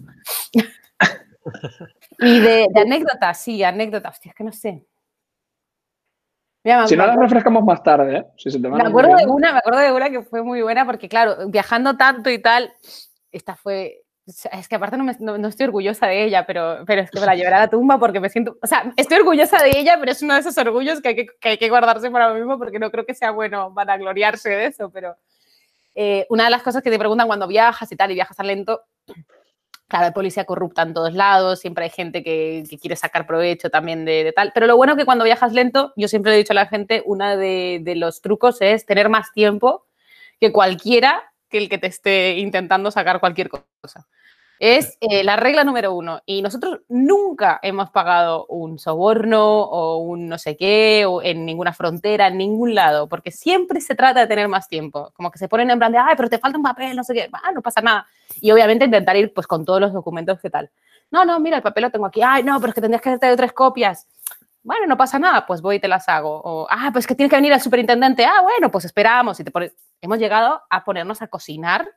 y 2.19 2.39
de, 2.39 2.67
de 2.69 2.81
anécdotas, 2.81 3.39
sí, 3.39 3.63
anécdotas. 3.63 4.15
Hostia, 4.15 4.29
es 4.31 4.35
que 4.35 4.43
no 4.43 4.51
sé. 4.51 4.85
Mira, 6.63 6.87
Si 6.87 6.95
no 6.95 7.05
las 7.07 7.15
refrescamos 7.15 7.63
más 7.63 7.81
tarde, 7.81 8.17
¿eh? 8.17 8.25
Si 8.37 8.51
se 8.51 8.59
te 8.59 8.67
van 8.67 8.81
me 8.83 8.89
acuerdo 8.89 9.15
de 9.15 9.25
una, 9.27 9.53
me 9.53 9.59
acuerdo 9.59 9.79
de 9.79 9.91
una 9.93 10.09
que 10.09 10.21
fue 10.23 10.43
muy 10.43 10.61
buena 10.61 10.85
porque, 10.85 11.07
claro, 11.07 11.47
viajando 11.47 11.95
tanto 11.95 12.29
y 12.29 12.41
tal, 12.41 12.73
esta 13.31 13.55
fue. 13.55 14.03
Es 14.51 14.67
que 14.67 14.75
aparte 14.75 14.97
no, 14.97 15.03
me- 15.03 15.15
no- 15.19 15.47
estoy 15.47 15.65
orgullosa 15.65 16.07
de 16.07 16.23
ella, 16.25 16.45
pero, 16.45 16.83
pero 16.85 17.01
es 17.01 17.09
que 17.11 17.19
me 17.19 17.25
la 17.25 17.35
llevaré 17.35 17.55
a 17.55 17.59
la 17.59 17.69
tumba 17.69 17.97
porque 17.99 18.19
me 18.19 18.29
siento. 18.29 18.57
O 18.61 18.67
sea, 18.67 18.93
estoy 18.97 19.17
orgullosa 19.17 19.61
de 19.63 19.77
ella, 19.79 19.97
pero 19.99 20.11
es 20.11 20.21
uno 20.21 20.33
de 20.35 20.41
esos 20.41 20.57
orgullos 20.57 21.01
que 21.01 21.09
hay 21.09 21.15
que, 21.15 21.25
que 21.39 21.49
hay 21.49 21.57
que 21.57 21.69
guardarse 21.69 22.11
para 22.11 22.29
lo 22.29 22.35
mismo 22.35 22.57
porque 22.59 22.79
no 22.79 22.91
creo 22.91 23.05
que 23.05 23.15
sea 23.15 23.31
bueno 23.31 23.73
para 23.73 23.97
gloriarse 23.97 24.49
de 24.49 24.65
eso. 24.67 24.89
Pero 24.91 25.15
eh, 25.95 26.25
una 26.29 26.45
de 26.45 26.49
las 26.51 26.61
cosas 26.61 26.83
que 26.83 26.91
te 26.91 26.99
preguntan 26.99 27.27
cuando 27.27 27.47
viajas 27.47 27.91
y 27.91 27.95
tal, 27.95 28.11
y 28.11 28.15
viajas 28.15 28.37
tan 28.37 28.47
lento, 28.47 28.81
Claro, 29.87 30.05
hay 30.05 30.11
policía 30.11 30.45
corrupta 30.45 30.83
en 30.83 30.93
todos 30.93 31.13
lados, 31.15 31.59
siempre 31.61 31.85
hay 31.85 31.89
gente 31.89 32.23
que, 32.23 32.63
que 32.69 32.77
quiere 32.77 32.95
sacar 32.95 33.25
provecho 33.25 33.71
también 33.71 34.05
de, 34.05 34.23
de 34.23 34.31
tal. 34.31 34.51
Pero 34.53 34.67
lo 34.67 34.77
bueno 34.77 34.95
que 34.95 35.03
cuando 35.03 35.25
viajas 35.25 35.51
lento, 35.51 35.93
yo 35.95 36.07
siempre 36.07 36.29
le 36.31 36.35
he 36.35 36.37
dicho 36.41 36.53
a 36.53 36.55
la 36.55 36.67
gente, 36.67 37.01
uno 37.07 37.35
de, 37.35 37.79
de 37.81 37.95
los 37.95 38.21
trucos 38.21 38.61
es 38.61 38.85
tener 38.85 39.09
más 39.09 39.31
tiempo 39.33 39.87
que 40.39 40.51
cualquiera 40.51 41.23
que 41.49 41.57
el 41.57 41.69
que 41.69 41.79
te 41.79 41.87
esté 41.87 42.37
intentando 42.37 42.91
sacar 42.91 43.19
cualquier 43.19 43.49
cosa. 43.49 44.05
Es 44.59 44.97
eh, 44.99 45.23
la 45.23 45.37
regla 45.37 45.63
número 45.63 45.93
uno. 45.93 46.21
Y 46.25 46.41
nosotros 46.41 46.81
nunca 46.89 47.59
hemos 47.63 47.89
pagado 47.91 48.45
un 48.47 48.77
soborno 48.77 49.61
o 49.61 49.99
un 49.99 50.27
no 50.27 50.37
sé 50.37 50.57
qué, 50.57 51.05
o 51.07 51.21
en 51.21 51.45
ninguna 51.45 51.71
frontera, 51.71 52.27
en 52.27 52.37
ningún 52.37 52.75
lado, 52.75 53.07
porque 53.07 53.31
siempre 53.31 53.79
se 53.79 53.95
trata 53.95 54.19
de 54.19 54.27
tener 54.27 54.49
más 54.49 54.67
tiempo. 54.67 55.11
Como 55.15 55.31
que 55.31 55.39
se 55.39 55.47
ponen 55.47 55.71
en 55.71 55.79
plan 55.79 55.93
de, 55.93 55.97
ay, 55.97 56.15
pero 56.17 56.29
te 56.29 56.39
falta 56.39 56.57
un 56.57 56.63
papel, 56.63 56.95
no 56.95 57.05
sé 57.05 57.13
qué, 57.13 57.29
ah, 57.31 57.51
no 57.53 57.61
pasa 57.61 57.79
nada. 57.81 58.05
Y 58.41 58.51
obviamente 58.51 58.83
intentar 58.83 59.15
ir 59.15 59.33
pues 59.33 59.47
con 59.47 59.63
todos 59.63 59.79
los 59.79 59.93
documentos 59.93 60.39
que 60.41 60.49
tal. 60.49 60.69
No, 61.09 61.23
no, 61.23 61.39
mira, 61.39 61.57
el 61.57 61.63
papel 61.63 61.83
lo 61.83 61.89
tengo 61.89 62.05
aquí. 62.05 62.21
Ay, 62.21 62.43
no, 62.43 62.59
pero 62.59 62.69
es 62.69 62.75
que 62.75 62.81
tendrías 62.81 63.01
que 63.01 63.09
hacer 63.11 63.37
tres 63.37 63.53
copias. 63.53 64.07
Bueno, 64.61 64.87
no 64.87 64.97
pasa 64.97 65.17
nada, 65.19 65.45
pues 65.45 65.61
voy 65.61 65.77
y 65.77 65.79
te 65.79 65.87
las 65.87 66.09
hago. 66.09 66.41
O, 66.43 66.67
ah, 66.69 66.89
pues 66.91 67.07
que 67.07 67.15
tienes 67.15 67.29
que 67.29 67.37
venir 67.37 67.53
al 67.53 67.61
superintendente. 67.61 68.25
Ah, 68.25 68.41
bueno, 68.43 68.69
pues 68.69 68.85
esperamos. 68.85 69.39
Y 69.39 69.43
te 69.45 69.51
pones... 69.51 69.73
Hemos 70.01 70.19
llegado 70.19 70.61
a 70.69 70.83
ponernos 70.83 71.21
a 71.21 71.27
cocinar 71.27 71.89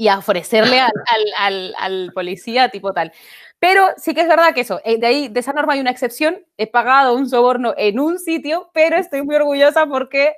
y 0.00 0.08
a 0.08 0.16
ofrecerle 0.16 0.80
al, 0.80 0.90
al, 1.06 1.24
al, 1.36 1.74
al 1.78 2.12
policía 2.14 2.70
tipo 2.70 2.94
tal. 2.94 3.12
Pero 3.58 3.86
sí 3.98 4.14
que 4.14 4.22
es 4.22 4.28
verdad 4.28 4.54
que 4.54 4.62
eso, 4.62 4.80
eh, 4.82 4.98
de 4.98 5.06
ahí, 5.06 5.28
de 5.28 5.40
esa 5.40 5.52
norma 5.52 5.74
hay 5.74 5.80
una 5.80 5.90
excepción. 5.90 6.38
He 6.56 6.66
pagado 6.66 7.14
un 7.14 7.28
soborno 7.28 7.74
en 7.76 8.00
un 8.00 8.18
sitio, 8.18 8.70
pero 8.72 8.96
estoy 8.96 9.20
muy 9.20 9.34
orgullosa 9.36 9.84
porque 9.84 10.32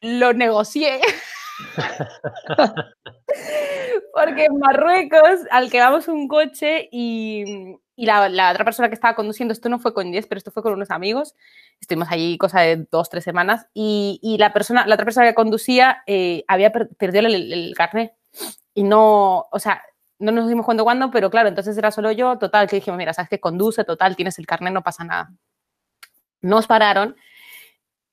lo 0.00 0.32
negocié. 0.32 1.00
porque 4.14 4.46
en 4.46 4.58
Marruecos 4.58 5.38
alquilamos 5.52 6.08
un 6.08 6.26
coche 6.26 6.88
y, 6.90 7.76
y 7.94 8.06
la, 8.06 8.28
la, 8.28 8.50
otra 8.50 8.64
persona 8.64 8.88
que 8.88 8.96
estaba 8.96 9.14
conduciendo, 9.14 9.52
esto 9.52 9.68
no 9.68 9.78
fue 9.78 9.94
con 9.94 10.12
Jess, 10.12 10.26
pero 10.26 10.38
esto 10.38 10.50
fue 10.50 10.64
con 10.64 10.72
unos 10.72 10.90
amigos, 10.90 11.36
estuvimos 11.80 12.08
allí 12.10 12.36
cosa 12.36 12.62
de 12.62 12.84
dos, 12.90 13.08
tres 13.10 13.22
semanas, 13.22 13.68
y, 13.74 14.18
y 14.24 14.38
la, 14.38 14.52
persona, 14.52 14.88
la 14.88 14.96
otra 14.96 15.04
persona 15.04 15.28
que 15.28 15.34
conducía 15.34 16.02
eh, 16.08 16.42
había 16.48 16.72
per 16.72 16.88
perdido 16.96 17.28
el, 17.28 17.52
el, 17.52 17.74
carnet 17.76 18.12
y 18.74 18.82
no, 18.82 19.46
o 19.50 19.58
sea, 19.58 19.82
no 20.18 20.32
nos 20.32 20.48
dimos 20.48 20.64
cuenta 20.64 20.84
cuándo, 20.84 21.10
pero 21.10 21.30
claro, 21.30 21.48
entonces 21.48 21.76
era 21.76 21.90
solo 21.90 22.12
yo, 22.12 22.38
total, 22.38 22.68
que 22.68 22.76
dijimos, 22.76 22.98
mira, 22.98 23.12
sabes 23.12 23.28
que 23.28 23.40
conduce, 23.40 23.84
total, 23.84 24.16
tienes 24.16 24.38
el 24.38 24.46
carnet, 24.46 24.72
no 24.72 24.82
pasa 24.82 25.04
nada. 25.04 25.32
Nos 26.40 26.66
pararon 26.66 27.16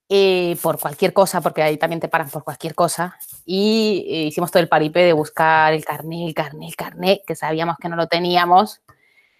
eh, 0.10 0.58
por 0.64 0.80
cualquier 0.80 1.14
cosa, 1.14 1.40
porque 1.42 1.62
ahí 1.62 1.78
también 1.78 2.00
te 2.00 2.08
paran 2.08 2.30
por 2.30 2.44
cualquier 2.44 2.74
cosa, 2.74 3.18
y 3.46 4.06
eh, 4.10 4.24
hicimos 4.24 4.52
todo 4.52 4.62
el 4.62 4.68
paripé 4.68 5.02
de 5.02 5.14
buscar 5.14 5.74
el 5.74 5.86
carnet, 5.86 6.28
el 6.28 6.34
carnet, 6.34 6.70
el 6.70 6.76
carnet, 6.76 7.22
que 7.28 7.36
sabíamos 7.36 7.78
que 7.78 7.90
no 7.90 7.96
lo 7.96 8.08
teníamos, 8.08 8.82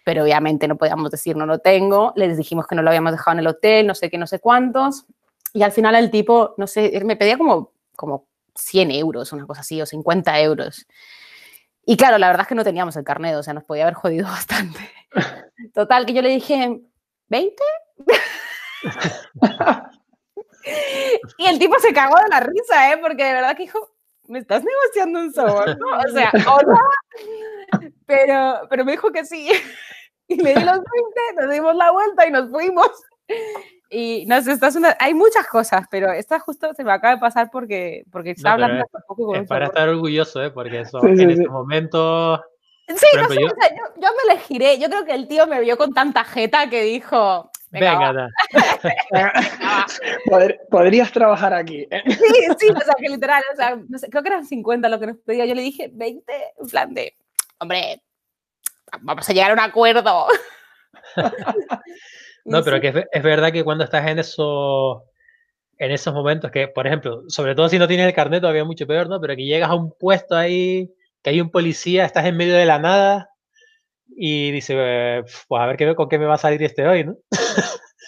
pero 0.04 0.22
obviamente 0.22 0.68
no 0.68 0.76
podíamos 0.76 1.10
decir 1.10 1.36
no 1.36 1.46
lo 1.46 1.58
tengo, 1.58 2.12
les 2.16 2.36
dijimos 2.36 2.66
que 2.66 2.76
no 2.76 2.82
lo 2.82 2.90
habíamos 2.90 3.12
dejado 3.12 3.32
en 3.32 3.40
el 3.40 3.46
hotel, 3.48 3.86
no 3.86 3.94
sé 3.94 4.10
qué, 4.10 4.16
no 4.16 4.26
sé 4.28 4.38
cuántos, 4.38 5.06
y 5.52 5.62
al 5.62 5.72
final 5.72 5.96
el 5.96 6.10
tipo, 6.10 6.54
no 6.56 6.66
sé, 6.68 7.00
me 7.04 7.16
pedía 7.16 7.36
como, 7.36 7.72
como 7.96 8.29
100 8.62 8.90
euros, 8.92 9.32
una 9.32 9.46
cosa 9.46 9.60
así, 9.62 9.80
o 9.80 9.86
50 9.86 10.40
euros. 10.40 10.86
Y 11.84 11.96
claro, 11.96 12.18
la 12.18 12.28
verdad 12.28 12.42
es 12.42 12.48
que 12.48 12.54
no 12.54 12.64
teníamos 12.64 12.96
el 12.96 13.04
carnet, 13.04 13.34
o 13.36 13.42
sea, 13.42 13.54
nos 13.54 13.64
podía 13.64 13.84
haber 13.84 13.94
jodido 13.94 14.26
bastante. 14.28 14.80
Total, 15.74 16.06
que 16.06 16.12
yo 16.12 16.22
le 16.22 16.28
dije, 16.30 16.80
¿20? 17.28 17.54
y 21.38 21.46
el 21.46 21.58
tipo 21.58 21.78
se 21.80 21.92
cagó 21.92 22.16
de 22.16 22.28
la 22.28 22.40
risa, 22.40 22.92
¿eh? 22.92 22.98
Porque 22.98 23.24
de 23.24 23.32
verdad 23.32 23.56
que 23.56 23.64
dijo, 23.64 23.78
me 24.28 24.38
estás 24.38 24.62
negociando 24.62 25.20
un 25.20 25.32
soborno, 25.32 25.86
o 25.98 26.08
sea, 26.12 26.30
hola. 26.46 26.80
Pero, 28.06 28.66
pero 28.68 28.84
me 28.84 28.92
dijo 28.92 29.10
que 29.10 29.24
sí. 29.24 29.48
Y 30.28 30.36
le 30.36 30.54
di 30.54 30.64
los 30.64 30.78
20, 30.78 30.84
nos 31.40 31.50
dimos 31.50 31.74
la 31.74 31.90
vuelta 31.90 32.26
y 32.26 32.30
nos 32.30 32.50
fuimos. 32.50 32.88
Y 33.92 34.24
no 34.26 34.40
sé, 34.40 34.52
esta 34.52 34.68
es 34.68 34.76
una, 34.76 34.96
hay 35.00 35.14
muchas 35.14 35.46
cosas, 35.48 35.84
pero 35.90 36.12
esta 36.12 36.38
justo 36.38 36.72
se 36.74 36.84
me 36.84 36.92
acaba 36.92 37.14
de 37.16 37.20
pasar 37.20 37.50
porque, 37.50 38.04
porque 38.12 38.30
está 38.30 38.50
No, 38.50 38.54
hablando 38.64 38.84
es- 38.84 38.94
un 38.94 39.02
poco 39.08 39.26
con 39.26 39.36
Es 39.36 39.48
para 39.48 39.66
estar 39.66 39.88
orgulloso, 39.88 40.42
¿eh? 40.42 40.50
Porque 40.50 40.80
eso, 40.82 41.00
Sí, 41.00 41.16
sí, 41.16 41.22
en 41.24 41.28
sí. 41.36 41.40
ese 41.42 41.48
momento. 41.48 42.40
Sí, 42.86 43.06
no 43.16 43.28
sé, 43.28 43.40
yo- 43.40 43.46
o 43.48 43.54
sea, 43.60 43.70
yo, 43.70 43.82
yo 44.00 44.08
me 44.26 44.34
le 44.34 44.40
giré. 44.40 44.78
Yo 44.78 44.88
creo 44.88 45.04
que 45.04 45.12
el 45.14 45.26
tío 45.28 45.46
me 45.48 45.60
vio 45.60 45.76
con 45.76 45.92
tanta 45.92 46.22
jeta 46.24 46.68
que 46.70 46.82
dijo, 46.82 47.50
venga, 47.70 47.90
Venga, 47.92 48.12
va, 48.12 48.12
da. 48.12 48.28
va". 49.62 49.86
Pod- 50.26 50.58
Podrías 50.70 51.10
trabajar 51.12 51.52
aquí. 51.54 51.86
¿eh? 51.90 52.02
Sí, 52.06 52.46
sí, 52.58 52.68
o 52.70 52.80
sea, 52.80 52.94
que 52.96 53.08
literal, 53.08 53.42
o 53.52 53.56
sea, 53.56 53.76
no 53.88 53.98
sé, 53.98 54.08
creo 54.08 54.22
que 54.22 54.28
eran 54.28 54.44
50 54.46 54.88
lo 54.88 55.00
que 55.00 55.06
nos 55.08 55.16
pedía. 55.18 55.46
Yo 55.46 55.54
le 55.56 55.62
dije 55.62 55.90
20, 55.92 56.32
en 56.60 56.66
plan 56.68 56.94
de, 56.94 57.16
hombre, 57.58 58.02
vamos 59.00 59.28
a 59.28 59.32
llegar 59.32 59.50
a 59.50 59.54
un 59.54 59.60
acuerdo. 59.60 60.26
No, 62.44 62.62
pero 62.64 62.80
que 62.80 62.88
es, 62.88 62.94
ve- 62.94 63.08
es 63.12 63.22
verdad 63.22 63.52
que 63.52 63.64
cuando 63.64 63.84
estás 63.84 64.06
en 64.08 64.18
esos, 64.18 65.02
en 65.78 65.90
esos 65.92 66.12
momentos 66.14 66.50
que, 66.50 66.68
por 66.68 66.86
ejemplo, 66.86 67.22
sobre 67.28 67.54
todo 67.54 67.68
si 67.68 67.78
no 67.78 67.88
tienes 67.88 68.06
el 68.06 68.14
carnet, 68.14 68.40
todavía 68.40 68.64
mucho 68.64 68.86
peor, 68.86 69.08
¿no? 69.08 69.20
Pero 69.20 69.36
que 69.36 69.44
llegas 69.44 69.70
a 69.70 69.74
un 69.74 69.92
puesto 69.98 70.36
ahí, 70.36 70.90
que 71.22 71.30
hay 71.30 71.40
un 71.40 71.50
policía, 71.50 72.04
estás 72.04 72.26
en 72.26 72.36
medio 72.36 72.54
de 72.54 72.66
la 72.66 72.78
nada 72.78 73.30
y 74.16 74.50
dice, 74.50 74.74
eh, 74.76 75.22
pues 75.48 75.62
a 75.62 75.66
ver 75.66 75.76
qué, 75.76 75.94
con 75.94 76.08
qué 76.08 76.18
me 76.18 76.26
va 76.26 76.34
a 76.34 76.38
salir 76.38 76.62
este 76.62 76.86
hoy, 76.86 77.04
¿no? 77.04 77.16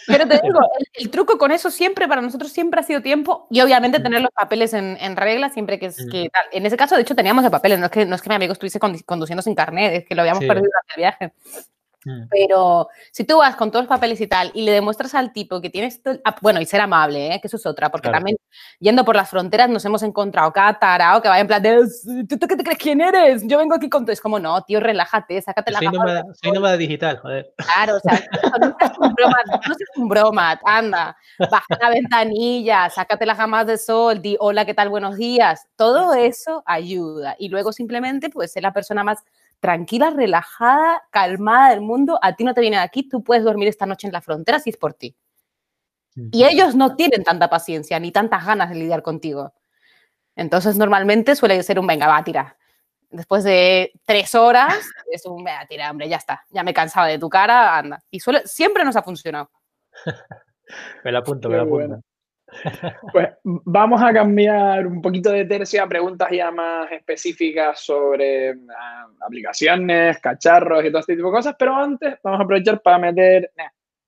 Pero 0.08 0.26
te 0.26 0.34
digo, 0.42 0.58
el, 0.78 0.86
el 1.04 1.10
truco 1.10 1.38
con 1.38 1.52
eso 1.52 1.70
siempre, 1.70 2.08
para 2.08 2.20
nosotros 2.20 2.50
siempre 2.52 2.80
ha 2.80 2.82
sido 2.82 3.02
tiempo 3.02 3.46
y 3.50 3.60
obviamente 3.60 4.00
tener 4.00 4.20
los 4.20 4.30
papeles 4.32 4.74
en, 4.74 4.96
en 5.00 5.16
regla 5.16 5.48
siempre 5.50 5.78
que 5.78 5.86
es 5.86 6.04
que 6.10 6.28
tal. 6.30 6.44
En 6.52 6.66
ese 6.66 6.76
caso, 6.76 6.96
de 6.96 7.02
hecho, 7.02 7.14
teníamos 7.14 7.44
el 7.44 7.50
papeles, 7.50 7.78
no 7.78 7.86
es 7.86 7.92
que, 7.92 8.04
no 8.04 8.16
es 8.16 8.22
que 8.22 8.28
mi 8.28 8.34
amigo 8.34 8.52
estuviese 8.52 8.80
conduciendo 9.06 9.42
sin 9.42 9.54
carnet, 9.54 9.92
es 9.94 10.04
que 10.04 10.14
lo 10.14 10.22
habíamos 10.22 10.42
Sí. 10.42 10.48
perdido 10.48 10.66
durante 10.68 10.92
el 10.96 11.00
viaje. 11.00 11.32
Mm. 12.04 12.22
Pero 12.30 12.88
si 13.12 13.24
tú 13.24 13.38
vas 13.38 13.56
con 13.56 13.70
todos 13.70 13.84
los 13.84 13.88
papeles 13.88 14.20
y 14.20 14.26
tal 14.26 14.50
y 14.54 14.62
le 14.62 14.72
demuestras 14.72 15.14
al 15.14 15.32
tipo 15.32 15.60
que 15.60 15.70
tienes, 15.70 16.02
todo 16.02 16.18
ah, 16.24 16.34
bueno, 16.40 16.60
y 16.60 16.66
ser 16.66 16.80
amable, 16.80 17.34
¿eh? 17.34 17.40
que 17.40 17.46
eso 17.46 17.56
es 17.56 17.66
otra, 17.66 17.90
porque 17.90 18.08
Claro. 18.08 18.18
también 18.18 18.36
yendo 18.80 19.04
por 19.04 19.14
las 19.16 19.30
fronteras 19.30 19.68
nos 19.70 19.84
hemos 19.84 20.02
encontrado 20.02 20.52
cada 20.52 20.78
tarao 20.78 21.22
que 21.22 21.28
vaya 21.28 21.40
en 21.40 21.46
plan 21.46 21.62
de, 21.62 21.86
¿tú, 22.28 22.38
tú 22.38 22.46
qué 22.48 22.56
te 22.56 22.64
crees 22.64 22.78
quién 22.78 23.00
eres? 23.00 23.42
Yo 23.46 23.58
vengo 23.58 23.74
aquí 23.74 23.88
con 23.88 24.04
todo. 24.04 24.12
Es 24.12 24.20
como, 24.20 24.38
no, 24.38 24.62
tío, 24.62 24.80
relájate, 24.80 25.40
sácate 25.42 25.70
la 25.70 25.78
Soy 25.78 25.88
nómada, 25.88 26.22
soy 26.22 26.34
sol". 26.50 26.54
nómada 26.54 26.76
digital, 26.76 27.18
joder. 27.18 27.52
Claro, 27.56 27.96
o 27.96 28.00
sea, 28.00 28.12
no 28.60 28.76
seas 28.78 28.98
un 28.98 29.14
bromat, 29.14 29.46
no 29.68 29.74
seas 29.74 29.90
un 29.96 30.08
bromat, 30.08 30.60
anda, 30.64 31.16
baja 31.38 31.66
la 31.80 31.90
ventanilla, 31.90 32.90
sácate 32.90 33.26
las 33.26 33.38
gafas 33.38 33.66
de 33.66 33.78
sol, 33.78 34.20
di 34.20 34.36
hola, 34.40 34.64
¿qué 34.64 34.74
tal? 34.74 34.88
Buenos 34.88 35.16
días. 35.16 35.66
Todo 35.76 36.14
eso 36.14 36.62
ayuda. 36.66 37.36
Y 37.38 37.48
luego 37.48 37.72
simplemente, 37.72 38.28
pues, 38.30 38.52
ser 38.52 38.62
la 38.64 38.72
persona 38.72 39.04
más 39.04 39.22
tranquila, 39.62 40.10
relajada, 40.10 41.04
calmada 41.10 41.70
del 41.70 41.82
mundo. 41.82 42.18
A 42.20 42.34
ti 42.34 42.42
no 42.42 42.52
te 42.52 42.60
viene 42.60 42.78
de 42.78 42.82
aquí, 42.82 43.08
tú 43.08 43.22
puedes 43.22 43.44
dormir 43.44 43.68
esta 43.68 43.86
noche 43.86 44.08
en 44.08 44.12
la 44.12 44.20
frontera 44.20 44.58
si 44.58 44.70
es 44.70 44.76
por 44.76 44.92
ti. 44.92 45.16
Y 46.32 46.44
ellos 46.44 46.74
no 46.74 46.96
tienen 46.96 47.22
tanta 47.22 47.48
paciencia 47.48 47.98
ni 48.00 48.10
tantas 48.10 48.44
ganas 48.44 48.70
de 48.70 48.74
lidiar 48.74 49.02
contigo. 49.02 49.54
Entonces, 50.34 50.76
normalmente 50.76 51.36
suele 51.36 51.62
ser 51.62 51.78
un 51.78 51.86
venga, 51.86 52.08
va, 52.08 52.24
tira. 52.24 52.56
Después 53.08 53.44
de 53.44 53.92
tres 54.04 54.34
horas, 54.34 54.84
es 55.10 55.24
un 55.26 55.44
venga, 55.44 55.64
tira, 55.66 55.92
hombre, 55.92 56.08
ya 56.08 56.16
está. 56.16 56.44
Ya 56.50 56.64
me 56.64 56.72
he 56.72 56.74
cansado 56.74 57.06
de 57.06 57.20
tu 57.20 57.28
cara, 57.30 57.78
anda. 57.78 58.02
Y 58.10 58.18
suele, 58.18 58.42
siempre 58.46 58.84
nos 58.84 58.96
ha 58.96 59.02
funcionado. 59.02 59.48
Me 61.04 61.12
la 61.12 61.20
apunto, 61.20 61.48
Qué 61.48 61.52
me 61.52 61.56
la 61.58 61.62
apunto. 61.62 61.76
bueno. 61.76 62.02
Pues 63.12 63.28
vamos 63.44 64.02
a 64.02 64.12
cambiar 64.12 64.86
un 64.86 65.00
poquito 65.00 65.30
de 65.30 65.44
tercio 65.44 65.82
a 65.82 65.88
preguntas 65.88 66.28
ya 66.30 66.50
más 66.50 66.90
específicas 66.92 67.80
sobre 67.80 68.50
ah, 68.50 69.06
aplicaciones, 69.26 70.18
cacharros 70.18 70.84
y 70.84 70.90
todo 70.90 71.00
este 71.00 71.16
tipo 71.16 71.28
de 71.28 71.36
cosas, 71.36 71.56
pero 71.58 71.74
antes 71.74 72.14
vamos 72.22 72.40
a 72.40 72.44
aprovechar 72.44 72.80
para 72.80 72.98
meter 72.98 73.50
eh, 73.56 73.62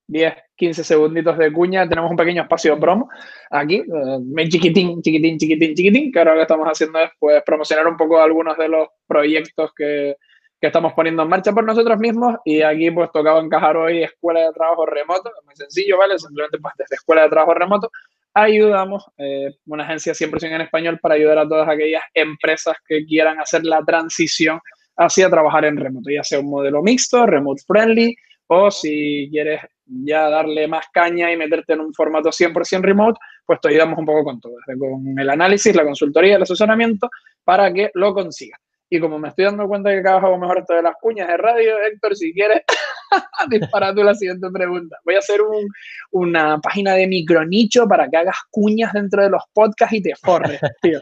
10, 0.07 0.35
15 0.57 0.85
segunditos 0.85 1.39
de 1.39 1.53
cuña. 1.53 1.89
Tenemos 1.89 2.11
un 2.11 2.17
pequeño 2.17 2.43
espacio 2.43 2.75
de 2.75 2.81
promo 2.81 3.09
aquí, 3.51 3.77
eh, 3.77 4.49
chiquitín, 4.49 5.01
chiquitín, 5.03 5.39
chiquitín, 5.39 5.75
chiquitín, 5.75 6.13
que 6.13 6.19
ahora 6.19 6.33
lo 6.33 6.39
que 6.39 6.43
estamos 6.43 6.67
haciendo 6.67 6.99
es 7.01 7.11
pues, 7.19 7.43
promocionar 7.45 7.87
un 7.87 7.97
poco 7.97 8.21
algunos 8.21 8.57
de 8.57 8.69
los 8.69 8.89
proyectos 9.07 9.73
que, 9.75 10.17
que 10.61 10.69
estamos 10.69 10.93
poniendo 10.95 11.23
en 11.23 11.29
marcha 11.29 11.53
por 11.53 11.65
nosotros 11.65 11.99
mismos 11.99 12.37
y 12.45 12.63
aquí 12.63 12.91
pues 12.91 13.11
tocaba 13.13 13.41
encajar 13.41 13.77
hoy 13.77 14.03
escuela 14.03 14.41
de 14.41 14.53
trabajo 14.53 14.87
remoto, 14.87 15.31
muy 15.45 15.55
sencillo, 15.57 15.99
¿vale? 15.99 16.19
Simplemente 16.19 16.59
pues 16.59 16.75
desde 16.79 16.97
escuela 16.97 17.23
de 17.23 17.29
trabajo 17.29 17.55
remoto 17.55 17.91
ayudamos, 18.35 19.05
eh, 19.17 19.55
una 19.67 19.85
agencia 19.85 20.13
100% 20.13 20.55
en 20.55 20.61
español 20.61 20.99
para 21.01 21.15
ayudar 21.15 21.39
a 21.39 21.49
todas 21.49 21.69
aquellas 21.69 22.03
empresas 22.13 22.77
que 22.87 23.05
quieran 23.07 23.41
hacer 23.41 23.65
la 23.65 23.83
transición 23.85 24.61
hacia 24.97 25.31
trabajar 25.31 25.65
en 25.65 25.77
remoto, 25.77 26.11
ya 26.11 26.23
sea 26.23 26.41
un 26.41 26.51
modelo 26.51 26.83
mixto, 26.83 27.27
remote 27.27 27.63
friendly, 27.67 28.15
o 28.47 28.71
si 28.71 29.29
quieres 29.31 29.61
ya 29.87 30.29
darle 30.29 30.67
más 30.69 30.87
caña 30.93 31.33
y 31.33 31.37
meterte 31.37 31.75
en 31.75 31.81
un 31.81 31.95
formato 31.95 32.31
100% 32.31 32.83
remote, 32.83 33.19
pues 33.47 33.61
te 33.61 33.69
ayudamos 33.69 33.99
un 33.99 34.07
poco 34.07 34.25
con 34.25 34.41
todo, 34.41 34.55
desde 34.67 34.79
con 34.79 35.19
el 35.19 35.31
análisis, 35.31 35.75
la 35.75 35.85
consultoría, 35.85 36.37
el 36.37 36.43
asesoramiento, 36.43 37.09
para 37.45 37.73
que 37.73 37.91
lo 37.95 38.15
consigas. 38.15 38.61
Y 38.95 39.01
como 39.01 39.19
me 39.19 39.27
estoy 39.29 39.47
dando 39.47 39.67
cuenta 39.67 39.91
que 39.91 40.03
cada 40.05 40.17
vez 40.17 40.25
hago 40.25 40.39
mejor 40.39 40.59
esto 40.59 40.73
de 40.73 40.83
las 40.83 40.95
cuñas 41.01 41.27
de 41.27 41.37
radio, 41.37 41.75
Héctor, 41.85 42.15
si 42.15 42.33
quieres, 42.33 42.63
dispara 43.51 43.93
tú 43.93 44.05
la 44.05 44.15
siguiente 44.15 44.49
pregunta. 44.53 44.97
Voy 45.05 45.17
a 45.17 45.19
hacer 45.19 45.43
un, 45.43 45.67
una 46.13 46.61
página 46.61 46.95
de 46.95 47.09
micronicho 47.09 47.89
para 47.89 48.09
que 48.09 48.19
hagas 48.19 48.37
cuñas 48.53 48.93
dentro 48.93 49.25
de 49.25 49.31
los 49.31 49.43
podcasts 49.53 49.97
y 49.97 50.01
te 50.01 50.15
forres, 50.15 50.61
tío. 50.81 51.01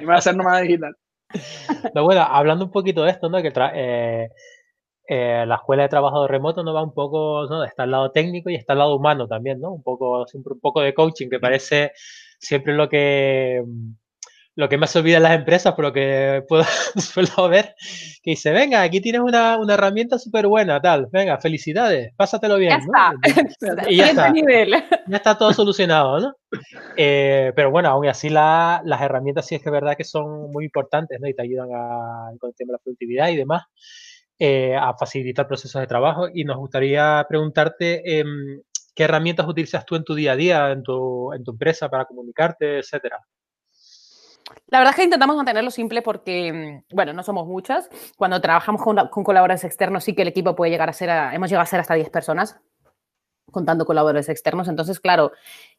me 0.00 0.06
va 0.06 0.14
a 0.14 0.18
hacer 0.18 0.34
nomás 0.34 0.62
digital. 0.62 0.96
No, 1.94 2.02
bueno, 2.02 2.22
hablando 2.22 2.64
un 2.64 2.72
poquito 2.72 3.04
de 3.04 3.12
esto, 3.12 3.28
¿no? 3.28 3.40
Que 3.40 3.52
eh, 3.54 4.28
eh, 5.06 5.44
la 5.46 5.54
escuela 5.54 5.84
de 5.84 5.88
trabajo 5.90 6.26
remoto 6.26 6.64
no 6.64 6.74
va 6.74 6.82
un 6.82 6.92
poco, 6.92 7.46
¿no? 7.48 7.62
Está 7.62 7.84
el 7.84 7.92
lado 7.92 8.10
técnico 8.10 8.50
y 8.50 8.56
está 8.56 8.72
el 8.72 8.80
lado 8.80 8.96
humano 8.96 9.28
también, 9.28 9.60
¿no? 9.60 9.70
Un 9.74 9.82
poco, 9.84 10.26
siempre 10.26 10.54
un 10.54 10.60
poco 10.60 10.80
de 10.80 10.92
coaching, 10.92 11.28
que 11.28 11.38
parece 11.38 11.92
siempre 12.40 12.74
lo 12.74 12.88
que 12.88 13.62
lo 14.58 14.68
que 14.68 14.76
más 14.76 14.90
se 14.90 14.98
olvida 14.98 15.18
en 15.18 15.22
las 15.22 15.36
empresas, 15.36 15.72
por 15.74 15.84
lo 15.84 15.92
que 15.92 16.42
puedo, 16.48 16.64
suelo 16.96 17.48
ver, 17.48 17.76
que 18.24 18.32
dice, 18.32 18.50
venga, 18.50 18.82
aquí 18.82 19.00
tienes 19.00 19.20
una, 19.20 19.56
una 19.56 19.74
herramienta 19.74 20.18
súper 20.18 20.48
buena, 20.48 20.80
tal, 20.80 21.06
venga, 21.12 21.38
felicidades, 21.38 22.12
pásatelo 22.16 22.56
bien, 22.56 22.80
Ya 22.80 23.12
¿no? 23.12 23.38
está. 23.62 23.86
Y 23.88 23.96
ya 23.98 24.06
está. 24.10 24.30
nivel. 24.30 24.70
ya 25.06 25.16
está 25.16 25.38
todo 25.38 25.52
solucionado, 25.52 26.18
¿no? 26.18 26.34
Eh, 26.96 27.52
pero 27.54 27.70
bueno, 27.70 27.88
aún 27.88 28.08
así 28.08 28.28
la- 28.30 28.82
las 28.84 29.00
herramientas 29.00 29.46
sí 29.46 29.54
es 29.54 29.62
que 29.62 29.68
es 29.68 29.72
verdad 29.72 29.96
que 29.96 30.02
son 30.02 30.50
muy 30.50 30.64
importantes, 30.64 31.20
¿no? 31.20 31.28
Y 31.28 31.34
te 31.34 31.42
ayudan 31.42 31.68
a, 31.72 32.30
con 32.40 32.50
el 32.50 32.56
tema 32.56 32.70
de 32.70 32.72
la 32.72 32.78
productividad 32.82 33.28
y 33.28 33.36
demás, 33.36 33.62
eh, 34.40 34.74
a 34.76 34.92
facilitar 34.98 35.46
procesos 35.46 35.80
de 35.80 35.86
trabajo. 35.86 36.26
Y 36.34 36.42
nos 36.44 36.56
gustaría 36.56 37.24
preguntarte 37.28 38.18
em, 38.18 38.60
qué 38.94 39.04
herramientas 39.04 39.46
utilizas 39.46 39.86
tú 39.86 39.94
en 39.94 40.02
tu 40.02 40.16
día 40.16 40.32
a 40.32 40.36
día, 40.36 40.70
en 40.72 40.82
tu, 40.82 41.32
en 41.32 41.44
tu 41.44 41.52
empresa 41.52 41.88
para 41.88 42.06
comunicarte, 42.06 42.78
etcétera. 42.78 43.18
La 44.68 44.78
verdad 44.78 44.92
es 44.92 44.96
que 44.96 45.04
intentamos 45.04 45.36
mantenerlo 45.36 45.70
simple 45.70 46.02
porque, 46.02 46.82
mm, 46.90 46.94
bueno, 46.94 47.12
no 47.12 47.22
somos 47.22 47.46
muchas. 47.46 47.88
Cuando 48.16 48.40
trabajamos 48.40 48.82
con, 48.82 48.96
colaboradores 49.24 49.64
externos 49.64 50.04
sí 50.04 50.14
que 50.14 50.22
el 50.22 50.28
equipo 50.28 50.54
puede 50.54 50.70
llegar 50.70 50.88
a 50.88 50.92
ser, 50.92 51.10
hemos 51.32 51.48
llegado 51.48 51.62
a 51.62 51.66
ser 51.66 51.80
hasta 51.80 51.94
10 51.94 52.10
personas. 52.10 52.56
contando 53.50 53.86
colaboradores 53.86 54.28
externos. 54.28 54.68
Entonces, 54.68 55.00
claro, 55.00 55.32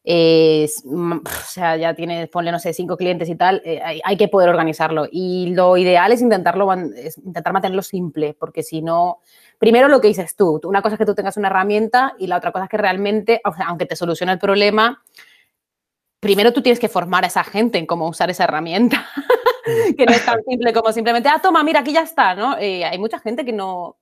o 0.04 1.22
sea, 1.46 1.76
ya 1.76 1.94
tienes, 1.94 2.28
ponle, 2.28 2.50
no 2.50 2.58
sé, 2.58 2.72
cinco 2.72 2.96
clientes 2.96 3.28
y 3.28 3.36
tal, 3.36 3.62
eh, 3.64 4.00
hay, 4.04 4.16
que 4.16 4.26
poder 4.26 4.48
organizarlo. 4.48 5.06
Y 5.08 5.54
lo 5.54 5.76
ideal 5.76 6.10
es 6.10 6.20
intentarlo, 6.20 6.68
intentar 6.74 7.52
mantenerlo 7.52 7.82
simple, 7.82 8.34
porque 8.36 8.64
si 8.64 8.82
no, 8.82 9.20
primero 9.58 9.86
lo 9.86 10.00
que 10.00 10.08
dices 10.08 10.34
tú, 10.34 10.60
una 10.64 10.82
cosa 10.82 10.96
es 10.96 10.98
que 10.98 11.06
tú 11.06 11.14
tengas 11.14 11.36
una 11.36 11.46
herramienta 11.46 12.14
y 12.18 12.26
la 12.26 12.38
otra 12.38 12.50
cosa 12.50 12.64
es 12.64 12.70
que 12.70 12.76
realmente, 12.76 13.40
aunque 13.44 13.86
te 13.86 13.94
solucione 13.94 14.32
el 14.32 14.40
problema, 14.40 15.04
primero 16.20 16.52
tú 16.52 16.62
tienes 16.62 16.78
que 16.78 16.88
formar 16.88 17.24
a 17.24 17.28
esa 17.28 17.42
gente 17.42 17.78
en 17.78 17.86
cómo 17.86 18.06
usar 18.06 18.30
esa 18.30 18.44
herramienta, 18.44 19.08
que 19.96 20.06
no 20.06 20.12
es 20.12 20.24
tan 20.24 20.42
simple 20.48 20.72
como 20.72 20.92
simplemente, 20.92 21.28
ah, 21.28 21.40
toma, 21.42 21.64
mira, 21.64 21.80
aquí 21.80 21.92
ya 21.92 22.02
está, 22.02 22.34
¿no? 22.34 22.56
Eh, 22.58 22.84
hay 22.84 22.98
mucha 22.98 23.18
gente 23.18 23.44
que 23.44 23.52
no, 23.52 23.96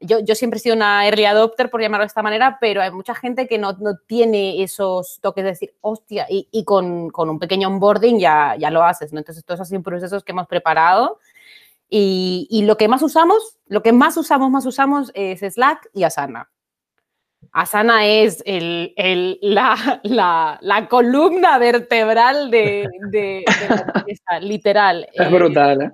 yo, 0.00 0.20
yo, 0.20 0.34
siempre 0.34 0.58
he 0.58 0.60
sido 0.60 0.76
una 0.76 1.06
early 1.06 1.24
adopter, 1.24 1.70
por 1.70 1.80
llamarlo 1.80 2.04
de 2.04 2.08
esta 2.08 2.22
manera, 2.22 2.58
pero 2.60 2.82
hay 2.82 2.90
mucha 2.90 3.14
gente 3.14 3.46
que 3.48 3.58
no, 3.58 3.72
no 3.72 3.96
tiene 4.06 4.62
esos 4.62 5.18
toques 5.22 5.44
de 5.44 5.50
decir, 5.50 5.74
hostia, 5.80 6.26
y, 6.28 6.48
y 6.52 6.64
con, 6.64 7.10
con, 7.10 7.30
un 7.30 7.38
pequeño 7.38 7.68
onboarding 7.68 8.18
ya, 8.18 8.54
ya 8.58 8.70
lo 8.70 8.84
haces, 8.84 9.12
¿no? 9.12 9.18
Entonces, 9.18 9.44
todos 9.44 9.60
esos 9.60 9.82
procesos 9.82 10.22
que 10.22 10.32
hemos 10.32 10.46
preparado. 10.46 11.18
Y, 11.88 12.48
y, 12.50 12.64
lo 12.64 12.76
que 12.76 12.88
más 12.88 13.02
usamos, 13.02 13.58
lo 13.66 13.82
que 13.82 13.92
más 13.92 14.16
usamos, 14.16 14.50
más 14.50 14.66
usamos 14.66 15.10
es 15.14 15.40
Slack 15.40 15.90
y 15.92 16.02
Asana. 16.02 16.50
Asana 17.52 18.06
es 18.06 18.42
el, 18.46 18.92
el, 18.96 19.38
la, 19.40 20.00
la, 20.02 20.58
la, 20.60 20.88
columna 20.88 21.58
vertebral 21.58 22.50
de, 22.50 22.88
de, 23.10 23.44
de 23.46 23.68
la 23.68 23.92
empresa, 23.94 24.40
literal. 24.40 25.08
Es 25.12 25.30
brutal, 25.30 25.82
¿eh? 25.82 25.90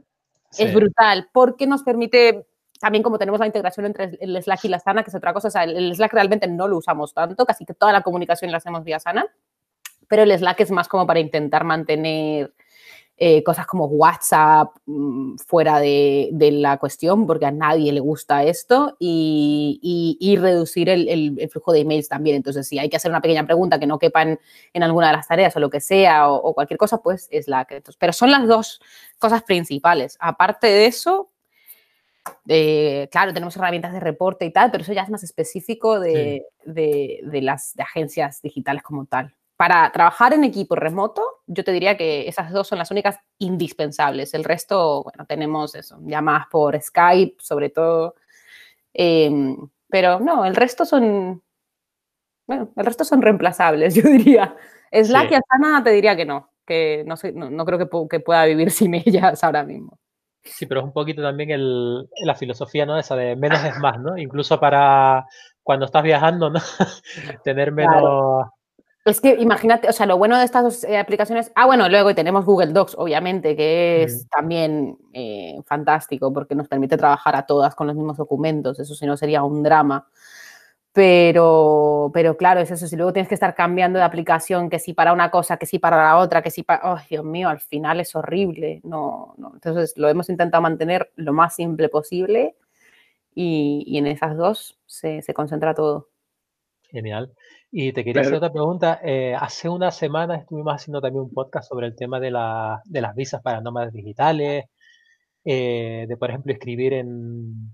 Es 0.53 0.69
sí. 0.69 0.75
brutal, 0.75 1.29
porque 1.33 1.67
nos 1.67 1.83
permite 1.83 2.47
también 2.81 3.03
como 3.03 3.19
tenemos 3.19 3.39
la 3.39 3.47
integración 3.47 3.87
entre 3.87 4.17
el 4.21 4.43
Slack 4.43 4.65
y 4.65 4.69
la 4.69 4.81
Sana, 4.81 5.03
que 5.03 5.11
es 5.11 5.15
otra 5.15 5.35
cosa, 5.35 5.49
o 5.49 5.51
sea, 5.51 5.65
el 5.65 5.95
Slack 5.95 6.15
realmente 6.15 6.49
no 6.49 6.67
lo 6.67 6.79
usamos 6.79 7.13
tanto, 7.13 7.45
casi 7.45 7.67
que 7.67 7.75
toda 7.75 7.93
la 7.93 8.01
comunicación 8.01 8.51
la 8.51 8.57
hacemos 8.57 8.83
vía 8.85 8.99
Sana, 8.99 9.27
pero 10.09 10.23
el 10.23 10.37
Slack 10.37 10.61
es 10.61 10.71
más 10.71 10.89
como 10.89 11.07
para 11.07 11.21
intentar 11.21 11.63
mantener 11.63 12.55
eh, 13.23 13.43
cosas 13.45 13.67
como 13.67 13.85
WhatsApp 13.85 14.71
mmm, 14.87 15.37
fuera 15.47 15.79
de, 15.79 16.31
de, 16.33 16.53
la 16.53 16.79
cuestión, 16.79 17.27
porque 17.27 17.45
a 17.45 17.51
nadie 17.51 17.93
le 17.93 18.01
gusta 18.01 18.45
esto, 18.45 18.97
y, 18.99 19.79
y, 19.83 20.17
y 20.19 20.37
reducir 20.39 20.89
el, 20.89 21.07
el, 21.07 21.37
el, 21.39 21.51
flujo 21.51 21.75
de 21.75 21.81
emails 21.81 22.09
también. 22.09 22.37
Entonces, 22.37 22.67
si 22.67 22.79
hay 22.79 22.89
que 22.89 22.97
hacer 22.97 23.11
una 23.11 23.21
pequeña 23.21 23.45
pregunta 23.45 23.79
que 23.79 23.87
no 23.87 23.99
quepa 23.99 24.23
en, 24.23 24.39
alguna 24.83 25.09
de 25.09 25.13
las 25.13 25.29
tareas 25.29 25.55
o 25.55 25.61
lo 25.61 25.69
que 25.69 25.81
sea, 25.81 26.31
o, 26.31 26.37
o 26.37 26.55
cualquier 26.55 26.79
cosa, 26.79 27.03
pues 27.03 27.29
Slack. 27.31 27.73
Entonces, 27.73 27.99
pero 27.99 28.15
son 28.15 28.31
las 28.31 28.49
dos 28.49 28.81
cosas 29.19 29.43
principales. 29.43 30.17
Aparte 30.19 30.69
de 30.69 30.87
eso, 30.87 31.31
eh, 32.49 33.07
claro, 33.13 33.35
tenemos 33.35 33.55
herramientas 33.55 33.93
de 33.93 34.01
reporte 34.01 34.47
y 34.47 34.51
tal, 34.51 34.71
pero 34.71 34.83
eso 34.83 34.95
ya 34.95 35.03
es 35.03 35.11
más 35.11 35.25
específico 35.25 36.01
de, 36.01 36.47
sí. 36.65 36.73
de, 36.73 37.21
de 37.25 37.43
las 37.43 37.75
de 37.75 37.83
agencias 37.83 38.41
digitales 38.41 38.83
como 38.83 39.05
tal. 39.05 39.35
Para 39.61 39.93
trabajar 39.93 40.33
en 40.33 40.43
equipo 40.45 40.75
remoto, 40.75 41.43
yo 41.47 41.63
te 41.63 41.71
diría 41.71 41.95
que 41.95 42.27
esas 42.27 42.51
dos 42.51 42.67
son 42.67 42.79
las 42.79 42.91
únicas 42.91 43.19
indispensables. 43.37 44.33
El 44.33 44.43
resto, 44.43 45.03
bueno, 45.03 45.27
tenemos 45.27 45.75
eso, 45.75 45.99
llamadas 46.01 46.47
por 46.51 46.81
Skype, 46.81 47.37
sobre 47.39 47.69
todo. 47.69 48.15
Eh, 48.95 49.31
pero 49.87 50.19
no, 50.19 50.47
el 50.47 50.57
resto 50.57 50.87
son, 50.87 51.43
bueno, 52.47 52.71
el 52.75 52.87
resto 52.87 53.05
son 53.05 53.21
reemplazables, 53.21 53.95
yo 53.97 54.09
diría. 54.09 54.57
Slack 54.91 55.29
sí. 55.29 55.35
y 55.35 55.37
Asana 55.37 55.85
te 55.85 55.91
diría 55.91 56.17
que 56.17 56.25
no, 56.25 56.53
que 56.65 57.05
no, 57.07 57.19
sé, 57.19 57.33
no, 57.33 57.51
no 57.51 57.67
creo 57.67 57.79
que, 57.79 57.89
que 58.09 58.21
pueda 58.21 58.47
vivir 58.47 58.71
sin 58.71 58.95
ellas 58.95 59.45
ahora 59.45 59.63
mismo. 59.63 59.99
Sí, 60.43 60.65
pero 60.65 60.81
es 60.81 60.87
un 60.87 60.95
poquito 60.95 61.21
también 61.21 61.51
el, 61.51 62.09
la 62.25 62.35
filosofía, 62.35 62.87
¿no? 62.87 62.99
Esa 62.99 63.15
de 63.15 63.37
menos 63.37 63.63
es 63.63 63.79
más, 63.79 64.01
¿no? 64.01 64.17
Incluso 64.17 64.59
para 64.59 65.27
cuando 65.63 65.85
estás 65.85 66.03
viajando, 66.03 66.49
¿no? 66.49 66.61
Tener 67.45 67.73
menos... 67.73 67.93
Claro. 67.93 68.55
Es 69.05 69.21
que 69.21 69.35
imagínate, 69.41 69.89
o 69.89 69.93
sea, 69.93 70.05
lo 70.05 70.19
bueno 70.19 70.39
de 70.39 70.45
estas 70.45 70.63
dos 70.63 70.85
eh, 70.85 70.99
aplicaciones, 70.99 71.51
ah, 71.55 71.65
bueno, 71.65 71.89
luego 71.89 72.15
tenemos 72.15 72.45
Google 72.45 72.73
Docs, 72.73 72.97
obviamente, 72.99 73.57
que 73.57 74.03
es 74.03 74.29
también 74.29 74.99
eh, 75.15 75.59
fantástico 75.65 76.33
porque 76.33 76.55
nos 76.55 76.69
permite 76.69 76.99
trabajar 76.99 77.35
a 77.35 77.47
todas 77.47 77.75
con 77.75 77.87
los 77.87 77.97
mismos 77.97 78.19
documentos, 78.19 78.79
eso 78.79 78.95
si 78.95 79.07
no 79.07 79.17
sería 79.17 79.43
un 79.43 79.63
drama. 79.63 80.07
Pero, 80.93 82.11
pero 82.13 82.37
claro, 82.37 82.61
es 82.61 82.71
eso, 82.71 82.89
si 82.89 82.97
luego 82.97 83.13
tienes 83.13 83.29
que 83.29 83.35
estar 83.35 83.55
cambiando 83.55 83.99
de 83.99 84.05
aplicación, 84.05 84.69
que 84.69 84.81
si 84.81 84.93
para 84.93 85.13
una 85.13 85.31
cosa, 85.31 85.57
que 85.57 85.67
si 85.67 85.79
para 85.79 85.97
la 85.97 86.17
otra, 86.19 86.43
que 86.43 86.51
si 86.51 86.65
para... 86.65 86.93
Oh, 86.93 86.99
Dios 87.09 87.25
mío, 87.25 87.49
al 87.49 87.61
final 87.61 88.01
es 88.01 88.15
horrible. 88.17 88.81
No, 88.83 89.35
no. 89.39 89.53
Entonces 89.55 89.97
lo 89.97 90.09
hemos 90.09 90.29
intentado 90.29 90.63
mantener 90.63 91.13
lo 91.15 91.33
más 91.33 91.55
simple 91.55 91.89
posible 91.89 92.57
y, 93.35 93.85
y 93.87 93.99
en 93.99 94.09
esas 94.09 94.37
dos 94.37 94.81
se, 94.87 95.23
se, 95.23 95.33
concentra 95.33 95.75
todo. 95.75 96.09
Genial. 96.91 97.33
Y 97.73 97.93
te 97.93 98.03
quería 98.03 98.23
pero... 98.23 98.29
hacer 98.29 98.37
otra 98.37 98.53
pregunta. 98.53 99.01
Eh, 99.03 99.35
hace 99.39 99.69
una 99.69 99.91
semana 99.91 100.37
estuvimos 100.37 100.75
haciendo 100.75 101.01
también 101.01 101.25
un 101.25 101.33
podcast 101.33 101.69
sobre 101.69 101.87
el 101.87 101.95
tema 101.95 102.19
de, 102.19 102.31
la, 102.31 102.81
de 102.85 103.01
las 103.01 103.15
visas 103.15 103.43
para 103.43 103.61
nómadas 103.61 103.93
digitales, 103.93 104.65
eh, 105.45 106.07
de, 106.09 106.17
por 106.17 106.31
ejemplo, 106.31 106.53
escribir 106.53 106.95
en 106.95 107.73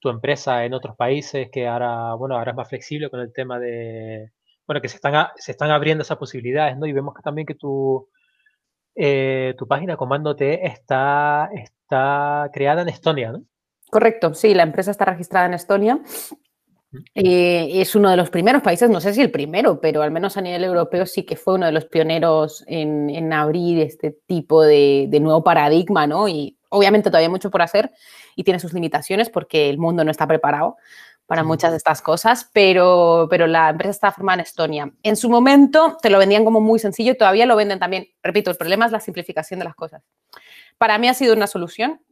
tu 0.00 0.08
empresa 0.08 0.64
en 0.64 0.74
otros 0.74 0.96
países, 0.96 1.48
que 1.50 1.66
ahora, 1.68 2.14
bueno, 2.14 2.36
ahora 2.36 2.52
es 2.52 2.56
más 2.56 2.68
flexible 2.68 3.10
con 3.10 3.20
el 3.20 3.32
tema 3.32 3.58
de, 3.58 4.32
bueno, 4.66 4.80
que 4.80 4.88
se 4.88 4.96
están, 4.96 5.14
a, 5.14 5.32
se 5.36 5.52
están 5.52 5.70
abriendo 5.70 6.02
esas 6.02 6.18
posibilidades, 6.18 6.76
¿no? 6.76 6.86
Y 6.86 6.92
vemos 6.92 7.14
que 7.14 7.22
también 7.22 7.46
que 7.46 7.54
tu, 7.54 8.08
eh, 8.94 9.54
tu 9.56 9.66
página 9.66 9.96
Comando 9.96 10.34
T 10.34 10.66
está, 10.66 11.50
está 11.54 12.50
creada 12.52 12.82
en 12.82 12.88
Estonia, 12.88 13.32
¿no? 13.32 13.44
Correcto, 13.90 14.32
sí, 14.34 14.54
la 14.54 14.62
empresa 14.62 14.90
está 14.90 15.04
registrada 15.04 15.46
en 15.46 15.54
Estonia. 15.54 16.00
Eh, 17.14 17.80
es 17.80 17.94
uno 17.94 18.10
de 18.10 18.16
los 18.16 18.30
primeros 18.30 18.62
países, 18.62 18.90
no 18.90 19.00
sé 19.00 19.14
si 19.14 19.22
el 19.22 19.30
primero, 19.30 19.80
pero 19.80 20.02
al 20.02 20.10
menos 20.10 20.36
a 20.36 20.42
nivel 20.42 20.64
europeo 20.64 21.06
sí 21.06 21.24
que 21.24 21.36
fue 21.36 21.54
uno 21.54 21.66
de 21.66 21.72
los 21.72 21.86
pioneros 21.86 22.64
en, 22.66 23.08
en 23.08 23.32
abrir 23.32 23.80
este 23.80 24.16
tipo 24.26 24.62
de, 24.62 25.06
de, 25.08 25.20
nuevo 25.20 25.42
paradigma, 25.42 26.06
¿no? 26.06 26.28
Y 26.28 26.58
obviamente 26.68 27.08
todavía 27.08 27.28
hay 27.28 27.32
mucho 27.32 27.50
por 27.50 27.62
hacer 27.62 27.92
y 28.36 28.44
tiene 28.44 28.60
sus 28.60 28.74
limitaciones 28.74 29.30
porque 29.30 29.70
el 29.70 29.78
mundo 29.78 30.04
no 30.04 30.10
está 30.10 30.26
preparado 30.26 30.76
para 31.26 31.44
muchas 31.44 31.70
de 31.70 31.78
estas 31.78 32.02
cosas, 32.02 32.50
pero, 32.52 33.26
pero 33.30 33.46
la 33.46 33.70
empresa 33.70 33.90
está 33.90 34.12
formada 34.12 34.34
en 34.34 34.40
Estonia. 34.40 34.92
En 35.02 35.16
su 35.16 35.30
momento 35.30 35.96
te 36.02 36.10
lo 36.10 36.18
vendían 36.18 36.44
como 36.44 36.60
muy 36.60 36.78
sencillo 36.78 37.12
y 37.12 37.16
todavía 37.16 37.46
lo 37.46 37.56
venden 37.56 37.78
también. 37.78 38.08
Repito, 38.22 38.50
el 38.50 38.58
problema 38.58 38.84
es 38.84 38.92
la 38.92 39.00
simplificación 39.00 39.58
de 39.58 39.64
las 39.64 39.74
cosas. 39.74 40.02
Para 40.76 40.98
mí 40.98 41.08
ha 41.08 41.14
sido 41.14 41.34
una 41.34 41.46
solución 41.46 42.02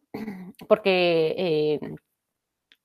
porque 0.68 1.34
eh, 1.36 1.80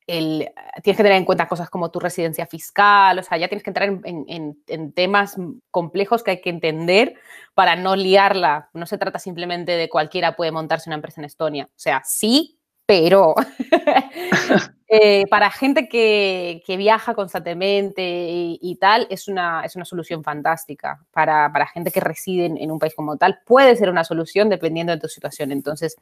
el, 0.08 0.50
tienes 0.84 0.98
que 0.98 1.04
tener 1.04 1.18
en 1.18 1.26
cuenta 1.26 1.48
cosas 1.48 1.70
como 1.70 1.90
tu 1.90 2.00
residencia 2.00 2.46
fiscal, 2.46 3.18
o 3.18 3.24
sea, 3.24 3.38
ya 3.38 3.48
tienes 3.48 3.64
que 3.64 3.70
entrar 3.72 3.90
en, 3.90 4.26
en, 4.28 4.58
en, 4.68 4.92
temas 4.94 5.36
complejos 5.72 6.24
que 6.24 6.32
hay 6.32 6.42
que 6.42 6.50
entender 6.50 7.16
para 7.54 7.76
no 7.76 7.96
liarla. 7.96 8.70
No 8.74 8.86
se 8.86 8.98
trata 8.98 9.20
simplemente 9.20 9.72
de 9.72 9.90
cualquiera 9.90 10.36
puede 10.36 10.52
montarse 10.52 10.90
una 10.90 10.96
empresa 10.96 11.22
en 11.22 11.26
Estonia. 11.26 11.66
O 11.66 11.80
sea, 11.80 12.02
sí, 12.06 12.55
pero 12.86 13.36
eh, 14.88 15.26
para 15.28 15.50
gente 15.52 15.88
que, 15.88 16.64
que 16.66 16.78
viaja 16.78 17.16
constantemente 17.16 18.02
y, 18.04 18.60
y, 18.62 18.76
tal, 18.76 19.08
es 19.10 19.28
una, 19.28 19.64
es 19.64 19.76
una 19.76 19.86
solución 19.86 20.24
fantástica. 20.24 21.04
Para, 21.12 21.52
para 21.52 21.68
gente 21.68 21.92
que 21.92 22.00
reside 22.00 22.46
en, 22.46 22.58
en, 22.58 22.72
un 22.72 22.80
país 22.80 22.94
como 22.96 23.18
tal, 23.18 23.40
puede 23.46 23.76
ser 23.76 23.90
una 23.90 24.04
solución 24.04 24.50
dependiendo 24.50 24.94
de 24.94 25.00
tu 25.00 25.08
situación. 25.08 25.52
Entonces, 25.52 25.96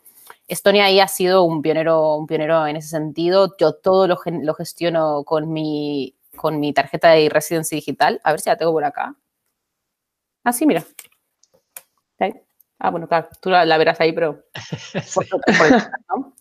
Estonia 0.48 0.86
ahí 0.86 1.00
ha 1.00 1.08
sido 1.08 1.44
un 1.44 1.62
pionero, 1.62 2.16
un 2.16 2.28
pionero 2.28 2.68
en 2.68 2.76
ese 2.76 2.90
sentido. 2.90 3.56
Yo 3.60 3.74
todo 3.74 4.08
lo, 4.08 4.20
lo 4.26 4.54
gestiono 4.54 5.24
con 5.24 5.52
mi, 5.52 6.16
con 6.36 6.60
mi 6.60 6.74
tarjeta 6.74 7.12
de 7.12 7.30
residencia 7.30 7.76
digital. 7.76 8.20
A 8.24 8.32
ver 8.32 8.42
si 8.42 8.50
la 8.50 8.58
tengo 8.58 8.72
por 8.72 8.84
acá. 8.84 9.16
Ah, 10.44 10.52
sí, 10.52 10.66
mira. 10.66 10.84
Ah, 12.80 12.90
bueno, 12.90 13.08
claro, 13.08 13.30
tú 13.42 13.50
la, 13.50 13.64
la 13.66 13.78
verás 13.78 14.02
ahí, 14.02 14.12
pero... 14.12 14.44
sí. 15.06 15.22
¿no? 16.10 16.33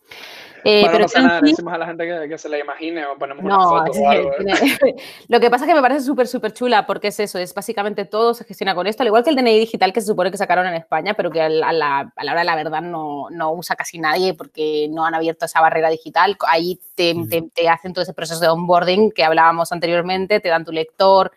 Eh, 0.64 0.82
bueno, 0.82 0.92
pero 0.92 0.98
no 0.98 1.04
pasa 1.06 1.22
nada, 1.22 1.40
sí, 1.40 1.46
decimos 1.50 1.74
a 1.74 1.78
la 1.78 1.86
gente 1.86 2.06
que, 2.06 2.28
que, 2.28 2.38
se 2.38 2.48
la 2.48 2.58
imagine 2.58 3.04
o 3.06 3.18
ponemos 3.18 3.42
no, 3.42 3.72
una 3.72 3.84
foto 3.84 3.98
o 3.98 4.08
algo. 4.08 4.30
¿eh? 4.32 4.94
Lo 5.28 5.40
que 5.40 5.50
pasa 5.50 5.64
es 5.64 5.68
que 5.68 5.74
me 5.74 5.82
parece 5.82 6.02
súper, 6.02 6.28
súper 6.28 6.52
chula 6.52 6.86
porque 6.86 7.08
es 7.08 7.18
eso, 7.18 7.38
es 7.38 7.52
básicamente 7.52 8.04
todo 8.04 8.32
se 8.32 8.44
gestiona 8.44 8.74
con 8.74 8.86
esto, 8.86 9.02
al 9.02 9.08
igual 9.08 9.24
que 9.24 9.30
el 9.30 9.36
DNI 9.36 9.58
digital 9.58 9.92
que 9.92 10.00
se 10.00 10.06
supone 10.06 10.30
que 10.30 10.36
sacaron 10.36 10.66
en 10.66 10.74
España, 10.74 11.14
pero 11.14 11.32
que 11.32 11.42
a 11.42 11.48
la, 11.48 11.68
a 11.68 11.72
la, 11.72 12.12
a 12.14 12.24
la 12.24 12.32
hora 12.32 12.40
de 12.42 12.46
la 12.46 12.54
verdad 12.54 12.80
no, 12.80 13.28
no, 13.30 13.52
usa 13.52 13.74
casi 13.74 13.98
nadie 13.98 14.34
porque 14.34 14.86
no 14.88 15.04
han 15.04 15.14
abierto 15.14 15.46
esa 15.46 15.60
barrera 15.60 15.90
digital. 15.90 16.36
Ahí 16.46 16.78
te, 16.94 17.14
mm. 17.14 17.28
te, 17.28 17.42
te 17.52 17.68
hacen 17.68 17.92
todo 17.92 18.04
ese 18.04 18.14
proceso 18.14 18.40
de 18.40 18.48
onboarding 18.48 19.10
que 19.10 19.24
hablábamos 19.24 19.72
anteriormente, 19.72 20.38
te 20.38 20.48
dan 20.48 20.64
tu 20.64 20.70
lector, 20.70 21.32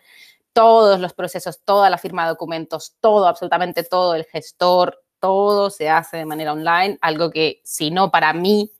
todos 0.52 1.00
los 1.00 1.14
procesos, 1.14 1.60
toda 1.64 1.90
la 1.90 1.98
firma 1.98 2.22
de 2.22 2.30
documentos, 2.30 2.94
todo, 3.00 3.26
absolutamente 3.26 3.82
todo, 3.82 4.14
el 4.14 4.24
gestor, 4.24 5.02
todo 5.26 5.70
se 5.70 5.88
hace 5.88 6.18
de 6.18 6.24
manera 6.24 6.52
online, 6.52 6.98
algo 7.00 7.30
que 7.30 7.60
si 7.64 7.90
no 7.90 8.10
para 8.10 8.32
mí 8.32 8.70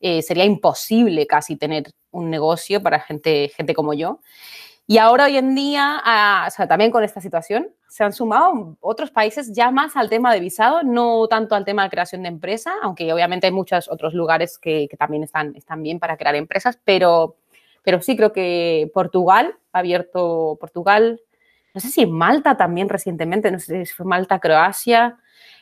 eh, 0.00 0.20
sería 0.22 0.44
imposible 0.44 1.26
casi 1.26 1.56
tener 1.56 1.84
un 2.10 2.28
negocio 2.30 2.82
para 2.82 3.00
gente, 3.00 3.50
gente 3.56 3.74
como 3.74 3.94
yo. 3.94 4.20
Y 4.86 4.98
ahora 4.98 5.24
hoy 5.24 5.36
en 5.36 5.54
día, 5.54 6.00
a, 6.04 6.46
o 6.46 6.50
sea, 6.50 6.68
también 6.68 6.90
con 6.90 7.04
esta 7.04 7.20
situación, 7.20 7.68
se 7.88 8.04
han 8.04 8.12
sumado 8.12 8.76
otros 8.80 9.10
países 9.10 9.52
ya 9.52 9.70
más 9.70 9.96
al 9.96 10.08
tema 10.08 10.32
de 10.32 10.40
visado, 10.40 10.82
no 10.82 11.26
tanto 11.28 11.54
al 11.54 11.64
tema 11.64 11.84
de 11.84 11.90
creación 11.90 12.22
de 12.22 12.28
empresa, 12.28 12.72
aunque 12.82 13.10
obviamente 13.12 13.46
hay 13.46 13.52
muchos 13.52 13.88
otros 13.90 14.12
lugares 14.12 14.58
que, 14.58 14.88
que 14.90 14.96
también 14.96 15.22
están, 15.22 15.56
están 15.56 15.82
bien 15.82 15.98
para 15.98 16.16
crear 16.16 16.34
empresas, 16.34 16.78
pero, 16.84 17.36
pero 17.82 18.00
sí 18.02 18.16
creo 18.16 18.32
que 18.32 18.90
Portugal 18.94 19.56
abierto 19.72 20.56
Portugal, 20.60 21.20
no 21.74 21.80
sé 21.80 21.88
si 21.88 22.06
Malta 22.06 22.56
también 22.56 22.88
recientemente, 22.88 23.50
no 23.50 23.58
sé 23.58 23.86
si 23.86 23.92
fue 23.92 24.06
Malta, 24.06 24.38
Croacia, 24.38 25.18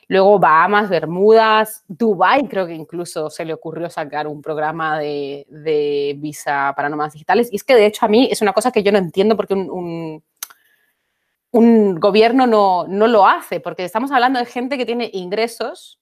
luego 0.08 0.38
Bahamas, 0.38 0.88
Bermudas, 0.88 1.84
Dubai 1.88 2.46
creo 2.48 2.66
que 2.66 2.74
incluso 2.74 3.30
se 3.30 3.44
le 3.44 3.52
ocurrió 3.52 3.90
sacar 3.90 4.26
un 4.26 4.40
programa 4.40 4.98
de, 4.98 6.16
visa 6.18 6.72
para 6.76 6.88
nómadas 6.88 7.14
digitales. 7.14 7.48
Y 7.52 7.56
es 7.56 7.64
que 7.64 7.74
de 7.74 7.86
hecho 7.86 8.06
a 8.06 8.08
mí 8.08 8.28
es 8.30 8.42
una 8.42 8.52
cosa 8.52 8.70
que 8.70 8.82
yo 8.82 8.92
no 8.92 8.98
entiendo 8.98 9.36
porque 9.36 9.54
un, 9.54 10.22
un, 11.50 11.94
gobierno 11.96 12.46
no, 12.46 12.86
no, 12.86 13.06
lo 13.06 13.26
hace, 13.26 13.60
porque 13.60 13.84
estamos 13.84 14.12
hablando 14.12 14.38
de 14.38 14.46
gente 14.46 14.78
que 14.78 14.86
tiene 14.86 15.10
ingresos 15.12 16.00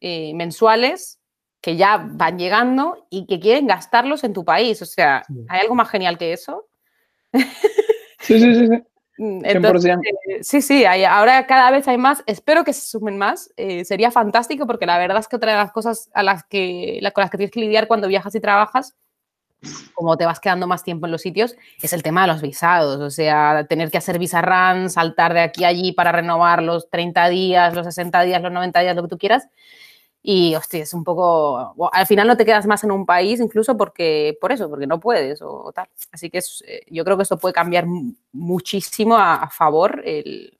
eh, 0.00 0.32
mensuales 0.34 1.20
que 1.60 1.76
ya 1.76 2.08
van 2.10 2.38
llegando 2.38 3.06
y 3.08 3.26
que 3.26 3.38
quieren 3.38 3.66
gastarlos 3.66 4.24
en 4.24 4.32
tu 4.32 4.44
país. 4.44 4.82
O 4.82 4.86
sea, 4.86 5.22
¿hay 5.48 5.60
algo 5.60 5.74
más 5.74 5.88
genial 5.90 6.18
que 6.18 6.32
eso? 6.32 6.66
Sí, 8.22 8.38
sí, 8.38 8.54
sí. 8.54 8.68
sí. 8.68 8.82
Mm, 9.18 9.44
entonces, 9.44 9.96
eh, 10.28 10.38
sí, 10.42 10.62
sí, 10.62 10.84
ahora 10.84 11.46
cada 11.46 11.70
vez 11.70 11.86
hay 11.88 11.98
más. 11.98 12.22
Espero 12.26 12.64
que 12.64 12.72
se 12.72 12.86
sumen 12.86 13.18
más. 13.18 13.52
Eh, 13.56 13.84
sería 13.84 14.10
fantástico 14.10 14.66
porque 14.66 14.86
la 14.86 14.98
verdad 14.98 15.18
es 15.18 15.28
que 15.28 15.36
otra 15.36 15.52
de 15.52 15.58
las 15.58 15.72
cosas 15.72 16.10
a 16.14 16.22
las 16.22 16.44
que, 16.44 17.00
con 17.12 17.22
las 17.22 17.30
que 17.30 17.36
tienes 17.36 17.52
que 17.52 17.60
lidiar 17.60 17.88
cuando 17.88 18.08
viajas 18.08 18.34
y 18.34 18.40
trabajas, 18.40 18.96
como 19.94 20.16
te 20.16 20.26
vas 20.26 20.40
quedando 20.40 20.66
más 20.66 20.82
tiempo 20.82 21.06
en 21.06 21.12
los 21.12 21.22
sitios, 21.22 21.54
es 21.80 21.92
el 21.92 22.02
tema 22.02 22.22
de 22.22 22.28
los 22.28 22.42
visados. 22.42 23.00
O 23.00 23.10
sea, 23.10 23.66
tener 23.68 23.90
que 23.90 23.98
hacer 23.98 24.18
visa 24.18 24.42
run, 24.42 24.90
saltar 24.90 25.34
de 25.34 25.40
aquí 25.40 25.64
a 25.64 25.68
allí 25.68 25.92
para 25.92 26.10
renovar 26.12 26.62
los 26.62 26.88
30 26.90 27.28
días, 27.28 27.74
los 27.74 27.86
60 27.86 28.22
días, 28.22 28.42
los 28.42 28.52
90 28.52 28.80
días, 28.80 28.96
lo 28.96 29.02
que 29.02 29.08
tú 29.08 29.18
quieras. 29.18 29.48
Y, 30.22 30.54
hostia, 30.54 30.82
es 30.82 30.94
un 30.94 31.02
poco... 31.02 31.74
Al 31.92 32.06
final 32.06 32.28
no 32.28 32.36
te 32.36 32.44
quedas 32.44 32.66
más 32.66 32.84
en 32.84 32.92
un 32.92 33.04
país 33.04 33.40
incluso 33.40 33.76
porque, 33.76 34.38
por 34.40 34.52
eso, 34.52 34.68
porque 34.68 34.86
no 34.86 35.00
puedes 35.00 35.42
o, 35.42 35.72
tal. 35.74 35.88
Así 36.12 36.30
que 36.30 36.38
eh, 36.38 36.82
yo 36.88 37.04
creo 37.04 37.16
que 37.16 37.24
esto 37.24 37.38
puede 37.38 37.52
cambiar 37.52 37.86
muchísimo 38.30 39.16
a, 39.16 39.48
favor 39.50 40.00
el, 40.04 40.56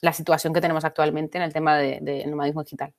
la 0.00 0.12
situación 0.12 0.52
que 0.52 0.60
tenemos 0.60 0.84
actualmente 0.84 1.38
en 1.38 1.44
el 1.44 1.52
tema 1.52 1.76
del 1.76 2.04
de, 2.04 2.26
nomadismo 2.26 2.62
digital. 2.62 2.92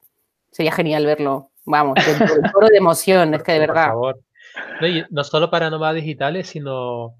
Sería 0.51 0.74
genial 0.74 1.05
verlo. 1.05 1.51
Vamos, 1.66 1.97
el 2.05 2.51
coro 2.51 2.68
de 2.68 2.78
emoción, 2.78 3.34
es 3.34 3.43
que 3.43 3.53
de 3.53 3.59
verdad. 3.59 3.93
Por 3.93 4.16
favor. 4.16 4.20
No, 4.82 4.88
no 5.09 5.24
solo 5.24 5.49
para 5.49 5.70
nómadas 5.70 5.95
digitales, 5.95 6.49
sino 6.49 7.16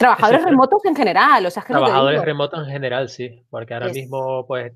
Trabajadores 0.00 0.42
remotos 0.42 0.82
en 0.86 0.96
general, 0.96 1.44
o 1.44 1.50
sea, 1.50 1.62
Trabajadores 1.62 2.24
remotos 2.24 2.66
en 2.66 2.72
general, 2.72 3.10
sí, 3.10 3.44
porque 3.50 3.74
ahora 3.74 3.90
mismo, 3.90 4.46
pues, 4.46 4.72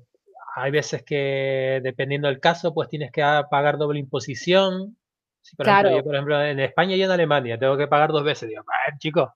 hay 0.57 0.71
veces 0.71 1.03
que, 1.03 1.81
dependiendo 1.83 2.29
del 2.29 2.39
caso, 2.39 2.73
pues 2.73 2.87
tienes 2.87 3.11
que 3.11 3.21
pagar 3.51 3.77
doble 3.77 3.99
imposición. 3.99 4.97
por, 5.57 5.67
ejemplo, 5.67 6.03
por 6.03 6.15
ejemplo, 6.15 6.41
en 6.41 6.61
España 6.61 6.95
y 6.95 7.03
en 7.03 7.11
Alemania 7.11 7.59
tengo 7.59 7.75
que 7.75 7.87
pagar 7.87 8.11
dos 8.11 8.23
veces. 8.23 8.47
Digo, 8.47 8.63
chicos, 8.97 9.29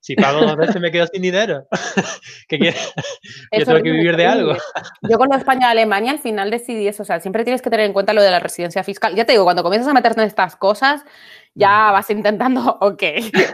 si 0.00 0.16
pago 0.16 0.40
dos 0.42 0.56
veces 0.56 0.78
me 0.78 0.92
quedo 0.92 1.06
sin 1.06 1.22
dinero. 1.22 1.66
¿Qué 2.48 2.58
quieres? 2.58 2.92
Yo 3.52 3.64
tengo 3.64 3.82
que 3.82 3.90
vivir 3.90 4.18
de 4.18 4.26
algo. 4.26 4.52
Yo 5.10 5.16
con 5.16 5.32
España 5.32 5.68
y 5.68 5.70
Alemania 5.70 6.12
al 6.12 6.18
final 6.18 6.50
decidí 6.50 6.86
eso. 6.86 7.04
O 7.04 7.06
sea, 7.06 7.20
siempre 7.20 7.42
tienes 7.42 7.62
que 7.62 7.70
tener 7.70 7.86
en 7.86 7.94
cuenta 7.94 8.12
lo 8.12 8.20
de 8.20 8.30
la 8.30 8.38
residencia 8.38 8.84
fiscal. 8.84 9.14
Ya 9.14 9.24
te 9.24 9.32
digo, 9.32 9.44
cuando 9.44 9.62
comienzas 9.62 9.90
a 9.90 9.94
meterte 9.94 10.20
en 10.20 10.26
estas 10.26 10.56
cosas, 10.56 11.06
ya 11.54 11.88
mm. 11.88 11.92
vas 11.94 12.10
intentando, 12.10 12.76
ok, 12.82 13.02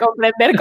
comprender 0.00 0.56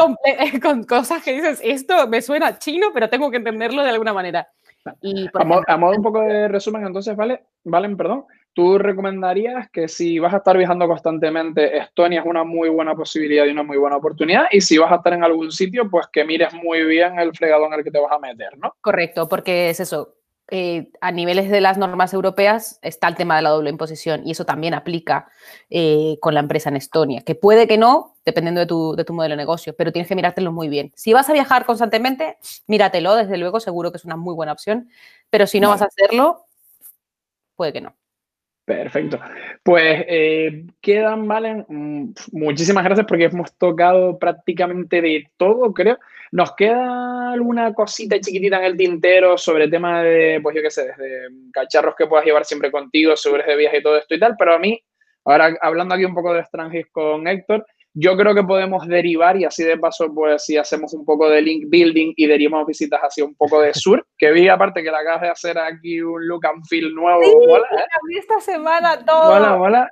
con 0.62 0.84
cosas 0.84 1.24
que 1.24 1.34
dices, 1.34 1.60
esto 1.64 2.08
me 2.08 2.22
suena 2.22 2.60
chino, 2.60 2.90
pero 2.94 3.10
tengo 3.10 3.32
que 3.32 3.38
entenderlo 3.38 3.82
de 3.82 3.90
alguna 3.90 4.14
manera 4.14 4.48
a, 4.86 5.78
modo, 5.78 5.96
un 5.96 6.04
poco 6.04 6.22
de 6.22 6.48
resumen, 6.48 6.86
entonces, 6.86 7.16
¿vale? 7.16 7.46
Valen, 7.64 7.98
perdón. 7.98 8.26
¿Tú 8.54 8.78
recomendarías 8.78 9.70
que 9.70 9.88
si 9.90 10.18
vas 10.18 10.34
a 10.34 10.38
estar 10.38 10.58
viajando 10.58 10.88
constantemente, 10.88 11.78
Estonia 11.78 12.22
es 12.22 12.26
una 12.26 12.46
muy 12.46 12.70
buena 12.70 12.96
posibilidad 12.96 13.46
y 13.46 13.50
una 13.50 13.64
muy 13.64 13.78
buena 13.78 13.98
oportunidad? 13.98 14.46
Y 14.52 14.62
si 14.62 14.78
vas 14.78 14.92
a 14.92 14.96
estar 14.96 15.14
en 15.14 15.26
algún 15.26 15.52
sitio, 15.52 15.90
pues 15.90 16.08
que 16.08 16.24
mires 16.24 16.54
muy 16.54 16.86
bien 16.86 17.20
el 17.20 17.36
fregado 17.36 17.66
en 17.66 17.74
el 17.74 17.84
que 17.84 17.92
te 17.92 18.00
vas 18.00 18.12
a 18.14 18.20
meter, 18.20 18.58
¿no? 18.58 18.74
Correcto, 18.80 19.28
porque 19.28 19.70
es 19.70 19.82
eso. 19.82 20.16
Eh, 20.52 20.92
a 21.02 21.12
niveles 21.12 21.50
de 21.50 21.60
las 21.60 21.80
normas 21.80 22.14
europeas 22.14 22.78
está 22.84 23.08
el 23.08 23.16
tema 23.16 23.36
de 23.36 23.42
la 23.42 23.50
doble 23.50 23.72
imposición 23.72 24.28
y 24.28 24.32
eso 24.32 24.46
también 24.46 24.76
aplica 24.76 25.28
eh, 25.72 26.18
con 26.22 26.36
la 26.36 26.40
empresa 26.40 26.70
en 26.70 26.76
Estonia, 26.76 27.22
que 27.22 27.34
puede 27.34 27.68
que 27.68 27.80
no, 27.80 28.16
dependiendo 28.26 28.60
de 28.60 28.68
tu, 28.68 28.96
de 28.96 29.04
tu, 29.06 29.14
modelo 29.14 29.34
de 29.34 29.38
negocio, 29.38 29.76
pero 29.76 29.92
tienes 29.92 30.08
que 30.08 30.16
mirártelo 30.16 30.52
muy 30.52 30.70
bien. 30.70 30.92
Si 30.96 31.14
vas 31.14 31.28
a 31.30 31.34
viajar 31.34 31.66
constantemente, 31.66 32.38
míratelo, 32.68 33.16
desde 33.16 33.38
luego, 33.38 33.60
seguro 33.60 33.92
que 33.92 33.98
es 33.98 34.06
una 34.06 34.18
muy 34.18 34.36
buena 34.36 34.52
opción, 34.52 34.88
pero 35.32 35.48
si 35.48 35.60
no 35.60 35.70
vas 35.70 35.82
a 35.82 35.86
hacerlo, 35.86 36.46
puede 37.56 37.74
que 37.74 37.82
no. 37.82 37.96
Perfecto. 38.66 39.20
Pues 39.62 40.06
eh, 40.08 40.66
quedan, 40.82 41.28
Valen, 41.28 41.66
mm, 41.70 42.14
muchísimas 42.32 42.84
gracias 42.84 43.06
porque 43.08 43.26
hemos 43.26 43.56
tocado 43.58 44.18
prácticamente 44.18 45.02
de 45.02 45.30
todo, 45.38 45.72
creo. 45.72 46.00
Nos 46.32 46.56
queda 46.56 47.32
alguna 47.34 47.74
cosita 47.74 48.20
chiquitita 48.20 48.58
en 48.58 48.64
el 48.64 48.76
tintero 48.76 49.38
sobre 49.38 49.66
el 49.66 49.72
tema 49.72 50.02
de, 50.02 50.40
pues 50.42 50.56
yo 50.56 50.64
qué 50.64 50.72
sé, 50.72 50.88
desde 50.88 51.28
cacharros 51.54 51.94
que 51.96 52.08
puedas 52.08 52.26
llevar 52.26 52.44
siempre 52.44 52.72
contigo, 52.72 53.16
seguros 53.16 53.46
de 53.46 53.56
viaje 53.56 53.78
y 53.78 53.84
todo 53.84 53.98
esto 53.98 54.16
y 54.16 54.20
tal, 54.20 54.36
pero 54.38 54.56
a 54.56 54.60
mí, 54.60 54.82
ahora 55.26 55.56
hablando 55.62 55.94
aquí 55.94 56.04
un 56.04 56.16
poco 56.16 56.34
de 56.34 56.40
extranjeros 56.40 56.90
con 56.92 57.28
Héctor, 57.28 57.66
yo 57.98 58.18
creo 58.18 58.36
que 58.36 58.44
podemos 58.44 58.86
derivar 58.88 59.38
y 59.38 59.46
así 59.46 59.64
de 59.64 59.78
paso, 59.78 60.14
pues 60.14 60.44
si 60.44 60.58
hacemos 60.58 60.94
un 60.94 61.06
poco 61.06 61.30
de 61.30 61.42
link 61.42 61.66
building 61.70 62.14
y 62.18 62.28
derivamos 62.28 62.68
visitas 62.68 63.00
hacia 63.00 63.24
un 63.24 63.34
poco 63.36 63.62
de 63.62 63.74
sur, 63.74 64.06
que 64.18 64.34
vi 64.34 64.50
aparte 64.50 64.84
que 64.84 64.92
la 64.92 65.00
acabas 65.00 65.22
de 65.22 65.30
hacer 65.30 65.58
aquí 65.58 66.02
un 66.02 66.28
look 66.28 66.46
and 66.46 66.66
feel 66.68 66.94
nuevo. 66.94 67.24
Sí, 67.24 67.30
¿eh? 67.32 68.20
esta 68.20 68.42
semana 68.42 69.04
todo. 69.06 69.34
Hola, 69.34 69.56
hola. 69.56 69.90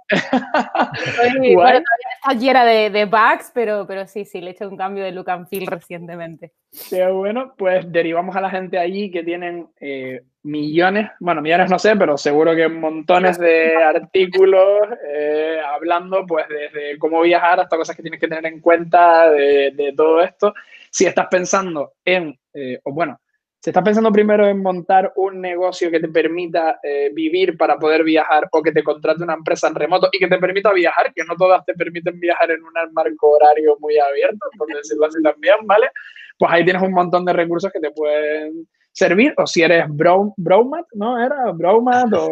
bueno, 1.55 1.79
está 2.21 2.33
llena 2.37 2.65
de, 2.65 2.89
de, 2.89 3.05
bugs, 3.05 3.51
pero, 3.53 3.87
pero 3.87 4.05
sí, 4.05 4.25
sí, 4.25 4.41
le 4.41 4.49
he 4.49 4.51
hecho 4.51 4.67
un 4.67 4.75
cambio 4.75 5.05
de 5.05 5.13
look 5.13 5.29
and 5.29 5.47
feel 5.47 5.65
recientemente. 5.65 6.51
Qué 6.89 7.07
bueno, 7.07 7.53
pues 7.57 7.89
derivamos 7.89 8.35
a 8.35 8.41
la 8.41 8.49
gente 8.49 8.77
allí 8.77 9.11
que 9.11 9.23
tienen 9.23 9.69
eh, 9.79 10.23
millones, 10.43 11.09
bueno, 11.19 11.41
millones 11.41 11.69
no 11.69 11.79
sé, 11.79 11.95
pero 11.95 12.17
seguro 12.17 12.55
que 12.55 12.67
montones 12.67 13.39
de 13.39 13.75
artículos 13.75 14.89
eh, 15.07 15.57
hablando 15.65 16.25
pues 16.27 16.45
desde 16.49 16.97
cómo 16.97 17.21
viajar 17.21 17.61
hasta 17.61 17.77
cosas 17.77 17.95
que 17.95 18.01
tienes 18.01 18.19
que 18.19 18.27
tener 18.27 18.45
en 18.45 18.59
cuenta 18.59 19.29
de, 19.31 19.93
todo 19.95 20.21
esto. 20.21 20.53
Si 20.89 21.05
estás 21.05 21.27
pensando 21.31 21.93
en, 22.03 22.37
eh, 22.53 22.79
o 22.83 22.91
bueno, 22.91 23.19
si 23.63 23.69
estás 23.69 23.83
pensando 23.83 24.11
primero 24.11 24.45
en 24.45 24.61
montar 24.61 25.13
un 25.15 25.39
negocio 25.39 25.89
que 25.89 26.01
te 26.01 26.09
permita 26.09 26.79
eh, 26.83 27.09
vivir 27.13 27.57
para 27.57 27.77
poder 27.77 28.03
viajar 28.03 28.49
o 28.51 28.61
que 28.61 28.73
te 28.73 28.83
contrate 28.83 29.23
una 29.23 29.35
empresa 29.35 29.69
en 29.69 29.75
remoto 29.75 30.09
y 30.11 30.19
que 30.19 30.27
te 30.27 30.37
permita 30.37 30.73
viajar, 30.73 31.13
que 31.13 31.23
no 31.23 31.37
todas 31.37 31.63
te 31.65 31.73
permiten 31.73 32.19
viajar 32.19 32.51
en 32.51 32.61
un 32.61 32.73
marco 32.91 33.29
horario 33.29 33.77
muy 33.79 33.97
abierto, 33.97 34.49
por 34.57 34.67
decirlo 34.67 35.05
así 35.05 35.23
también, 35.23 35.55
¿vale? 35.63 35.89
Pues 36.37 36.51
ahí 36.51 36.65
tienes 36.65 36.81
un 36.81 36.91
montón 36.91 37.23
de 37.23 37.31
recursos 37.31 37.71
que 37.71 37.79
te 37.79 37.91
pueden 37.91 38.67
servir, 38.93 39.33
o 39.37 39.45
si 39.45 39.63
eres 39.63 39.85
bro, 39.89 40.33
bromat, 40.37 40.85
¿no? 40.93 41.21
¿Era 41.21 41.51
bromat 41.51 42.13
o...? 42.13 42.29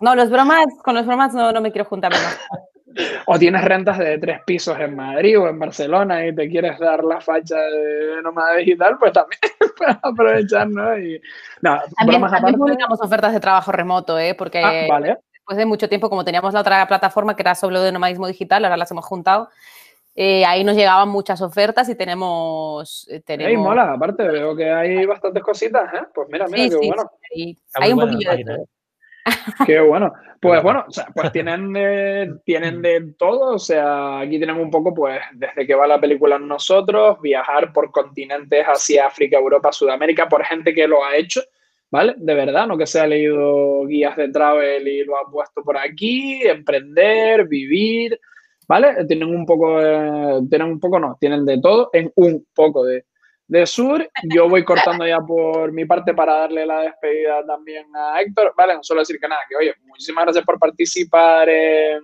No, 0.00 0.14
los 0.14 0.28
bromats, 0.28 0.74
con 0.82 0.94
los 0.94 1.06
bromats 1.06 1.34
no, 1.34 1.52
no 1.52 1.60
me 1.60 1.72
quiero 1.72 1.86
juntar 1.86 2.12
O 3.26 3.38
tienes 3.38 3.64
rentas 3.64 3.98
de 3.98 4.18
tres 4.18 4.40
pisos 4.44 4.78
en 4.80 4.96
Madrid 4.96 5.38
o 5.38 5.48
en 5.48 5.58
Barcelona 5.58 6.26
y 6.26 6.34
te 6.34 6.48
quieres 6.48 6.78
dar 6.78 7.04
la 7.04 7.20
facha 7.20 7.56
de 7.56 8.20
nómada 8.22 8.56
digital, 8.56 8.96
pues 8.98 9.12
también 9.12 9.40
puedes 9.76 9.96
aprovechar, 10.02 10.68
¿no? 10.68 10.98
Y, 10.98 11.20
no 11.60 11.78
también, 11.96 12.22
también 12.22 12.54
publicamos 12.56 13.00
ofertas 13.00 13.32
de 13.32 13.40
trabajo 13.40 13.70
remoto, 13.70 14.18
¿eh? 14.18 14.34
Porque 14.34 14.62
ah, 14.64 15.00
después 15.32 15.56
de 15.56 15.66
mucho 15.66 15.88
tiempo, 15.88 16.08
como 16.08 16.24
teníamos 16.24 16.52
la 16.54 16.60
otra 16.60 16.88
plataforma 16.88 17.36
que 17.36 17.42
era 17.42 17.54
solo 17.54 17.82
de 17.82 17.92
nomadismo 17.92 18.26
digital, 18.26 18.64
ahora 18.64 18.76
las 18.76 18.90
hemos 18.90 19.04
juntado, 19.04 19.48
eh, 20.20 20.44
ahí 20.44 20.64
nos 20.64 20.74
llegaban 20.74 21.08
muchas 21.10 21.40
ofertas 21.40 21.88
y 21.88 21.94
tenemos... 21.94 23.06
Eh, 23.08 23.20
tenemos... 23.20 23.64
mola, 23.64 23.92
aparte 23.92 24.26
veo 24.26 24.56
que 24.56 24.68
hay 24.68 25.06
bastantes 25.06 25.40
cositas, 25.44 25.94
¿eh? 25.94 26.06
Pues 26.12 26.26
mira, 26.28 26.48
mira, 26.48 26.70
qué 26.70 26.86
bueno. 26.88 27.08
hay 27.74 27.92
un 27.92 28.00
poquillo 28.00 28.30
de 28.32 28.44
todo. 28.44 28.68
Qué 29.66 29.78
bueno. 29.78 30.12
Pues 30.40 30.60
bueno, 30.60 30.86
o 30.88 30.90
sea, 30.90 31.06
pues 31.14 31.30
tienen 31.30 31.72
de, 31.72 32.34
tienen 32.44 32.82
de 32.82 33.12
todo. 33.16 33.54
O 33.54 33.58
sea, 33.60 34.18
aquí 34.18 34.38
tienen 34.38 34.56
un 34.56 34.72
poco, 34.72 34.92
pues, 34.92 35.20
desde 35.34 35.64
que 35.64 35.76
va 35.76 35.86
la 35.86 36.00
película 36.00 36.36
nosotros, 36.36 37.20
viajar 37.20 37.72
por 37.72 37.92
continentes 37.92 38.64
hacia 38.64 39.06
África, 39.06 39.38
Europa, 39.38 39.70
Sudamérica, 39.70 40.28
por 40.28 40.44
gente 40.44 40.74
que 40.74 40.88
lo 40.88 41.04
ha 41.04 41.14
hecho, 41.14 41.42
¿vale? 41.92 42.14
De 42.16 42.34
verdad, 42.34 42.66
no 42.66 42.76
que 42.76 42.88
se 42.88 42.98
ha 42.98 43.06
leído 43.06 43.86
guías 43.86 44.16
de 44.16 44.30
travel 44.30 44.88
y 44.88 45.04
lo 45.04 45.16
ha 45.16 45.30
puesto 45.30 45.62
por 45.62 45.78
aquí, 45.78 46.42
emprender, 46.42 47.46
vivir, 47.46 48.18
¿vale? 48.68 49.04
Tienen 49.06 49.34
un 49.34 49.46
poco, 49.46 49.80
tienen 50.48 50.68
un 50.68 50.78
poco, 50.78 51.00
no, 51.00 51.16
tienen 51.18 51.44
de 51.44 51.60
todo 51.60 51.90
en 51.92 52.12
un 52.16 52.46
poco 52.54 52.84
de, 52.84 53.06
de 53.48 53.66
sur. 53.66 54.08
Yo 54.34 54.48
voy 54.48 54.64
cortando 54.64 55.06
ya 55.06 55.20
por 55.20 55.72
mi 55.72 55.86
parte 55.86 56.14
para 56.14 56.40
darle 56.40 56.66
la 56.66 56.82
despedida 56.82 57.44
también 57.46 57.86
a 57.96 58.20
Héctor. 58.20 58.52
Vale, 58.56 58.74
no 58.74 58.84
solo 58.84 59.00
decir 59.00 59.18
que 59.18 59.26
nada, 59.26 59.40
que 59.48 59.56
oye, 59.56 59.74
muchísimas 59.86 60.24
gracias 60.26 60.44
por 60.44 60.58
participar 60.58 61.48
en, 61.48 62.02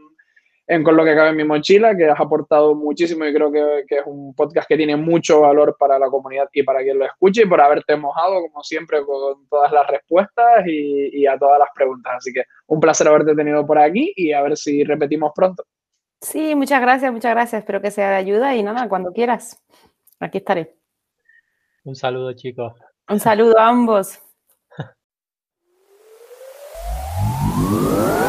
en 0.67 0.83
Con 0.83 0.97
lo 0.97 1.05
que 1.05 1.15
cabe 1.15 1.29
en 1.29 1.37
mi 1.37 1.45
mochila, 1.45 1.95
que 1.95 2.07
has 2.07 2.19
aportado 2.19 2.75
muchísimo 2.75 3.27
y 3.27 3.35
creo 3.35 3.53
que, 3.53 3.85
que, 3.87 3.97
es 3.97 4.03
un 4.07 4.35
podcast 4.35 4.67
que 4.67 4.79
tiene 4.79 4.97
mucho 4.97 5.43
valor 5.43 5.77
para 5.79 5.99
la 5.99 6.07
comunidad 6.07 6.49
y 6.55 6.63
para 6.63 6.83
quien 6.83 6.99
lo 6.99 7.05
escuche 7.05 7.43
y 7.43 7.47
por 7.47 7.61
haberte 7.61 7.95
mojado, 7.97 8.41
como 8.41 8.63
siempre, 8.63 9.05
con 9.05 9.47
todas 9.49 9.71
las 9.71 9.87
respuestas 9.87 10.67
y, 10.67 11.21
y 11.21 11.27
a 11.27 11.39
todas 11.39 11.59
las 11.59 11.69
preguntas. 11.75 12.15
Así 12.17 12.33
que 12.33 12.45
un 12.69 12.81
placer 12.81 13.07
haberte 13.07 13.35
tenido 13.35 13.67
por 13.67 13.79
aquí 13.79 14.15
y 14.17 14.33
a 14.33 14.41
ver 14.41 14.57
si 14.57 14.83
repetimos 14.85 15.33
pronto. 15.35 15.65
Sí, 16.25 16.55
muchas 16.55 16.81
gracias, 16.81 17.13
muchas 17.13 17.33
gracias. 17.33 17.61
Espero 17.61 17.83
que 17.83 17.91
sea 17.91 18.11
de 18.11 18.17
ayuda 18.17 18.57
y 18.57 18.63
nada, 18.63 18.89
cuando 18.89 19.13
quieras, 19.13 19.63
aquí 20.21 20.39
estaré. 20.39 20.79
Un 21.85 21.95
saludo, 21.95 22.33
chicos. 22.33 22.73
Un 23.09 23.21
saludo 23.21 23.59
a 23.59 23.69
ambos. 23.69 24.21